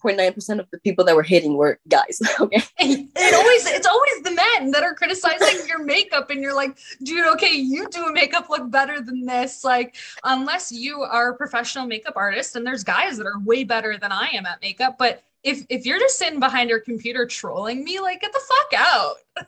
99.9% 0.02 0.60
of 0.60 0.70
the 0.70 0.78
people 0.80 1.04
that 1.04 1.16
were 1.16 1.22
hating 1.22 1.56
were 1.56 1.78
guys 1.88 2.20
okay 2.40 2.62
And 2.78 3.08
it 3.16 3.34
always 3.34 3.66
it's 3.66 3.86
always 3.86 4.22
the 4.22 4.30
men 4.30 4.70
that 4.72 4.82
are 4.82 4.94
criticizing 4.94 5.66
your 5.68 5.84
makeup 5.84 6.30
and 6.30 6.42
you're 6.42 6.54
like, 6.54 6.76
dude, 7.02 7.26
okay, 7.34 7.54
you 7.54 7.88
do 7.88 8.06
a 8.06 8.12
makeup 8.12 8.48
look 8.50 8.70
better 8.70 9.00
than 9.00 9.24
this. 9.24 9.64
Like, 9.64 9.96
unless 10.24 10.72
you 10.72 11.02
are 11.02 11.30
a 11.30 11.36
professional 11.36 11.86
makeup 11.86 12.14
artist, 12.16 12.56
and 12.56 12.66
there's 12.66 12.84
guys 12.84 13.16
that 13.18 13.26
are 13.26 13.40
way 13.40 13.64
better 13.64 13.98
than 13.98 14.12
I 14.12 14.28
am 14.32 14.46
at 14.46 14.60
makeup, 14.62 14.96
but 14.98 15.22
if 15.42 15.64
if 15.68 15.86
you're 15.86 15.98
just 15.98 16.18
sitting 16.18 16.40
behind 16.40 16.70
your 16.70 16.80
computer 16.80 17.26
trolling 17.26 17.84
me, 17.84 18.00
like 18.00 18.20
get 18.20 18.32
the 18.32 18.40
fuck 18.40 18.80
out. 18.80 19.14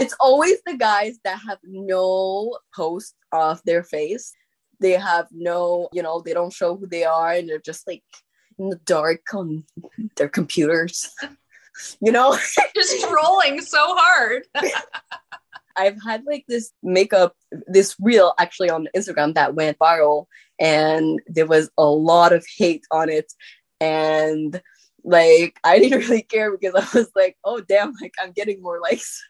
it's 0.00 0.14
always 0.20 0.58
the 0.66 0.76
guys 0.76 1.18
that 1.24 1.38
have 1.46 1.58
no 1.62 2.58
post 2.74 3.14
of 3.32 3.60
their 3.64 3.82
face. 3.82 4.32
They 4.80 4.92
have 4.92 5.28
no, 5.30 5.88
you 5.92 6.02
know, 6.02 6.20
they 6.20 6.34
don't 6.34 6.52
show 6.52 6.76
who 6.76 6.86
they 6.86 7.04
are 7.04 7.32
and 7.32 7.48
they're 7.48 7.58
just 7.58 7.86
like 7.86 8.02
in 8.58 8.70
the 8.70 8.80
dark 8.84 9.22
on 9.34 9.64
their 10.16 10.28
computers. 10.28 11.14
You 12.00 12.12
know, 12.12 12.36
just 12.74 13.08
trolling 13.08 13.60
so 13.60 13.78
hard. 13.80 14.42
I've 15.76 15.98
had 16.02 16.24
like 16.26 16.44
this 16.48 16.72
makeup, 16.82 17.36
this 17.66 17.94
reel 18.00 18.32
actually 18.38 18.70
on 18.70 18.88
Instagram 18.96 19.34
that 19.34 19.54
went 19.54 19.78
viral, 19.78 20.26
and 20.58 21.20
there 21.26 21.46
was 21.46 21.70
a 21.76 21.84
lot 21.84 22.32
of 22.32 22.46
hate 22.56 22.84
on 22.90 23.10
it. 23.10 23.30
And 23.80 24.60
like, 25.04 25.58
I 25.64 25.78
didn't 25.78 26.00
really 26.08 26.22
care 26.22 26.56
because 26.56 26.74
I 26.74 26.98
was 26.98 27.10
like, 27.14 27.36
oh, 27.44 27.60
damn, 27.60 27.92
like 28.00 28.14
I'm 28.20 28.32
getting 28.32 28.62
more 28.62 28.80
likes. 28.80 29.22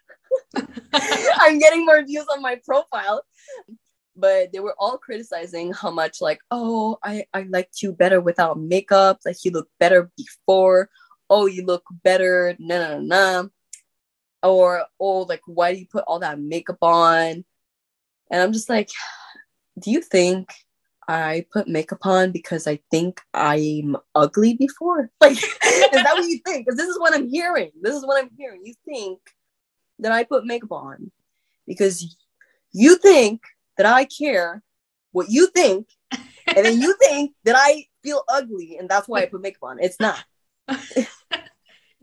I'm 1.05 1.59
getting 1.59 1.85
more 1.85 2.03
views 2.03 2.25
on 2.33 2.41
my 2.41 2.59
profile. 2.65 3.23
But 4.17 4.51
they 4.51 4.59
were 4.59 4.75
all 4.79 4.97
criticizing 4.97 5.73
how 5.73 5.91
much, 5.91 6.21
like, 6.21 6.39
oh, 6.49 6.97
I, 7.03 7.25
I 7.33 7.43
liked 7.43 7.83
you 7.83 7.93
better 7.93 8.19
without 8.19 8.59
makeup. 8.59 9.19
Like, 9.25 9.37
you 9.45 9.51
look 9.51 9.69
better 9.79 10.11
before. 10.17 10.89
Oh, 11.29 11.45
you 11.45 11.63
look 11.63 11.83
better. 12.03 12.55
No, 12.57 12.99
no, 12.99 12.99
no. 12.99 13.49
Or, 14.41 14.83
oh, 14.99 15.21
like, 15.21 15.41
why 15.45 15.73
do 15.73 15.79
you 15.79 15.85
put 15.85 16.03
all 16.07 16.19
that 16.19 16.39
makeup 16.39 16.79
on? 16.81 17.45
And 18.31 18.41
I'm 18.41 18.53
just 18.53 18.69
like, 18.69 18.89
do 19.79 19.91
you 19.91 20.01
think 20.01 20.49
I 21.07 21.45
put 21.53 21.67
makeup 21.67 22.05
on 22.05 22.31
because 22.31 22.67
I 22.67 22.79
think 22.91 23.21
I'm 23.33 23.97
ugly 24.15 24.55
before? 24.55 25.11
Like, 25.21 25.33
is 25.33 26.03
that 26.03 26.15
what 26.15 26.27
you 26.27 26.39
think? 26.45 26.65
Because 26.65 26.77
this 26.77 26.89
is 26.89 26.99
what 26.99 27.13
I'm 27.13 27.29
hearing. 27.29 27.71
This 27.81 27.95
is 27.95 28.05
what 28.05 28.21
I'm 28.21 28.31
hearing. 28.37 28.61
You 28.63 28.73
think 28.85 29.19
that 29.99 30.11
I 30.11 30.23
put 30.23 30.45
makeup 30.45 30.71
on 30.71 31.11
because 31.65 32.17
you 32.73 32.97
think 32.97 33.41
that 33.77 33.85
I 33.85 34.05
care 34.05 34.63
what 35.11 35.27
you 35.29 35.47
think 35.47 35.87
and 36.11 36.65
then 36.65 36.81
you 36.81 36.95
think 37.01 37.33
that 37.43 37.55
I 37.57 37.85
feel 38.03 38.23
ugly 38.29 38.77
and 38.77 38.89
that's 38.89 39.07
why 39.07 39.21
I 39.21 39.25
put 39.25 39.41
makeup 39.41 39.63
on. 39.63 39.79
It's 39.79 39.99
not. 39.99 40.23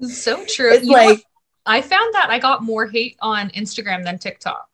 so 0.03 0.45
true. 0.47 0.73
It's 0.73 0.87
You 0.87 0.93
like? 0.93 1.25
I 1.67 1.81
found 1.81 2.15
that 2.15 2.29
I 2.31 2.39
got 2.39 2.63
more 2.63 2.87
hate 2.87 3.17
on 3.21 3.51
Instagram 3.51 4.05
than 4.05 4.19
TikTok. 4.19 4.69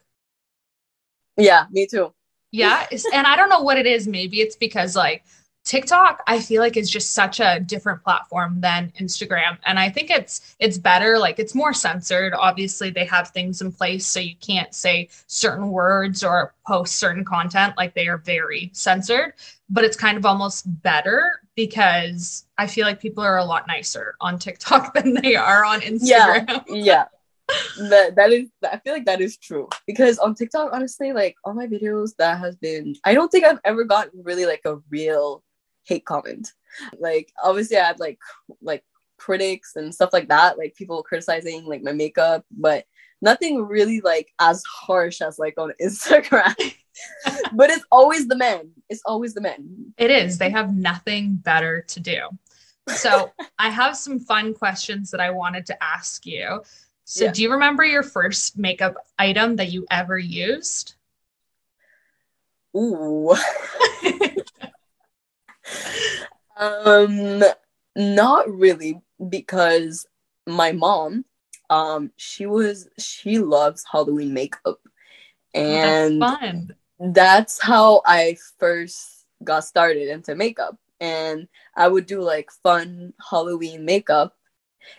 yeah, 1.36 1.66
me 1.70 1.86
too. 1.86 2.12
Yeah. 2.50 2.86
and 3.12 3.26
I 3.26 3.36
don't 3.36 3.48
know 3.48 3.60
what 3.62 3.78
it 3.78 3.86
is. 3.86 4.08
Maybe 4.08 4.40
it's 4.40 4.56
because 4.56 4.96
like 4.96 5.24
TikTok, 5.70 6.24
I 6.26 6.40
feel 6.40 6.60
like 6.60 6.76
is 6.76 6.90
just 6.90 7.12
such 7.12 7.38
a 7.38 7.60
different 7.60 8.02
platform 8.02 8.60
than 8.60 8.92
Instagram. 8.98 9.56
And 9.64 9.78
I 9.78 9.88
think 9.88 10.10
it's 10.10 10.56
it's 10.58 10.76
better, 10.78 11.16
like 11.16 11.38
it's 11.38 11.54
more 11.54 11.72
censored. 11.72 12.34
Obviously, 12.34 12.90
they 12.90 13.04
have 13.04 13.28
things 13.28 13.62
in 13.62 13.70
place 13.70 14.04
so 14.04 14.18
you 14.18 14.34
can't 14.40 14.74
say 14.74 15.08
certain 15.28 15.68
words 15.70 16.24
or 16.24 16.54
post 16.66 16.96
certain 16.96 17.24
content. 17.24 17.74
Like 17.76 17.94
they 17.94 18.08
are 18.08 18.16
very 18.18 18.70
censored, 18.72 19.34
but 19.68 19.84
it's 19.84 19.96
kind 19.96 20.18
of 20.18 20.26
almost 20.26 20.64
better 20.82 21.40
because 21.54 22.46
I 22.58 22.66
feel 22.66 22.84
like 22.84 23.00
people 23.00 23.22
are 23.22 23.38
a 23.38 23.44
lot 23.44 23.68
nicer 23.68 24.16
on 24.20 24.40
TikTok 24.40 24.92
than 24.96 25.14
they 25.14 25.36
are 25.36 25.64
on 25.64 25.82
Yeah. 26.00 26.44
Instagram. 26.46 26.64
Yeah. 26.68 27.04
that 27.90 28.16
that 28.16 28.32
is 28.32 28.48
I 28.64 28.78
feel 28.78 28.92
like 28.92 29.04
that 29.06 29.20
is 29.20 29.36
true 29.36 29.68
because 29.86 30.18
on 30.18 30.34
TikTok 30.34 30.72
honestly 30.72 31.12
like 31.12 31.36
all 31.44 31.54
my 31.54 31.66
videos 31.68 32.16
that 32.16 32.38
has 32.38 32.56
been 32.56 32.96
I 33.04 33.14
don't 33.14 33.30
think 33.30 33.44
I've 33.44 33.58
ever 33.64 33.84
gotten 33.84 34.22
really 34.24 34.46
like 34.46 34.62
a 34.64 34.76
real 34.88 35.42
hate 35.84 36.04
comment 36.04 36.52
like 36.98 37.32
obviously 37.42 37.76
I 37.76 37.86
had 37.86 38.00
like 38.00 38.18
like 38.62 38.84
critics 39.18 39.76
and 39.76 39.94
stuff 39.94 40.12
like 40.12 40.28
that 40.28 40.56
like 40.58 40.74
people 40.74 41.02
criticizing 41.02 41.66
like 41.66 41.82
my 41.82 41.92
makeup 41.92 42.44
but 42.50 42.84
nothing 43.20 43.66
really 43.66 44.00
like 44.00 44.32
as 44.38 44.62
harsh 44.64 45.20
as 45.20 45.38
like 45.38 45.54
on 45.58 45.72
Instagram 45.82 46.54
but 47.52 47.70
it's 47.70 47.84
always 47.90 48.28
the 48.28 48.36
men 48.36 48.70
it's 48.88 49.02
always 49.04 49.34
the 49.34 49.40
men 49.40 49.92
It 49.98 50.10
is. 50.10 50.38
They 50.38 50.50
have 50.50 50.74
nothing 50.74 51.36
better 51.36 51.82
to 51.88 52.00
do. 52.00 52.20
So 52.88 53.30
I 53.58 53.68
have 53.68 53.96
some 53.96 54.18
fun 54.18 54.52
questions 54.54 55.10
that 55.12 55.20
I 55.20 55.30
wanted 55.30 55.66
to 55.66 55.82
ask 55.82 56.26
you. 56.26 56.62
So 57.04 57.24
Yeah. 57.26 57.30
do 57.32 57.42
you 57.42 57.52
remember 57.52 57.84
your 57.84 58.02
first 58.02 58.58
makeup 58.58 58.94
item 59.18 59.56
that 59.56 59.70
you 59.70 59.86
ever 59.90 60.18
used? 60.18 60.94
ooh 62.76 63.34
Um, 66.56 67.42
not 67.96 68.50
really, 68.50 69.00
because 69.28 70.06
my 70.46 70.72
mom, 70.72 71.24
um, 71.70 72.10
she 72.16 72.46
was 72.46 72.88
she 72.98 73.38
loves 73.38 73.84
Halloween 73.90 74.34
makeup, 74.34 74.78
and 75.54 76.20
That's 76.20 76.40
fun. 76.40 76.74
that's 76.98 77.60
how 77.62 78.02
I 78.06 78.36
first 78.58 79.24
got 79.44 79.64
started 79.64 80.08
into 80.08 80.34
makeup. 80.34 80.76
And 81.00 81.48
I 81.74 81.88
would 81.88 82.04
do 82.06 82.20
like 82.20 82.50
fun 82.62 83.14
Halloween 83.30 83.84
makeup, 83.86 84.36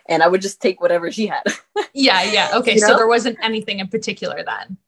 and 0.08 0.22
I 0.22 0.28
would 0.28 0.42
just 0.42 0.60
take 0.60 0.80
whatever 0.80 1.10
she 1.12 1.26
had. 1.26 1.44
Yeah, 1.94 2.22
yeah. 2.24 2.50
Okay, 2.54 2.74
You 2.74 2.80
so 2.80 2.88
know? 2.88 2.96
there 2.96 3.06
wasn't 3.06 3.38
anything 3.42 3.78
in 3.78 3.86
particular 3.88 4.42
then. 4.44 4.78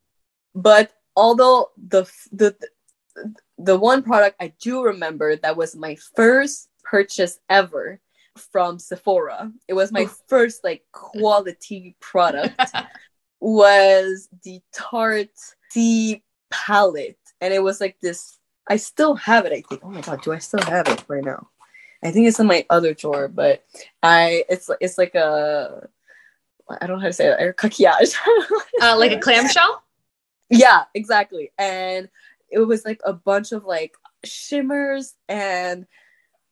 but 0.54 0.90
although 1.16 1.70
the 1.76 2.08
the 2.32 2.56
the 3.58 3.78
one 3.78 4.02
product 4.02 4.36
I 4.40 4.52
do 4.60 4.82
remember 4.82 5.36
that 5.36 5.56
was 5.56 5.76
my 5.76 5.96
first 6.16 6.68
purchase 6.82 7.38
ever 7.48 8.00
from 8.36 8.78
Sephora. 8.78 9.52
It 9.68 9.74
was 9.74 9.92
my 9.92 10.06
first 10.28 10.64
like 10.64 10.82
quality 10.92 11.96
product 12.00 12.60
was 13.40 14.28
the 14.42 14.60
Tarte 14.72 15.30
Sea 15.70 16.22
palette 16.50 17.18
and 17.40 17.52
it 17.52 17.62
was 17.62 17.80
like 17.80 17.96
this 18.00 18.38
I 18.68 18.76
still 18.76 19.14
have 19.16 19.44
it 19.44 19.52
I 19.52 19.62
think. 19.68 19.82
Oh 19.84 19.90
my 19.90 20.00
god, 20.00 20.22
do 20.22 20.32
I 20.32 20.38
still 20.38 20.62
have 20.62 20.88
it 20.88 21.04
right 21.08 21.24
now? 21.24 21.48
I 22.02 22.10
think 22.10 22.28
it's 22.28 22.40
in 22.40 22.46
my 22.46 22.66
other 22.70 22.92
drawer, 22.92 23.28
but 23.28 23.64
I 24.02 24.44
it's 24.48 24.70
it's 24.80 24.98
like 24.98 25.14
a 25.14 25.88
I 26.68 26.86
don't 26.86 26.96
know 26.96 27.02
how 27.02 27.08
to 27.08 27.12
say 27.12 27.28
it, 27.28 27.48
a 27.48 27.52
coquillage. 27.52 28.14
Uh, 28.80 28.96
like 28.98 29.12
a 29.12 29.18
clamshell? 29.20 29.82
Yeah, 30.50 30.84
exactly. 30.94 31.52
And 31.58 32.08
it 32.54 32.66
was 32.66 32.84
like 32.84 33.00
a 33.04 33.12
bunch 33.12 33.52
of 33.52 33.64
like 33.64 33.96
shimmers 34.24 35.14
and 35.28 35.86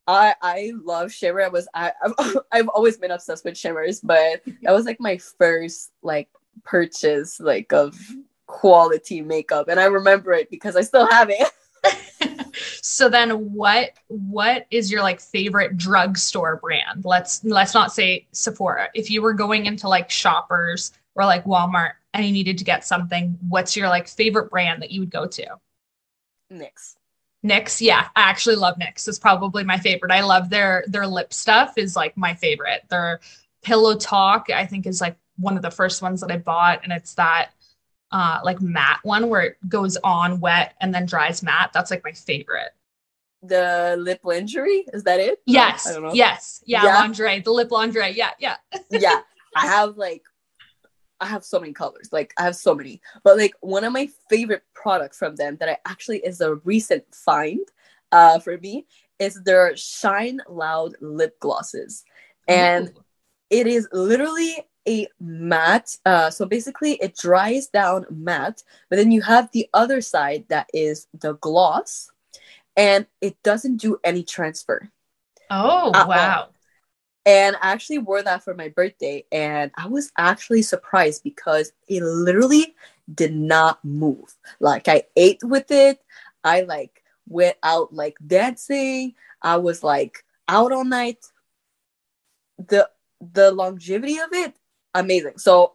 I 0.07 0.35
I 0.43 0.73
love 0.83 1.13
shimmer. 1.13 1.43
I 1.43 1.49
was 1.49 1.69
I 1.75 1.93
I've, 2.03 2.37
I've 2.53 2.69
always 2.69 2.99
been 2.99 3.13
obsessed 3.13 3.45
with 3.45 3.57
shimmers, 3.57 4.01
but 4.01 4.45
mm-hmm. 4.45 4.53
that 4.63 4.73
was 4.73 4.85
like 4.85 5.01
my 5.01 5.19
first 5.39 5.93
like 6.03 6.29
purchase 6.65 7.41
like 7.41 7.73
of 7.73 7.99
quality 8.47 9.23
makeup 9.23 9.69
and 9.69 9.81
I 9.81 9.85
remember 9.85 10.33
it 10.35 10.51
because 10.51 10.77
I 10.77 10.83
still 10.83 11.07
have 11.07 11.31
it. 11.31 11.49
so 12.83 13.09
then 13.09 13.53
what 13.53 13.91
what 14.09 14.67
is 14.71 14.91
your 14.91 15.03
like 15.03 15.21
favorite 15.21 15.77
drugstore 15.77 16.57
brand? 16.57 17.05
Let's 17.05 17.45
let's 17.45 17.75
not 17.75 17.93
say 17.93 18.27
Sephora. 18.33 18.89
If 18.95 19.09
you 19.09 19.23
were 19.23 19.35
going 19.35 19.67
into 19.67 19.89
like 19.89 20.11
shoppers 20.11 20.93
or 21.15 21.25
like 21.25 21.45
Walmart 21.45 21.93
and 22.13 22.27
you 22.27 22.33
needed 22.33 22.59
to 22.59 22.65
get 22.65 22.85
something, 22.85 23.39
what's 23.49 23.77
your 23.77 23.89
like 23.89 24.09
favorite 24.09 24.51
brand 24.51 24.83
that 24.83 24.91
you 24.91 25.01
would 25.01 25.11
go 25.11 25.27
to? 25.27 25.47
NYX. 26.53 26.97
NYX, 27.45 27.81
yeah, 27.81 28.09
I 28.15 28.23
actually 28.23 28.57
love 28.57 28.77
NYX. 28.77 29.09
It's 29.09 29.19
probably 29.19 29.65
my 29.65 29.79
favorite. 29.79 30.13
I 30.13 30.21
love 30.21 30.49
their 30.51 30.85
their 30.87 31.07
lip 31.07 31.33
stuff 31.33 31.75
is 31.77 31.97
like 31.97 32.17
my 32.17 32.35
favorite. 32.35 32.83
Their 32.89 33.21
Pillow 33.63 33.97
Talk, 33.97 34.49
I 34.51 34.67
think, 34.67 34.87
is 34.87 35.01
like 35.01 35.17
one 35.39 35.57
of 35.57 35.63
the 35.63 35.71
first 35.71 36.03
ones 36.03 36.21
that 36.21 36.31
I 36.31 36.37
bought, 36.39 36.81
and 36.85 36.93
it's 36.93 37.15
that 37.15 37.51
uh 38.13 38.41
like 38.45 38.61
matte 38.61 39.01
one 39.03 39.29
where 39.29 39.41
it 39.43 39.57
goes 39.69 39.97
on 40.05 40.39
wet 40.41 40.75
and 40.81 40.95
then 40.95 41.07
dries 41.07 41.43
matte. 41.43 41.71
That's 41.73 41.91
like 41.91 42.05
my 42.05 42.13
favorite. 42.13 42.71
The 43.43 43.97
lip 43.99 44.21
lingerie, 44.23 44.85
is 44.93 45.03
that 45.03 45.19
it? 45.19 45.41
Yes, 45.47 45.87
I 45.89 45.95
don't 45.95 46.03
know. 46.05 46.13
yes, 46.13 46.63
yeah, 46.65 46.85
Yeah? 46.85 46.95
lingerie, 47.01 47.41
the 47.41 47.51
lip 47.51 47.73
lingerie, 47.73 48.11
yeah, 48.11 48.31
yeah. 48.39 48.57
yeah, 48.91 49.21
I 49.57 49.67
have 49.67 49.97
like 49.97 50.23
I 51.23 51.27
have 51.27 51.45
so 51.45 51.61
many 51.61 51.73
colors. 51.73 52.09
Like 52.13 52.35
I 52.39 52.43
have 52.43 52.57
so 52.57 52.75
many. 52.75 53.01
But 53.23 53.39
like 53.39 53.55
one 53.61 53.85
of 53.85 53.93
my 53.93 54.09
favorite 54.29 54.65
products 54.75 55.19
from 55.19 55.37
them 55.37 55.57
that 55.61 55.69
I 55.69 55.79
actually 55.87 56.19
is 56.19 56.41
a 56.41 56.57
recent 56.57 57.05
find 57.15 57.67
uh 58.11 58.39
for 58.41 58.59
me 58.59 58.87
is 59.19 59.41
their 59.45 59.77
Shine 59.77 60.41
Loud 60.49 60.97
lip 61.01 61.39
glosses. 61.39 62.05
And 62.49 62.89
Ooh. 62.89 63.05
it 63.51 63.67
is 63.67 63.89
literally 63.93 64.57
a 64.89 65.07
matte 65.21 65.97
uh 66.05 66.29
so 66.29 66.45
basically 66.45 66.95
it 66.95 67.17
dries 67.17 67.69
down 67.69 68.05
matte 68.11 68.65
but 68.91 68.97
then 68.97 69.13
you 69.13 69.23
have 69.23 69.49
the 69.53 69.69
other 69.75 70.01
side 70.01 70.45
that 70.49 70.69
is 70.75 71.07
the 71.21 71.35
gloss 71.35 72.11
and 72.77 73.07
it 73.21 73.41
doesn't 73.45 73.77
do 73.77 73.97
any 74.03 74.25
transfer 74.25 74.91
oh 75.51 75.93
wow, 76.09 76.49
and 77.25 77.57
I 77.57 77.73
actually 77.73 77.99
wore 77.99 78.23
that 78.23 78.43
for 78.43 78.55
my 78.55 78.69
birthday, 78.69 79.25
and 79.31 79.71
I 79.77 79.87
was 79.87 80.11
actually 80.19 80.63
surprised 80.63 81.23
because 81.23 81.73
it 81.89 82.03
literally 82.03 82.75
did 83.15 83.35
not 83.35 83.85
move. 83.85 84.35
Like 84.61 84.89
I 84.89 85.05
ate 85.17 85.43
with 85.43 85.71
it, 85.71 86.03
I 86.45 86.63
like 86.63 87.03
went 87.29 87.57
out 87.63 87.93
like 87.93 88.17
dancing. 88.27 89.15
I 89.41 89.57
was 89.57 89.83
like 89.83 90.25
out 90.49 90.73
all 90.73 90.85
night. 90.85 91.27
The 92.59 92.89
the 93.21 93.53
longevity 93.53 94.19
of 94.19 94.33
it, 94.33 94.55
amazing. 94.95 95.39
So 95.39 95.75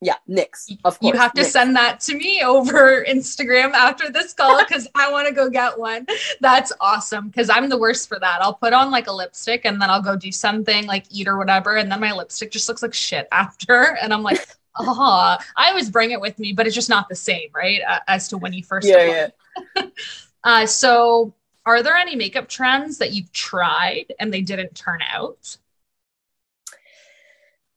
yeah, 0.00 0.14
NYX, 0.28 0.78
of 0.84 0.98
course. 0.98 1.12
you 1.12 1.18
have 1.18 1.32
to 1.34 1.42
NYX. 1.42 1.50
send 1.50 1.76
that 1.76 2.00
to 2.00 2.14
me 2.16 2.42
over 2.42 3.04
Instagram 3.08 3.72
after 3.72 4.10
this 4.10 4.32
call 4.32 4.58
because 4.58 4.88
I 4.94 5.10
want 5.12 5.28
to 5.28 5.34
go 5.34 5.50
get 5.50 5.78
one. 5.78 6.06
That's 6.40 6.72
awesome 6.80 7.28
because 7.28 7.50
I'm 7.50 7.68
the 7.68 7.78
worst 7.78 8.08
for 8.08 8.18
that. 8.18 8.40
I'll 8.40 8.54
put 8.54 8.72
on 8.72 8.90
like 8.90 9.08
a 9.08 9.12
lipstick 9.12 9.66
and 9.66 9.80
then 9.80 9.90
I'll 9.90 10.02
go 10.02 10.16
do 10.16 10.32
something 10.32 10.86
like 10.86 11.04
eat 11.10 11.28
or 11.28 11.36
whatever, 11.36 11.76
and 11.76 11.92
then 11.92 12.00
my 12.00 12.12
lipstick 12.12 12.50
just 12.50 12.68
looks 12.68 12.82
like 12.82 12.94
shit 12.94 13.28
after, 13.32 13.98
and 14.00 14.12
I'm 14.12 14.22
like, 14.22 14.46
oh, 14.78 15.36
I 15.56 15.68
always 15.68 15.90
bring 15.90 16.12
it 16.12 16.20
with 16.20 16.38
me, 16.38 16.52
but 16.52 16.66
it's 16.66 16.74
just 16.74 16.88
not 16.88 17.08
the 17.08 17.16
same, 17.16 17.48
right? 17.54 17.80
As 18.08 18.28
to 18.28 18.38
when 18.38 18.52
you 18.52 18.62
first 18.62 18.88
Yeah, 18.88 19.30
yeah. 19.76 19.82
Uh, 20.42 20.64
so, 20.64 21.34
are 21.66 21.82
there 21.82 21.96
any 21.96 22.16
makeup 22.16 22.48
trends 22.48 22.96
that 22.96 23.12
you've 23.12 23.30
tried 23.32 24.06
and 24.18 24.32
they 24.32 24.40
didn't 24.40 24.74
turn 24.74 25.00
out? 25.12 25.58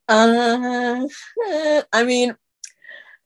Uh, 0.07 1.07
I 1.93 2.03
mean, 2.03 2.35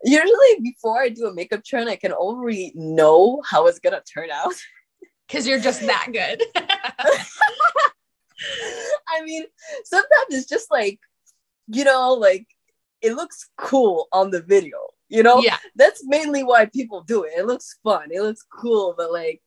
usually 0.04 0.62
before 0.62 1.02
I 1.02 1.10
do 1.10 1.26
a 1.28 1.34
makeup 1.34 1.64
trend, 1.64 1.90
I 1.90 1.96
can 1.96 2.12
already 2.12 2.72
know 2.76 3.42
how 3.50 3.68
it's 3.68 3.80
gonna 3.80 4.02
turn 4.02 4.30
out. 4.32 4.54
Because 5.28 5.46
you're 5.46 5.60
just 5.60 5.82
that 5.82 6.08
good. 6.14 6.42
I 9.10 9.22
mean, 9.26 9.44
sometimes 9.84 10.30
it's 10.30 10.48
just 10.48 10.72
like, 10.72 11.02
you 11.68 11.84
know, 11.84 12.14
like 12.14 12.48
it 13.02 13.14
looks 13.14 13.50
cool 13.58 14.08
on 14.14 14.32
the 14.32 14.42
video. 14.42 14.78
You 15.10 15.24
know, 15.24 15.42
yeah. 15.42 15.58
that's 15.76 16.06
mainly 16.06 16.44
why 16.44 16.68
people 16.68 17.02
do 17.02 17.24
it. 17.24 17.34
It 17.38 17.46
looks 17.46 17.78
fun. 17.84 18.08
It 18.12 18.22
looks 18.22 18.46
cool, 18.50 18.94
but 18.98 19.12
like, 19.12 19.42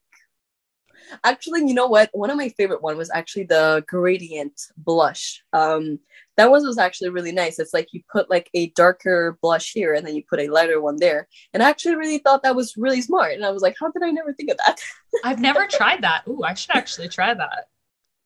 actually, 1.24 1.66
you 1.66 1.74
know 1.74 1.86
what? 1.86 2.10
One 2.12 2.30
of 2.30 2.36
my 2.36 2.48
favorite 2.50 2.82
one 2.82 2.96
was 2.96 3.10
actually 3.10 3.44
the 3.44 3.84
gradient 3.86 4.60
blush. 4.76 5.42
Um, 5.52 5.98
that 6.40 6.50
one 6.50 6.66
was 6.66 6.78
actually 6.78 7.10
really 7.10 7.32
nice. 7.32 7.58
It's 7.58 7.74
like 7.74 7.88
you 7.92 8.00
put 8.10 8.30
like 8.30 8.48
a 8.54 8.70
darker 8.70 9.38
blush 9.42 9.72
here 9.74 9.92
and 9.92 10.06
then 10.06 10.14
you 10.16 10.22
put 10.28 10.40
a 10.40 10.48
lighter 10.48 10.80
one 10.80 10.96
there. 10.96 11.28
And 11.52 11.62
I 11.62 11.68
actually 11.68 11.96
really 11.96 12.16
thought 12.16 12.42
that 12.44 12.56
was 12.56 12.78
really 12.78 13.02
smart. 13.02 13.34
And 13.34 13.44
I 13.44 13.50
was 13.50 13.60
like, 13.60 13.76
how 13.78 13.90
did 13.90 14.02
I 14.02 14.10
never 14.10 14.32
think 14.32 14.50
of 14.50 14.56
that? 14.56 14.80
I've 15.24 15.38
never 15.38 15.66
tried 15.66 16.02
that. 16.02 16.22
Ooh, 16.26 16.42
I 16.42 16.54
should 16.54 16.74
actually 16.74 17.08
try 17.08 17.34
that. 17.34 17.66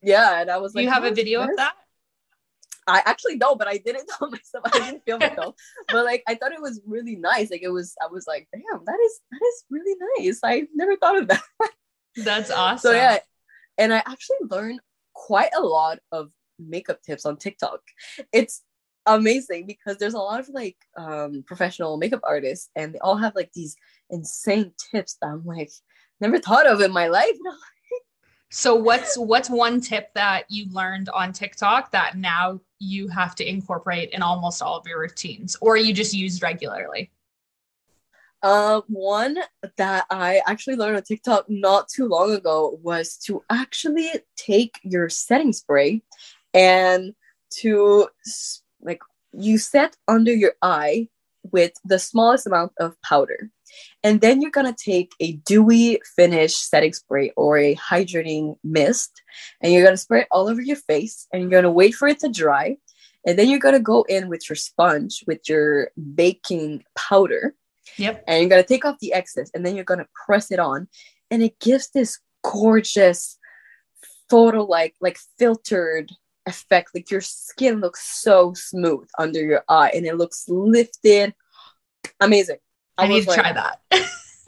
Yeah, 0.01 0.41
and 0.41 0.49
I 0.49 0.59
was 0.59 0.77
like, 0.77 0.85
you 0.85 0.91
have 0.91 1.03
"Oh, 1.03 1.09
a 1.09 1.15
video 1.15 1.41
of 1.41 1.51
that? 1.57 1.75
I 2.87 3.03
actually 3.05 3.37
don't, 3.37 3.59
but 3.59 3.67
I 3.67 3.79
didn't 3.79 4.09
tell 4.19 4.31
myself 4.31 4.65
I 4.73 4.79
didn't 4.79 5.03
film 5.05 5.23
it 5.23 5.35
though. 5.37 5.57
but 5.89 6.05
like 6.05 6.23
I 6.29 6.37
thought 6.37 6.53
it 6.53 6.63
was 6.63 6.81
really 6.87 7.17
nice. 7.17 7.51
Like 7.51 7.63
it 7.63 7.71
was 7.71 7.97
I 8.01 8.07
was 8.13 8.27
like, 8.29 8.47
damn, 8.53 8.85
that 8.85 8.99
is 9.05 9.21
that 9.33 9.41
is 9.43 9.65
really 9.71 9.97
nice. 10.19 10.41
I 10.45 10.69
never 10.73 10.97
thought 10.97 11.19
of 11.19 11.29
that. 11.29 11.43
That's 12.17 12.51
awesome. 12.51 12.91
so 12.91 12.93
yeah. 12.93 13.19
And 13.77 13.93
I 13.93 13.99
actually 13.99 14.37
learned 14.49 14.81
quite 15.15 15.51
a 15.57 15.63
lot 15.63 15.99
of 16.13 16.31
makeup 16.69 17.03
tips 17.03 17.27
on 17.27 17.37
TikTok. 17.37 17.81
It's 18.33 18.63
amazing 19.07 19.67
because 19.67 19.99
there's 19.99 20.15
a 20.15 20.19
lot 20.19 20.41
of 20.41 20.49
like 20.49 20.77
um 20.97 21.45
professional 21.47 21.99
makeup 21.99 22.23
artists 22.25 22.71
and 22.75 22.95
they 22.95 22.99
all 23.01 23.17
have 23.17 23.35
like 23.35 23.53
these 23.53 23.77
insane 24.09 24.73
tips 24.91 25.19
that 25.21 25.29
I'm 25.29 25.45
like 25.45 25.71
never 26.21 26.39
thought 26.39 26.67
of 26.67 26.81
in 26.81 26.93
my 26.93 27.09
life. 27.09 27.37
So 28.51 28.77
what's 28.77 29.19
what's 29.19 29.51
one 29.51 29.81
tip 29.81 30.15
that 30.15 30.45
you 30.49 30.67
learned 30.71 31.09
on 31.09 31.33
TikTok 31.33 31.91
that 31.91 32.17
now 32.17 32.61
you 32.79 33.09
have 33.09 33.35
to 33.37 33.49
incorporate 33.49 34.11
in 34.11 34.23
almost 34.23 34.63
all 34.63 34.77
of 34.77 34.87
your 34.87 35.01
routines 35.01 35.57
or 35.61 35.77
you 35.77 35.93
just 35.93 36.15
use 36.15 36.41
regularly? 36.41 37.11
Uh, 38.45 38.83
one 38.87 39.39
that 39.77 40.07
I 40.09 40.41
actually 40.47 40.77
learned 40.77 40.97
on 40.97 41.03
TikTok 41.03 41.47
not 41.49 41.89
too 41.89 42.07
long 42.07 42.33
ago 42.33 42.79
was 42.81 43.17
to 43.27 43.43
actually 43.51 44.13
take 44.37 44.79
your 44.85 45.09
setting 45.09 45.53
spray 45.53 46.03
and 46.55 47.15
to 47.59 48.09
like 48.81 49.01
you 49.33 49.59
set 49.59 49.97
under 50.09 50.33
your 50.33 50.55
eye 50.63 51.09
with 51.53 51.73
the 51.85 51.99
smallest 51.99 52.47
amount 52.47 52.73
of 52.81 53.01
powder. 53.03 53.51
And 54.03 54.21
then 54.21 54.41
you're 54.41 54.51
gonna 54.51 54.75
take 54.77 55.13
a 55.21 55.33
dewy 55.33 56.01
finish 56.17 56.55
setting 56.55 56.93
spray 56.93 57.33
or 57.37 57.59
a 57.59 57.75
hydrating 57.77 58.57
mist, 58.63 59.21
and 59.61 59.73
you're 59.73 59.85
gonna 59.85 59.97
spray 59.97 60.21
it 60.23 60.29
all 60.31 60.49
over 60.49 60.63
your 60.63 60.77
face, 60.77 61.27
and 61.33 61.43
you're 61.43 61.51
gonna 61.51 61.73
wait 61.73 61.95
for 61.95 62.09
it 62.09 62.21
to 62.21 62.29
dry. 62.29 62.77
And 63.27 63.39
then 63.39 63.49
you're 63.49 63.59
gonna 63.59 63.81
go 63.81 64.03
in 64.03 64.29
with 64.29 64.49
your 64.49 64.57
sponge 64.57 65.25
with 65.27 65.49
your 65.49 65.91
baking 66.15 66.85
powder 66.95 67.55
Yep. 67.97 68.25
and 68.27 68.41
you're 68.41 68.51
gonna 68.51 68.63
take 68.63 68.85
off 68.85 68.99
the 69.01 69.13
excess 69.13 69.51
and 69.55 69.65
then 69.65 69.75
you're 69.75 69.85
gonna 69.85 70.07
press 70.27 70.51
it 70.51 70.59
on 70.59 70.89
and 71.31 71.43
it 71.43 71.59
gives 71.59 71.91
this 71.91 72.19
gorgeous 72.43 73.39
photo 74.29 74.65
like 74.65 74.95
like 75.01 75.19
filtered 75.39 76.11
effect. 76.47 76.91
Like 76.95 77.11
your 77.11 77.21
skin 77.21 77.81
looks 77.81 78.21
so 78.21 78.53
smooth 78.55 79.09
under 79.19 79.43
your 79.43 79.65
eye 79.69 79.91
and 79.95 80.07
it 80.07 80.17
looks 80.17 80.45
lifted. 80.49 81.35
Amazing. 82.21 82.59
I, 82.97 83.09
need 83.09 83.23
to 83.23 83.31
like, 83.31 83.41
try 83.41 83.53
that. 83.53 83.81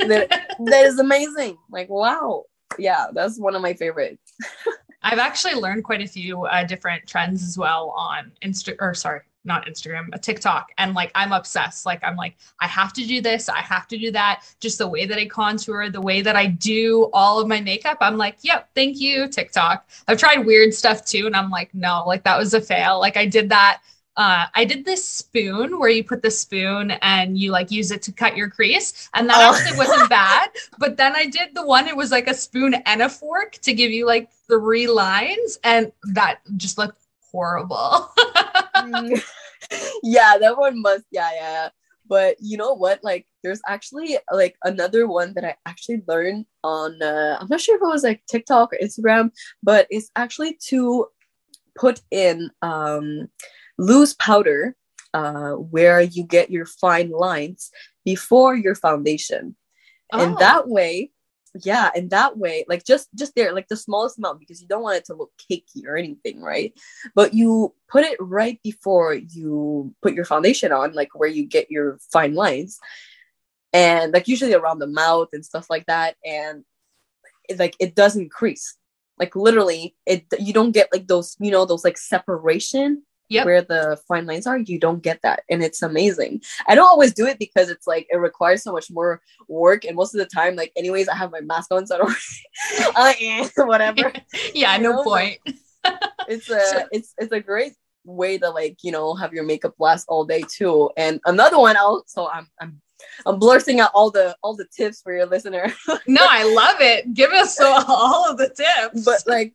that, 0.01 0.57
that 0.65 0.85
is 0.87 0.99
amazing. 0.99 1.59
Like 1.71 1.89
wow. 1.89 2.45
Yeah 2.79 3.07
that's 3.13 3.39
one 3.39 3.55
of 3.55 3.63
my 3.63 3.75
favorites 3.75 4.35
I've 5.07 5.21
actually 5.21 5.55
learned 5.55 5.85
quite 5.85 6.03
a 6.03 6.07
few 6.07 6.47
uh, 6.47 6.65
different 6.65 7.07
trends 7.07 7.45
as 7.45 7.57
well 7.57 7.95
on 7.97 8.33
Insta 8.45 8.75
or 8.81 8.93
sorry, 8.93 9.21
not 9.47 9.67
Instagram, 9.67 10.09
a 10.13 10.19
TikTok. 10.19 10.71
And 10.79 10.95
like 10.95 11.11
I'm 11.15 11.33
obsessed. 11.33 11.87
Like 11.87 12.03
I'm 12.05 12.17
like, 12.17 12.37
I 12.61 12.67
have 12.67 12.93
to 12.95 13.07
do 13.07 13.21
this, 13.21 13.49
I 13.49 13.59
have 13.61 13.87
to 13.89 13.99
do 13.99 14.11
that. 14.13 14.43
Just 14.61 14.79
the 14.79 14.89
way 14.89 15.07
that 15.07 15.19
I 15.19 15.27
contour, 15.27 15.89
the 15.91 16.01
way 16.01 16.21
that 16.23 16.37
I 16.37 16.47
do 16.47 17.09
all 17.13 17.39
of 17.41 17.49
my 17.49 17.61
makeup. 17.61 17.99
I'm 18.01 18.17
like, 18.17 18.37
yep, 18.43 18.69
thank 18.75 19.01
you, 19.01 19.29
TikTok. 19.29 19.89
I've 20.09 20.19
tried 20.19 20.45
weird 20.47 20.75
stuff 20.75 21.05
too, 21.05 21.27
and 21.27 21.37
I'm 21.37 21.51
like, 21.51 21.75
no, 21.75 22.05
like 22.07 22.25
that 22.25 22.39
was 22.39 22.53
a 22.55 22.61
fail. 22.61 22.99
Like 23.01 23.17
I 23.17 23.27
did 23.27 23.49
that. 23.51 23.81
Uh, 24.19 24.47
I 24.55 24.65
did 24.65 24.87
this 24.87 25.07
spoon 25.07 25.79
where 25.79 25.91
you 25.91 26.03
put 26.03 26.23
the 26.23 26.31
spoon 26.31 26.93
and 27.03 27.37
you 27.37 27.51
like 27.51 27.71
use 27.71 27.91
it 27.91 28.01
to 28.05 28.13
cut 28.13 28.35
your 28.35 28.49
crease, 28.49 29.11
and 29.13 29.29
that 29.29 29.37
Oh. 29.39 29.55
actually 29.55 29.77
wasn't 29.77 30.09
bad. 30.23 30.49
But 30.79 30.97
then 30.97 31.15
I 31.15 31.27
did 31.27 31.55
the 31.55 31.67
one, 31.67 31.87
it 31.87 31.95
was 31.95 32.11
like 32.11 32.27
a 32.27 32.33
spoon 32.33 32.73
and 32.87 33.03
a 33.03 33.11
fork 33.11 33.53
to 33.63 33.75
give 33.75 33.91
you 33.91 34.07
like 34.07 34.31
three 34.49 34.87
lines, 34.87 35.59
and 35.65 35.93
that 36.15 36.39
just 36.57 36.79
looked 36.79 36.99
horrible. 37.31 38.11
yeah, 40.03 40.39
that 40.39 40.57
one 40.57 40.81
must. 40.83 41.05
Yeah, 41.11 41.31
yeah. 41.35 41.69
But 42.09 42.37
you 42.41 42.57
know 42.57 42.73
what? 42.75 43.03
Like, 43.03 43.27
there's 43.43 43.61
actually 43.67 44.17
like 44.33 44.57
another 44.65 45.09
one 45.09 45.35
that 45.35 45.45
I 45.45 45.57
actually 45.67 46.03
learned 46.07 46.47
on. 46.63 47.03
Uh, 47.03 47.37
I'm 47.41 47.49
not 47.49 47.61
sure 47.61 47.77
if 47.77 47.83
it 47.83 47.87
was 47.87 48.05
like 48.05 48.23
TikTok 48.27 48.73
or 48.73 48.79
Instagram, 48.83 49.31
but 49.63 49.87
it's 49.91 50.11
actually 50.15 50.57
to 50.69 51.07
put 51.77 52.01
in 52.11 52.51
um, 52.63 53.29
loose 53.79 54.15
powder 54.15 54.77
uh, 55.15 55.53
where 55.53 56.01
you 56.01 56.23
get 56.25 56.51
your 56.51 56.67
fine 56.67 57.11
lines 57.11 57.71
before 58.05 58.55
your 58.55 58.75
foundation, 58.77 59.57
and 60.13 60.35
Oh. 60.35 60.39
that 60.39 60.69
way. 60.69 61.11
Yeah, 61.63 61.91
and 61.95 62.11
that 62.11 62.37
way, 62.39 62.65
like 62.69 62.85
just 62.85 63.09
just 63.15 63.35
there, 63.35 63.53
like 63.53 63.69
the 63.69 63.77
smallest 63.77 64.19
amount, 64.19 64.41
because 64.41 64.61
you 64.61 64.69
don't 64.69 64.83
want 64.83 64.97
it 64.97 65.05
to 65.07 65.15
look 65.15 65.33
cakey 65.51 65.87
or 65.87 65.97
anything, 65.97 66.41
right? 66.43 66.73
but 67.15 67.35
you 67.35 67.75
put 67.89 68.05
it 68.05 68.17
right 68.21 68.61
before 68.63 69.15
you 69.15 69.95
put 70.03 70.15
your 70.15 70.25
foundation 70.25 70.73
on 70.73 70.93
like 70.93 71.15
where 71.15 71.29
you 71.29 71.45
get 71.45 71.71
your 71.71 71.99
fine 72.13 72.35
lines 72.35 72.79
and 73.73 74.13
like 74.13 74.29
usually 74.29 74.55
around 74.55 74.79
the 74.79 74.87
mouth 74.87 75.29
and 75.33 75.45
stuff 75.45 75.69
like 75.71 75.87
that 75.87 76.17
and 76.25 76.65
it, 77.49 77.59
like 77.59 77.77
it 77.79 77.95
doesn't 77.95 78.31
crease 78.31 78.77
like 79.19 79.35
literally 79.37 79.95
it 80.07 80.25
you 80.39 80.53
don't 80.53 80.73
get 80.73 80.89
like 80.93 81.07
those 81.07 81.37
you 81.41 81.51
know 81.51 81.65
those 81.65 81.85
like 81.85 81.99
separation 81.99 83.03
Yep. 83.29 83.45
where 83.47 83.63
the 83.63 83.99
fine 84.07 84.25
lines 84.27 84.47
are 84.47 84.59
you 84.59 84.79
don't 84.79 85.03
get 85.03 85.21
that 85.23 85.43
and 85.51 85.63
it's 85.63 85.83
amazing 85.83 86.41
i 86.69 86.75
don't 86.75 86.87
always 86.87 87.13
do 87.13 87.27
it 87.27 87.39
because 87.39 87.69
it's 87.71 87.87
like 87.87 88.07
it 88.11 88.17
requires 88.17 88.63
so 88.63 88.73
much 88.73 88.91
more 88.91 89.21
work 89.49 89.85
and 89.85 89.97
most 89.97 90.15
of 90.15 90.19
the 90.21 90.27
time 90.27 90.55
like 90.57 90.73
anyways 90.77 91.09
i 91.09 91.15
have 91.17 91.31
my 91.33 91.41
mask 91.41 91.73
on 91.73 91.87
so 91.87 91.97
i 91.97 91.99
don't 91.99 93.23
eh, 93.23 93.49
whatever 93.65 94.13
yeah, 94.55 94.77
You 94.77 94.83
no 94.85 94.93
know, 94.93 95.03
point. 95.05 95.39
it's 96.29 96.51
a 96.51 96.87
it's 96.93 97.15
it's 97.19 97.33
a 97.33 97.41
great 97.41 97.75
way 98.05 98.39
to 98.39 98.49
like 98.51 98.77
you 98.83 98.93
know 98.93 99.15
have 99.15 99.33
your 99.33 99.45
makeup 99.45 99.75
last 99.81 100.05
all 100.09 100.25
day 100.25 100.43
too 100.49 100.91
and 100.97 101.21
another 101.27 101.59
one 101.59 101.77
I'll 101.77 102.05
so 102.07 102.29
i'm 102.31 102.47
i'm 102.61 102.81
i'm 103.27 103.39
blurting 103.41 103.81
out 103.81 103.91
all 103.95 104.11
the 104.13 104.37
all 104.43 104.55
the 104.55 104.67
tips 104.77 105.03
for 105.03 105.13
your 105.13 105.27
listener 105.27 105.73
No, 106.07 106.25
I 106.29 106.45
love 106.45 106.81
it. 106.81 107.13
Give 107.15 107.31
us 107.33 107.59
all 107.61 108.31
of 108.31 108.39
the 108.39 108.49
tips. 108.49 109.05
but 109.05 109.23
like 109.27 109.55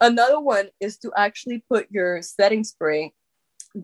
another 0.00 0.40
one 0.40 0.68
is 0.80 0.98
to 0.98 1.12
actually 1.16 1.64
put 1.68 1.86
your 1.90 2.22
setting 2.22 2.64
spray 2.64 3.12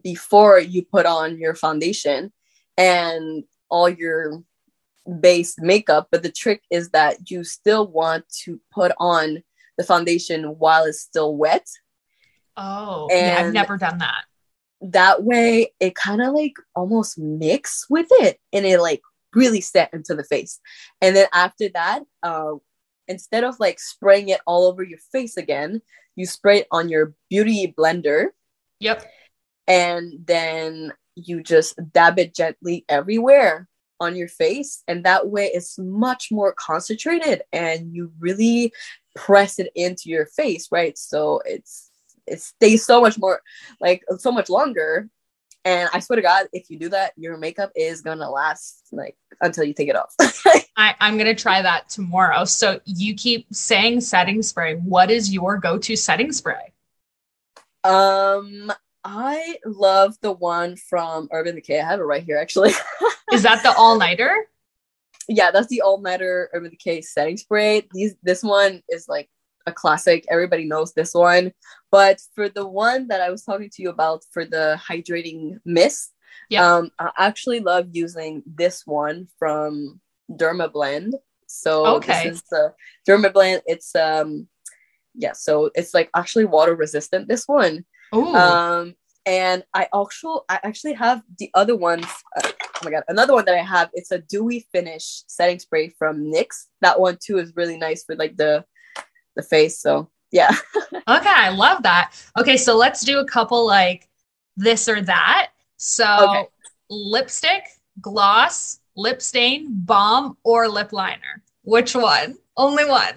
before 0.03 0.59
you 0.59 0.85
put 0.85 1.07
on 1.07 1.39
your 1.39 1.55
foundation 1.55 2.33
and 2.77 3.45
all 3.70 3.89
your 3.89 4.43
base 5.20 5.57
makeup 5.59 6.09
but 6.11 6.22
the 6.22 6.33
trick 6.33 6.62
is 6.70 6.91
that 6.91 7.31
you 7.31 7.45
still 7.45 7.87
want 7.87 8.25
to 8.31 8.59
put 8.72 8.93
on 8.99 9.43
the 9.77 9.85
foundation 9.85 10.45
while 10.59 10.85
it's 10.85 11.01
still 11.01 11.37
wet 11.37 11.66
oh, 12.57 13.09
yeah, 13.11 13.37
I've 13.39 13.53
never 13.53 13.77
done 13.77 13.99
that. 13.99 14.25
that 14.81 15.22
way 15.22 15.72
it 15.79 15.95
kind 15.95 16.22
of 16.22 16.33
like 16.33 16.55
almost 16.75 17.18
mix 17.18 17.85
with 17.91 18.07
it 18.12 18.39
and 18.53 18.64
it 18.64 18.81
like 18.81 19.03
really 19.35 19.61
set 19.61 19.93
into 19.93 20.14
the 20.14 20.25
face 20.25 20.59
and 21.03 21.14
then 21.14 21.27
after 21.35 21.68
that 21.75 22.03
uh, 22.22 22.55
instead 23.09 23.44
of 23.44 23.59
like 23.61 23.78
spraying 23.78 24.28
it 24.28 24.40
all 24.46 24.66
over 24.66 24.82
your 24.82 24.98
face 25.12 25.36
again 25.36 25.80
you 26.16 26.26
spray 26.26 26.61
it 26.61 26.68
on 26.70 26.88
your 26.88 27.14
beauty 27.28 27.74
blender. 27.76 28.28
Yep. 28.80 29.07
and 29.66 30.26
then 30.26 30.92
you 31.14 31.42
just 31.42 31.78
dab 31.92 32.18
it 32.18 32.34
gently 32.34 32.84
everywhere 32.88 33.68
on 34.00 34.14
your 34.16 34.28
face. 34.28 34.82
And 34.88 35.05
that 35.05 35.28
way 35.28 35.46
it's 35.46 35.78
much 35.78 36.30
more 36.30 36.52
concentrated 36.52 37.42
and 37.52 37.94
you 37.94 38.12
really 38.18 38.72
press 39.14 39.59
it 39.59 39.70
into 39.74 40.11
your 40.11 40.26
face 40.26 40.68
right? 40.70 40.98
So 40.98 41.40
it's 41.46 41.90
it 42.26 42.40
stays 42.40 42.84
so 42.84 43.00
much 43.00 43.18
more 43.18 43.40
like 43.80 44.02
so 44.18 44.30
much 44.32 44.50
longer. 44.50 45.09
And 45.64 45.88
i 45.94 46.00
swear 46.00 46.16
to 46.16 46.22
god 46.22 46.46
if 46.52 46.68
you 46.68 46.78
do 46.78 46.90
that 46.90 47.14
your 47.16 47.38
makeup 47.38 47.70
is 47.74 48.02
gonna 48.02 48.28
last 48.28 48.82
like 48.92 49.16
until 49.40 49.64
you 49.64 49.72
take 49.72 49.88
it 49.88 49.96
off 49.96 50.14
I, 50.77 50.95
I'm 51.01 51.16
gonna 51.18 51.35
try 51.35 51.62
that 51.62 51.89
tomorrow. 51.89 52.45
So 52.45 52.81
you 52.85 53.14
keep 53.14 53.47
saying 53.55 54.01
setting 54.01 54.43
spray. 54.43 54.75
What 54.75 55.11
is 55.11 55.33
your 55.33 55.59
go-to 55.59 55.97
setting 55.97 56.33
spray? 56.33 56.72
um 57.85 58.72
i 59.05 59.59
love 59.66 60.16
the 60.22 60.33
one 60.33 60.75
from 60.75 61.29
urban 61.33 61.55
decay 61.55 61.79
i 61.79 61.85
have 61.85 62.01
it 62.01 62.05
right 62.05 62.25
here 62.25 62.39
actually 62.39 62.72
Is 63.33 63.43
that 63.43 63.62
the 63.62 63.75
all-nighter? 63.77 64.35
yeah, 65.29 65.51
that's 65.51 65.66
the 65.68 65.81
all 65.81 66.01
nighter 66.01 66.51
Urban 66.53 66.70
Decay 66.70 67.01
setting 67.01 67.37
spray. 67.37 67.87
These 67.93 68.14
this 68.22 68.43
one 68.43 68.83
is 68.89 69.09
like 69.09 69.29
a 69.66 69.72
classic. 69.72 70.25
Everybody 70.31 70.66
knows 70.66 70.93
this 70.93 71.14
one. 71.14 71.53
But 71.91 72.20
for 72.35 72.49
the 72.49 72.66
one 72.66 73.09
that 73.09 73.20
I 73.20 73.31
was 73.31 73.43
talking 73.43 73.70
to 73.70 73.83
you 73.83 73.89
about 73.91 74.22
for 74.31 74.45
the 74.45 74.79
hydrating 74.81 75.59
mist, 75.64 76.12
Yeah. 76.51 76.77
um, 76.77 76.91
I 76.99 77.11
actually 77.18 77.61
love 77.61 77.89
using 77.93 78.43
this 78.47 78.87
one 78.87 79.29
from 79.39 80.01
Dermablend. 80.31 81.12
So 81.47 81.87
Okay. 81.97 82.25
this 82.31 82.37
is 82.37 82.43
the 82.51 82.75
Dermablend. 83.09 83.62
It's 83.66 83.95
um 83.95 84.49
yeah, 85.14 85.33
so 85.33 85.70
it's 85.75 85.95
like 85.95 86.11
actually 86.14 86.45
water 86.47 86.75
resistant. 86.75 87.29
This 87.29 87.47
one, 87.47 87.85
Ooh, 88.14 88.35
um, 88.35 88.95
And 89.27 89.64
I 89.72 89.89
also 89.93 90.45
I 90.49 90.59
actually 90.64 90.95
have 90.95 91.22
the 91.39 91.51
other 91.55 91.77
ones. 91.77 92.07
Uh, 92.37 92.51
oh 92.53 92.81
my 92.85 92.91
god, 92.91 93.05
another 93.09 93.33
one 93.33 93.45
that 93.47 93.55
I 93.55 93.62
have. 93.62 93.91
It's 93.95 94.11
a 94.11 94.18
dewy 94.18 94.66
finish 94.72 95.22
setting 95.29 95.59
spray 95.59 95.89
from 95.99 96.25
NYX. 96.25 96.66
That 96.81 97.01
one 97.01 97.18
too 97.25 97.39
is 97.39 97.55
really 97.57 97.79
nice 97.79 98.05
for 98.05 98.16
like 98.16 98.37
the 98.37 98.64
the 99.37 99.43
face. 99.43 99.81
So 99.81 100.11
yeah. 100.31 100.51
okay, 100.93 101.35
I 101.47 101.51
love 101.51 101.85
that. 101.85 102.12
Okay, 102.39 102.57
so 102.57 102.77
let's 102.77 103.05
do 103.05 103.20
a 103.20 103.25
couple 103.25 103.64
like 103.66 104.09
this 104.57 104.89
or 104.89 105.01
that. 105.03 105.51
So 105.77 106.05
okay. 106.29 106.49
lipstick, 106.91 107.64
gloss, 108.01 108.81
lip 108.97 109.22
stain, 109.22 109.68
balm, 109.70 110.36
or 110.45 110.68
lip 110.68 110.92
liner. 110.92 111.42
Which 111.62 111.95
one? 111.95 112.36
Only 112.57 112.84
one. 112.84 113.14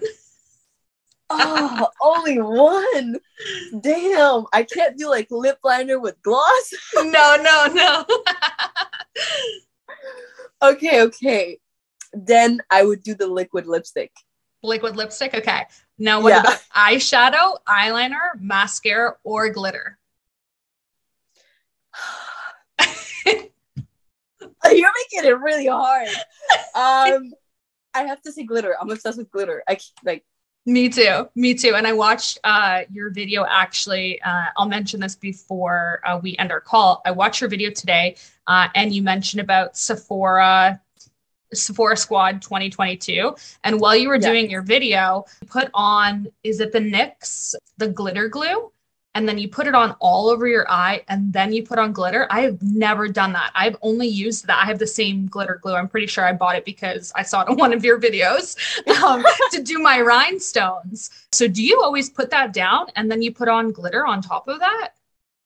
oh, 1.29 1.87
only 2.01 2.39
one. 2.39 3.17
Damn, 3.81 4.45
I 4.53 4.63
can't 4.63 4.97
do 4.97 5.09
like 5.09 5.27
lip 5.29 5.59
liner 5.63 5.99
with 5.99 6.21
gloss. 6.21 6.73
no, 6.95 7.37
no, 7.41 7.67
no. 7.73 8.05
okay, 10.61 11.01
okay. 11.03 11.59
Then 12.13 12.61
I 12.69 12.83
would 12.83 13.03
do 13.03 13.13
the 13.13 13.27
liquid 13.27 13.67
lipstick. 13.67 14.11
Liquid 14.63 14.95
lipstick. 14.95 15.33
Okay. 15.33 15.63
Now, 15.99 16.21
what 16.21 16.29
yeah. 16.29 16.41
about 16.41 16.59
eyeshadow, 16.75 17.57
eyeliner, 17.67 18.39
mascara, 18.39 19.15
or 19.23 19.49
glitter? 19.49 19.97
You're 24.75 24.91
making 25.13 25.29
it 25.29 25.39
really 25.39 25.67
hard. 25.67 26.07
Um, 26.75 27.33
I 27.93 28.03
have 28.03 28.21
to 28.23 28.31
say 28.31 28.43
glitter. 28.43 28.75
I'm 28.79 28.89
obsessed 28.89 29.17
with 29.17 29.31
glitter. 29.31 29.63
I 29.67 29.77
like. 30.03 30.23
Me 30.65 30.89
too. 30.89 31.29
Me 31.35 31.53
too. 31.53 31.75
And 31.75 31.87
I 31.87 31.93
watched 31.93 32.39
uh, 32.43 32.81
your 32.91 33.09
video. 33.09 33.45
Actually, 33.45 34.21
uh, 34.21 34.47
I'll 34.57 34.67
mention 34.67 34.99
this 34.99 35.15
before 35.15 36.01
uh, 36.05 36.19
we 36.21 36.37
end 36.37 36.51
our 36.51 36.59
call. 36.59 37.01
I 37.05 37.11
watched 37.11 37.39
your 37.39 37.49
video 37.49 37.71
today, 37.71 38.17
uh, 38.47 38.67
and 38.75 38.93
you 38.93 39.01
mentioned 39.01 39.39
about 39.39 39.77
Sephora 39.77 40.81
Sephora 41.53 41.95
Squad 41.95 42.41
2022. 42.41 43.35
And 43.63 43.79
while 43.79 43.95
you 43.95 44.09
were 44.09 44.15
yeah. 44.15 44.29
doing 44.29 44.49
your 44.49 44.61
video, 44.61 45.25
you 45.41 45.47
put 45.47 45.69
on 45.73 46.27
is 46.43 46.59
it 46.59 46.71
the 46.71 46.79
NYX 46.79 47.55
the 47.77 47.87
glitter 47.87 48.27
glue? 48.27 48.71
And 49.17 49.27
then 49.27 49.39
you 49.39 49.49
put 49.49 49.65
it 49.65 49.73
on 49.73 49.95
all 49.99 50.29
over 50.29 50.47
your 50.47 50.69
eye 50.69 51.03
and 51.07 51.33
then 51.33 51.51
you 51.51 51.63
put 51.63 51.79
on 51.79 51.91
glitter. 51.91 52.27
I 52.29 52.41
have 52.41 52.61
never 52.61 53.07
done 53.07 53.33
that. 53.33 53.51
I've 53.55 53.75
only 53.81 54.05
used 54.07 54.45
that. 54.45 54.61
I 54.63 54.67
have 54.67 54.77
the 54.77 54.85
same 54.85 55.25
glitter 55.25 55.59
glue. 55.59 55.73
I'm 55.73 55.87
pretty 55.87 56.05
sure 56.05 56.23
I 56.23 56.33
bought 56.33 56.55
it 56.55 56.65
because 56.65 57.11
I 57.15 57.23
saw 57.23 57.41
it 57.41 57.49
on 57.49 57.57
one 57.57 57.73
of 57.73 57.83
your 57.83 57.99
videos 57.99 58.55
um, 59.01 59.25
to 59.53 59.63
do 59.63 59.79
my 59.79 60.01
rhinestones. 60.01 61.09
So 61.31 61.47
do 61.47 61.63
you 61.63 61.81
always 61.81 62.11
put 62.11 62.29
that 62.29 62.53
down 62.53 62.85
and 62.95 63.09
then 63.09 63.23
you 63.23 63.33
put 63.33 63.47
on 63.47 63.71
glitter 63.71 64.05
on 64.05 64.21
top 64.21 64.47
of 64.47 64.59
that? 64.59 64.89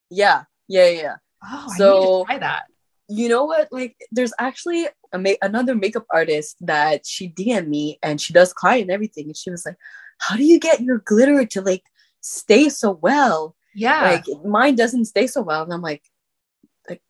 Yeah. 0.09 0.43
Yeah. 0.67 0.89
Yeah. 0.89 1.15
Oh, 1.41 1.73
so, 1.77 1.85
I 1.85 1.99
need 1.99 2.05
to 2.05 2.25
try 2.25 2.37
that. 2.39 2.63
You 3.07 3.29
know 3.29 3.45
what? 3.45 3.69
Like, 3.71 3.95
there's 4.11 4.33
actually 4.37 4.87
a 5.13 5.17
ma- 5.17 5.41
another 5.41 5.75
makeup 5.75 6.07
artist 6.11 6.57
that 6.59 7.05
she 7.05 7.29
DM'd 7.29 7.69
me 7.69 7.99
and 8.03 8.19
she 8.19 8.33
does 8.33 8.51
client 8.51 8.81
and 8.81 8.91
everything. 8.91 9.27
And 9.27 9.37
she 9.37 9.49
was 9.49 9.65
like, 9.65 9.77
How 10.19 10.35
do 10.35 10.43
you 10.43 10.59
get 10.59 10.81
your 10.81 10.97
glitter 10.97 11.45
to 11.45 11.61
like 11.61 11.83
stay 12.19 12.67
so 12.67 12.91
well? 12.91 13.55
Yeah. 13.75 14.21
Like 14.27 14.43
mine 14.43 14.75
doesn't 14.75 15.05
stay 15.05 15.27
so 15.27 15.41
well. 15.41 15.63
And 15.63 15.73
I'm 15.73 15.81
like, 15.81 16.03
like, 16.89 17.01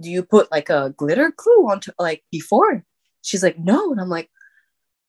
do 0.00 0.10
you 0.10 0.22
put 0.22 0.50
like 0.50 0.70
a 0.70 0.94
glitter 0.96 1.32
glue 1.36 1.68
on 1.68 1.80
like 1.98 2.24
before? 2.30 2.84
She's 3.22 3.42
like, 3.42 3.58
no. 3.58 3.92
And 3.92 4.00
I'm 4.00 4.08
like, 4.08 4.30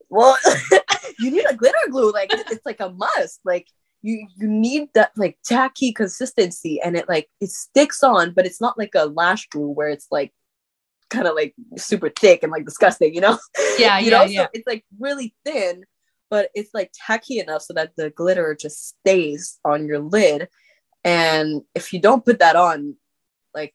well, 0.09 0.37
you 1.19 1.31
need 1.31 1.45
a 1.49 1.55
glitter 1.55 1.75
glue. 1.89 2.11
Like 2.11 2.29
it's 2.31 2.65
like 2.65 2.79
a 2.79 2.89
must. 2.89 3.39
Like 3.43 3.67
you 4.01 4.27
you 4.37 4.47
need 4.47 4.89
that 4.93 5.11
like 5.15 5.37
tacky 5.43 5.91
consistency 5.91 6.79
and 6.81 6.95
it 6.95 7.07
like 7.09 7.29
it 7.41 7.49
sticks 7.49 8.03
on, 8.03 8.33
but 8.33 8.45
it's 8.45 8.61
not 8.61 8.77
like 8.77 8.91
a 8.95 9.05
lash 9.05 9.47
glue 9.49 9.69
where 9.69 9.89
it's 9.89 10.07
like 10.11 10.31
kind 11.09 11.27
of 11.27 11.35
like 11.35 11.53
super 11.77 12.09
thick 12.09 12.43
and 12.43 12.51
like 12.51 12.65
disgusting, 12.65 13.13
you 13.13 13.21
know? 13.21 13.37
Yeah, 13.77 13.99
you 13.99 14.11
yeah, 14.11 14.17
know? 14.17 14.23
yeah. 14.25 14.43
So 14.43 14.49
it's 14.53 14.67
like 14.67 14.85
really 14.99 15.35
thin, 15.45 15.85
but 16.29 16.49
it's 16.53 16.73
like 16.73 16.91
tacky 16.93 17.39
enough 17.39 17.61
so 17.61 17.73
that 17.73 17.93
the 17.95 18.09
glitter 18.09 18.55
just 18.59 18.87
stays 18.87 19.59
on 19.63 19.85
your 19.87 19.99
lid 19.99 20.49
and 21.03 21.61
if 21.75 21.93
you 21.93 21.99
don't 21.99 22.25
put 22.25 22.39
that 22.39 22.55
on 22.55 22.95
like 23.53 23.73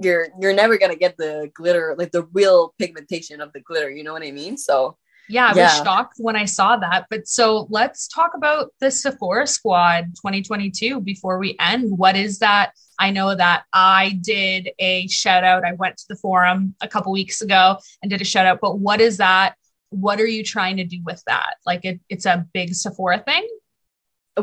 you're 0.00 0.28
you're 0.40 0.54
never 0.54 0.78
gonna 0.78 0.96
get 0.96 1.16
the 1.16 1.50
glitter 1.54 1.94
like 1.98 2.10
the 2.10 2.24
real 2.32 2.74
pigmentation 2.78 3.40
of 3.40 3.52
the 3.52 3.60
glitter 3.60 3.90
you 3.90 4.02
know 4.02 4.12
what 4.12 4.22
i 4.22 4.30
mean? 4.30 4.56
So 4.56 4.96
yeah 5.28 5.46
i 5.46 5.54
yeah. 5.54 5.64
was 5.64 5.76
shocked 5.76 6.14
when 6.18 6.36
i 6.36 6.44
saw 6.44 6.76
that. 6.76 7.06
But 7.10 7.28
so 7.28 7.66
let's 7.70 8.08
talk 8.08 8.32
about 8.34 8.72
the 8.80 8.90
sephora 8.90 9.46
squad 9.46 10.06
2022 10.16 11.00
before 11.00 11.38
we 11.38 11.56
end. 11.60 11.96
What 11.96 12.16
is 12.16 12.38
that? 12.40 12.72
I 12.98 13.10
know 13.10 13.34
that 13.34 13.64
i 13.72 14.18
did 14.22 14.70
a 14.78 15.06
shout 15.08 15.44
out. 15.44 15.64
I 15.64 15.72
went 15.74 15.96
to 15.98 16.04
the 16.08 16.16
forum 16.16 16.74
a 16.80 16.88
couple 16.88 17.12
weeks 17.12 17.40
ago 17.40 17.78
and 18.02 18.10
did 18.10 18.20
a 18.20 18.24
shout 18.24 18.46
out. 18.46 18.58
But 18.60 18.78
what 18.78 19.00
is 19.00 19.18
that? 19.18 19.54
What 19.90 20.20
are 20.20 20.26
you 20.26 20.44
trying 20.44 20.76
to 20.78 20.84
do 20.84 21.00
with 21.04 21.22
that? 21.26 21.54
Like 21.66 21.84
it, 21.84 22.00
it's 22.08 22.26
a 22.26 22.46
big 22.52 22.74
sephora 22.74 23.20
thing 23.20 23.46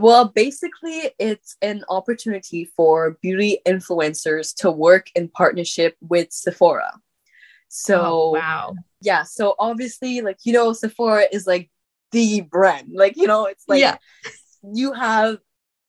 well, 0.02 0.30
basically, 0.30 1.12
it's 1.20 1.56
an 1.62 1.84
opportunity 1.90 2.66
for 2.76 3.18
beauty 3.22 3.60
influencers 3.66 4.56
to 4.58 4.72
work 4.72 5.08
in 5.16 5.30
partnership 5.30 5.96
with 6.02 6.32
Sephora. 6.32 6.92
So, 7.70 8.02
oh, 8.02 8.32
wow. 8.32 8.76
Yeah. 9.02 9.24
So, 9.24 9.56
obviously, 9.60 10.22
like, 10.22 10.38
you 10.44 10.54
know, 10.54 10.74
Sephora 10.74 11.26
is 11.32 11.46
like 11.46 11.70
the 12.12 12.42
brand. 12.42 12.92
Like, 12.94 13.18
you 13.18 13.28
know, 13.28 13.46
it's 13.46 13.66
like 13.68 13.82
yeah. 13.82 13.98
you 14.74 14.94
have 14.94 15.38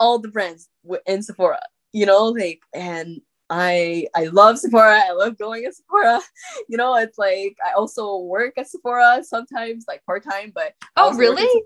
all 0.01 0.19
the 0.19 0.29
brands 0.29 0.69
in 1.07 1.23
Sephora, 1.23 1.61
you 1.93 2.07
know, 2.07 2.27
like, 2.27 2.61
and 2.75 3.21
I 3.51 4.07
I 4.15 4.25
love 4.27 4.59
Sephora. 4.59 5.01
I 5.07 5.13
love 5.13 5.39
going 5.39 5.65
at 5.65 5.75
Sephora. 5.75 6.21
You 6.69 6.77
know, 6.77 6.97
it's 6.97 7.17
like 7.17 7.57
I 7.65 7.73
also 7.73 8.19
work 8.19 8.59
at 8.59 8.69
Sephora 8.69 9.23
sometimes, 9.23 9.87
like 9.89 10.05
part 10.05 10.23
time. 10.23 10.53
But 10.55 10.75
oh, 10.97 11.15
really? 11.15 11.63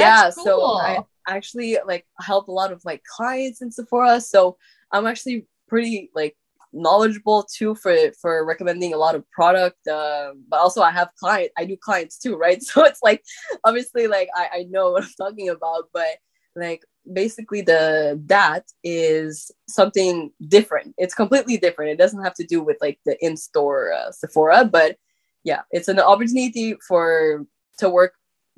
Yeah. 0.00 0.30
Cool. 0.34 0.44
So 0.44 0.76
I 0.76 0.98
actually 1.26 1.78
like 1.86 2.06
help 2.20 2.48
a 2.48 2.52
lot 2.52 2.72
of 2.72 2.84
like 2.84 3.02
clients 3.04 3.62
in 3.62 3.70
Sephora. 3.70 4.20
So 4.20 4.56
I'm 4.92 5.06
actually 5.06 5.46
pretty 5.68 6.10
like 6.14 6.36
knowledgeable 6.74 7.44
too 7.44 7.74
for 7.74 7.96
for 8.20 8.44
recommending 8.44 8.92
a 8.92 8.96
lot 8.96 9.14
of 9.14 9.28
product 9.30 9.86
uh, 9.86 10.32
but 10.48 10.58
also 10.58 10.82
i 10.82 10.90
have 10.90 11.08
client 11.18 11.50
i 11.56 11.64
do 11.64 11.76
clients 11.76 12.18
too 12.18 12.36
right 12.36 12.62
so 12.68 12.84
it's 12.84 13.02
like 13.02 13.22
obviously 13.64 14.06
like 14.06 14.28
I, 14.34 14.48
I 14.52 14.62
know 14.68 14.90
what 14.90 15.04
i'm 15.04 15.10
talking 15.16 15.48
about 15.48 15.88
but 15.92 16.18
like 16.56 16.84
basically 17.12 17.60
the 17.60 18.20
that 18.26 18.64
is 18.82 19.50
something 19.68 20.32
different 20.48 20.94
it's 20.98 21.14
completely 21.14 21.56
different 21.56 21.92
it 21.92 21.98
doesn't 21.98 22.22
have 22.22 22.34
to 22.34 22.44
do 22.44 22.62
with 22.62 22.76
like 22.80 22.98
the 23.06 23.16
in-store 23.24 23.92
uh, 23.92 24.10
sephora 24.10 24.64
but 24.64 24.96
yeah 25.44 25.62
it's 25.70 25.88
an 25.88 26.00
opportunity 26.00 26.76
for 26.86 27.44
to 27.78 27.88
work 27.88 28.14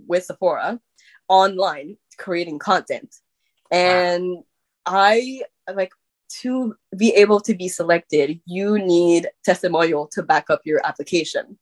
with 0.07 0.24
sephora 0.24 0.80
online 1.29 1.97
creating 2.18 2.59
content. 2.59 3.16
And 3.70 4.31
wow. 4.31 4.45
I 4.87 5.43
like 5.74 5.93
to 6.43 6.74
be 6.97 7.11
able 7.14 7.41
to 7.41 7.55
be 7.55 7.68
selected, 7.68 8.41
you 8.47 8.79
need 8.79 9.29
testimonial 9.45 10.09
to 10.12 10.22
back 10.22 10.51
up 10.51 10.62
your 10.64 10.85
application. 10.85 11.59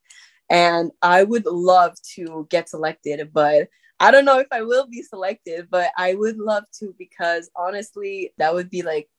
And 0.49 0.91
I 1.01 1.23
would 1.23 1.45
love 1.45 1.95
to 2.15 2.47
get 2.49 2.69
selected, 2.69 3.31
but 3.33 3.67
I 3.99 4.11
don't 4.11 4.25
know 4.25 4.39
if 4.39 4.47
I 4.51 4.61
will 4.61 4.87
be 4.87 5.01
selected, 5.01 5.67
but 5.69 5.91
I 5.97 6.15
would 6.15 6.37
love 6.37 6.65
to 6.79 6.93
because 6.97 7.49
honestly, 7.55 8.33
that 8.37 8.53
would 8.53 8.69
be 8.69 8.81
like 8.81 9.09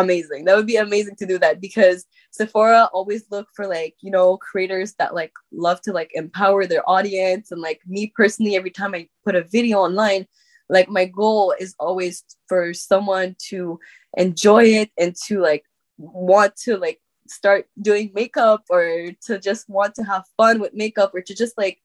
amazing. 0.00 0.44
That 0.44 0.56
would 0.56 0.66
be 0.66 0.76
amazing 0.76 1.16
to 1.16 1.26
do 1.26 1.38
that 1.38 1.60
because 1.60 2.06
Sephora 2.30 2.88
always 2.92 3.24
look 3.30 3.48
for 3.54 3.66
like, 3.66 3.94
you 4.00 4.10
know, 4.10 4.36
creators 4.36 4.94
that 4.94 5.14
like 5.14 5.32
love 5.52 5.80
to 5.82 5.92
like 5.92 6.10
empower 6.14 6.66
their 6.66 6.88
audience. 6.88 7.50
And 7.50 7.60
like 7.60 7.80
me 7.86 8.12
personally, 8.14 8.56
every 8.56 8.70
time 8.70 8.94
I 8.94 9.08
put 9.24 9.34
a 9.34 9.44
video 9.44 9.78
online, 9.78 10.26
like 10.68 10.88
my 10.88 11.06
goal 11.06 11.54
is 11.58 11.74
always 11.78 12.24
for 12.48 12.74
someone 12.74 13.36
to 13.48 13.78
enjoy 14.16 14.64
it 14.64 14.90
and 14.98 15.14
to 15.26 15.40
like 15.40 15.64
want 15.98 16.56
to 16.56 16.76
like 16.76 17.00
start 17.28 17.66
doing 17.80 18.10
makeup 18.14 18.64
or 18.68 19.10
to 19.22 19.38
just 19.38 19.68
want 19.68 19.94
to 19.94 20.02
have 20.02 20.24
fun 20.36 20.60
with 20.60 20.74
makeup 20.74 21.12
or 21.14 21.20
to 21.20 21.34
just 21.34 21.56
like 21.56 21.80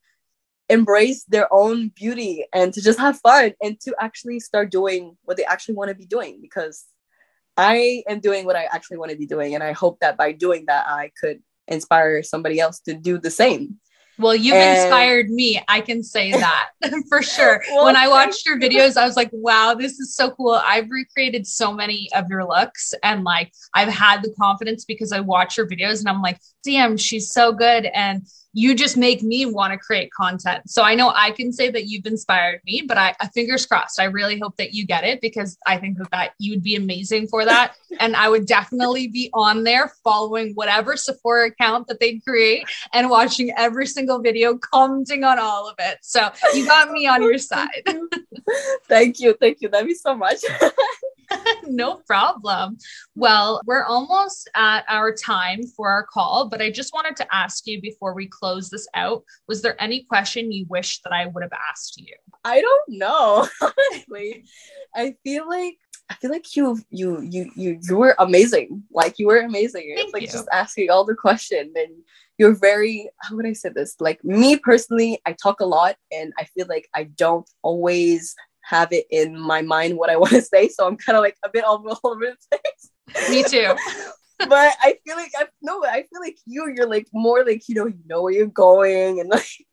embrace 0.69 1.23
their 1.25 1.51
own 1.53 1.89
beauty 1.89 2.45
and 2.53 2.73
to 2.73 2.81
just 2.81 2.99
have 2.99 3.19
fun 3.19 3.53
and 3.61 3.79
to 3.81 3.93
actually 3.99 4.39
start 4.39 4.71
doing 4.71 5.17
what 5.23 5.37
they 5.37 5.43
actually 5.45 5.75
want 5.75 5.89
to 5.89 5.95
be 5.95 6.05
doing 6.05 6.39
because 6.41 6.85
I 7.61 8.03
am 8.07 8.19
doing 8.19 8.45
what 8.45 8.55
I 8.55 8.63
actually 8.71 8.97
want 8.97 9.11
to 9.11 9.17
be 9.17 9.27
doing. 9.27 9.53
And 9.53 9.63
I 9.63 9.71
hope 9.71 9.99
that 10.01 10.17
by 10.17 10.31
doing 10.31 10.65
that, 10.67 10.87
I 10.87 11.11
could 11.19 11.41
inspire 11.67 12.23
somebody 12.23 12.59
else 12.59 12.79
to 12.81 12.93
do 12.93 13.19
the 13.19 13.31
same. 13.31 13.79
Well, 14.17 14.35
you've 14.35 14.55
and... 14.55 14.79
inspired 14.79 15.29
me. 15.29 15.61
I 15.67 15.81
can 15.81 16.03
say 16.03 16.31
that 16.45 16.69
for 17.09 17.21
sure. 17.21 17.61
well, 17.69 17.85
when 17.85 17.95
I 17.95 18.07
watched 18.07 18.45
your 18.45 18.59
videos, 18.59 18.97
I 18.97 19.05
was 19.05 19.15
like, 19.15 19.29
wow, 19.31 19.75
this 19.77 19.99
is 19.99 20.15
so 20.15 20.31
cool. 20.31 20.61
I've 20.63 20.89
recreated 20.89 21.47
so 21.47 21.73
many 21.73 22.09
of 22.13 22.25
your 22.29 22.47
looks 22.47 22.93
and 23.03 23.23
like 23.23 23.51
I've 23.73 23.89
had 23.89 24.23
the 24.23 24.33
confidence 24.39 24.85
because 24.85 25.11
I 25.11 25.19
watch 25.19 25.57
your 25.57 25.67
videos 25.67 25.99
and 25.99 26.09
I'm 26.09 26.21
like, 26.21 26.39
damn, 26.63 26.97
she's 26.97 27.31
so 27.31 27.51
good. 27.51 27.85
And 27.85 28.27
you 28.53 28.75
just 28.75 28.97
make 28.97 29.23
me 29.23 29.45
want 29.45 29.71
to 29.71 29.77
create 29.77 30.11
content. 30.11 30.69
So 30.69 30.83
I 30.83 30.93
know 30.93 31.13
I 31.15 31.31
can 31.31 31.53
say 31.53 31.69
that 31.69 31.85
you've 31.85 32.05
inspired 32.05 32.61
me, 32.65 32.83
but 32.85 32.97
I, 32.97 33.15
I 33.19 33.27
fingers 33.29 33.65
crossed. 33.65 33.99
I 33.99 34.05
really 34.05 34.39
hope 34.39 34.57
that 34.57 34.73
you 34.73 34.85
get 34.85 35.03
it 35.03 35.21
because 35.21 35.57
I 35.65 35.77
think 35.77 35.97
that, 35.97 36.11
that 36.11 36.33
you 36.37 36.51
would 36.51 36.63
be 36.63 36.75
amazing 36.75 37.27
for 37.27 37.45
that. 37.45 37.75
and 37.99 38.15
I 38.15 38.27
would 38.29 38.45
definitely 38.45 39.07
be 39.07 39.29
on 39.33 39.63
there 39.63 39.93
following 40.03 40.53
whatever 40.53 40.97
Sephora 40.97 41.47
account 41.47 41.87
that 41.87 41.99
they 41.99 42.19
create 42.19 42.65
and 42.93 43.09
watching 43.09 43.51
every 43.57 43.87
single 43.87 44.19
video, 44.19 44.57
commenting 44.57 45.23
on 45.23 45.39
all 45.39 45.69
of 45.69 45.75
it. 45.79 45.99
So 46.01 46.29
you 46.53 46.65
got 46.65 46.91
me 46.91 47.07
on 47.07 47.21
your 47.21 47.37
side. 47.37 47.83
thank 48.87 49.19
you. 49.19 49.33
Thank 49.39 49.61
you. 49.61 49.69
That'd 49.69 49.87
be 49.87 49.93
so 49.93 50.15
much. 50.15 50.39
no 51.63 52.01
problem. 52.07 52.77
Well, 53.15 53.61
we're 53.65 53.83
almost 53.83 54.49
at 54.55 54.85
our 54.87 55.13
time 55.13 55.63
for 55.75 55.89
our 55.89 56.03
call, 56.03 56.49
but 56.49 56.61
I 56.61 56.71
just 56.71 56.93
wanted 56.93 57.15
to 57.17 57.35
ask 57.35 57.67
you 57.67 57.81
before 57.81 58.13
we 58.13 58.27
close 58.27 58.69
this 58.69 58.87
out 58.93 59.23
was 59.47 59.61
there 59.61 59.81
any 59.81 60.03
question 60.03 60.51
you 60.51 60.65
wish 60.69 61.01
that 61.01 61.13
I 61.13 61.27
would 61.27 61.43
have 61.43 61.53
asked 61.69 61.99
you? 61.99 62.15
I 62.43 62.61
don't 62.61 62.89
know. 62.89 63.47
Honestly, 63.61 64.43
I 64.95 65.15
feel 65.23 65.47
like 65.47 65.77
I 66.09 66.15
feel 66.15 66.31
like 66.31 66.55
you 66.55 66.79
you 66.89 67.21
you 67.21 67.51
you 67.55 67.79
you 67.81 67.97
were 67.97 68.15
amazing. 68.19 68.83
Like 68.91 69.17
you 69.17 69.27
were 69.27 69.39
amazing. 69.39 69.93
Thank 69.95 70.13
like 70.13 70.23
you. 70.23 70.27
just 70.27 70.49
asking 70.51 70.89
all 70.89 71.05
the 71.05 71.15
question 71.15 71.71
and 71.75 71.91
you're 72.37 72.55
very 72.55 73.09
how 73.19 73.35
would 73.35 73.45
I 73.45 73.53
say 73.53 73.69
this? 73.69 73.95
Like 73.99 74.23
me 74.23 74.57
personally, 74.57 75.21
I 75.25 75.33
talk 75.33 75.61
a 75.61 75.65
lot 75.65 75.95
and 76.11 76.33
I 76.37 76.45
feel 76.45 76.65
like 76.67 76.89
I 76.93 77.03
don't 77.03 77.49
always 77.61 78.35
have 78.71 78.93
it 78.93 79.05
in 79.11 79.37
my 79.37 79.61
mind 79.61 79.97
what 79.97 80.09
I 80.09 80.15
want 80.15 80.33
to 80.33 80.41
say. 80.53 80.69
So 80.69 80.87
I'm 80.87 80.97
kind 80.97 81.17
of 81.17 81.21
like 81.21 81.37
a 81.43 81.49
bit 81.49 81.63
all 81.67 81.85
over 82.03 82.25
the 82.25 82.57
place. 82.57 83.29
Me 83.29 83.43
too. 83.43 83.75
but 84.49 84.73
I 84.81 84.97
feel 85.05 85.17
like 85.17 85.31
I 85.37 85.45
no, 85.61 85.83
I 85.83 86.05
feel 86.09 86.21
like 86.21 86.37
you, 86.45 86.73
you're 86.75 86.89
like 86.89 87.07
more 87.13 87.45
like 87.45 87.67
you 87.67 87.75
know, 87.75 87.85
you 87.85 87.99
know 88.07 88.23
where 88.23 88.33
you're 88.33 88.47
going 88.47 89.19
and 89.19 89.29
like 89.29 89.65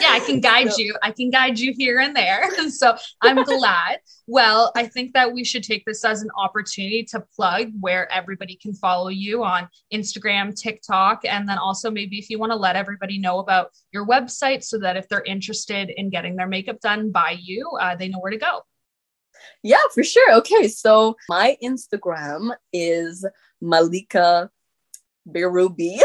yeah, 0.00 0.10
I 0.10 0.20
can 0.20 0.40
guide 0.50 0.76
you. 0.76 0.94
I 1.02 1.10
can 1.10 1.30
guide 1.30 1.58
you 1.58 1.74
here 1.76 2.00
and 2.00 2.14
there. 2.14 2.48
So 2.70 2.96
I'm 3.20 3.42
glad. 3.42 3.98
Well, 4.26 4.70
I 4.76 4.86
think 4.86 5.12
that 5.14 5.32
we 5.32 5.44
should 5.44 5.64
take 5.64 5.84
this 5.84 6.04
as 6.04 6.22
an 6.22 6.28
opportunity 6.38 7.02
to 7.10 7.20
plug 7.34 7.72
where 7.80 8.10
everybody 8.12 8.56
can 8.56 8.74
follow 8.74 9.08
you 9.08 9.42
on 9.42 9.68
Instagram, 9.92 10.54
TikTok, 10.54 11.24
and 11.24 11.48
then 11.48 11.58
also 11.58 11.90
maybe 11.90 12.18
if 12.18 12.30
you 12.30 12.38
want 12.38 12.52
to 12.52 12.56
let 12.56 12.76
everybody 12.76 13.18
know 13.18 13.40
about 13.40 13.70
your 13.92 14.06
website 14.06 14.62
so 14.62 14.78
that 14.78 14.96
if 14.96 15.08
they're 15.08 15.24
interested 15.24 15.90
in 15.90 16.10
getting 16.10 16.36
their 16.36 16.46
makeup 16.46 16.80
done 16.80 17.10
by 17.10 17.36
you, 17.40 17.68
uh, 17.80 17.96
they 17.96 18.08
know 18.08 18.20
where 18.20 18.30
to 18.30 18.38
go. 18.38 18.60
Yeah, 19.62 19.78
for 19.92 20.04
sure. 20.04 20.34
Okay, 20.36 20.68
so 20.68 21.16
my 21.28 21.56
Instagram 21.62 22.50
is 22.72 23.26
Malika 23.60 24.50
Berube. 25.28 25.98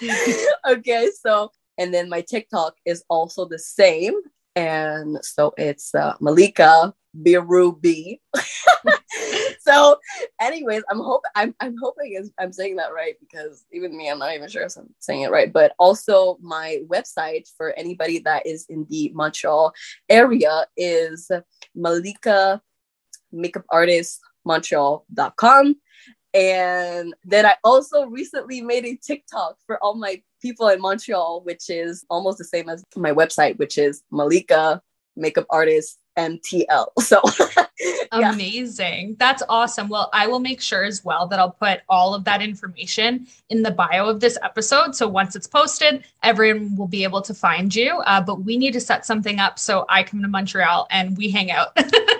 okay, 0.68 1.10
so 1.20 1.50
and 1.80 1.92
then 1.94 2.10
my 2.10 2.20
TikTok 2.20 2.76
is 2.84 3.02
also 3.08 3.46
the 3.46 3.58
same. 3.58 4.12
And 4.54 5.18
so 5.24 5.54
it's 5.56 5.94
uh, 5.94 6.14
Malika 6.20 6.94
Berube. 7.16 8.20
so, 9.60 9.96
anyways, 10.40 10.82
I'm 10.90 10.98
hope 10.98 11.22
I'm 11.34 11.54
I'm 11.60 11.76
hoping 11.80 12.30
I'm 12.38 12.52
saying 12.52 12.76
that 12.76 12.92
right 12.92 13.14
because 13.18 13.64
even 13.72 13.96
me, 13.96 14.10
I'm 14.10 14.18
not 14.18 14.34
even 14.34 14.48
sure 14.48 14.64
if 14.64 14.76
I'm 14.76 14.94
saying 14.98 15.22
it 15.22 15.30
right. 15.30 15.50
But 15.50 15.72
also, 15.78 16.36
my 16.42 16.80
website 16.86 17.48
for 17.56 17.72
anybody 17.78 18.18
that 18.20 18.46
is 18.46 18.66
in 18.68 18.86
the 18.90 19.10
Montreal 19.14 19.72
area 20.10 20.66
is 20.76 21.30
Malika 21.74 22.60
Makeup 23.32 23.64
Artist 23.70 24.20
Montreal.com. 24.44 25.76
And 26.32 27.14
then 27.24 27.44
I 27.44 27.54
also 27.64 28.06
recently 28.06 28.60
made 28.60 28.84
a 28.84 28.96
TikTok 28.96 29.56
for 29.66 29.82
all 29.82 29.94
my 29.94 30.22
people 30.40 30.68
in 30.68 30.80
Montreal, 30.80 31.42
which 31.42 31.68
is 31.68 32.04
almost 32.08 32.38
the 32.38 32.44
same 32.44 32.68
as 32.68 32.84
my 32.96 33.12
website, 33.12 33.58
which 33.58 33.78
is 33.78 34.02
Malika 34.10 34.80
Makeup 35.16 35.46
Artist 35.50 35.98
MTL. 36.16 36.86
So 37.00 37.20
yeah. 38.12 38.32
amazing. 38.32 39.16
That's 39.18 39.42
awesome. 39.48 39.88
Well, 39.88 40.10
I 40.12 40.26
will 40.26 40.38
make 40.38 40.60
sure 40.60 40.84
as 40.84 41.04
well 41.04 41.26
that 41.28 41.38
I'll 41.38 41.50
put 41.50 41.80
all 41.88 42.14
of 42.14 42.24
that 42.24 42.42
information 42.42 43.26
in 43.48 43.62
the 43.62 43.70
bio 43.70 44.08
of 44.08 44.20
this 44.20 44.38
episode. 44.42 44.94
So 44.94 45.08
once 45.08 45.34
it's 45.34 45.46
posted, 45.46 46.04
everyone 46.22 46.76
will 46.76 46.88
be 46.88 47.04
able 47.04 47.22
to 47.22 47.34
find 47.34 47.74
you. 47.74 47.98
Uh, 48.00 48.20
but 48.20 48.42
we 48.42 48.58
need 48.58 48.72
to 48.72 48.80
set 48.80 49.06
something 49.06 49.38
up 49.40 49.58
so 49.58 49.86
I 49.88 50.02
come 50.02 50.22
to 50.22 50.28
Montreal 50.28 50.86
and 50.90 51.16
we 51.16 51.30
hang 51.30 51.50
out. 51.50 51.76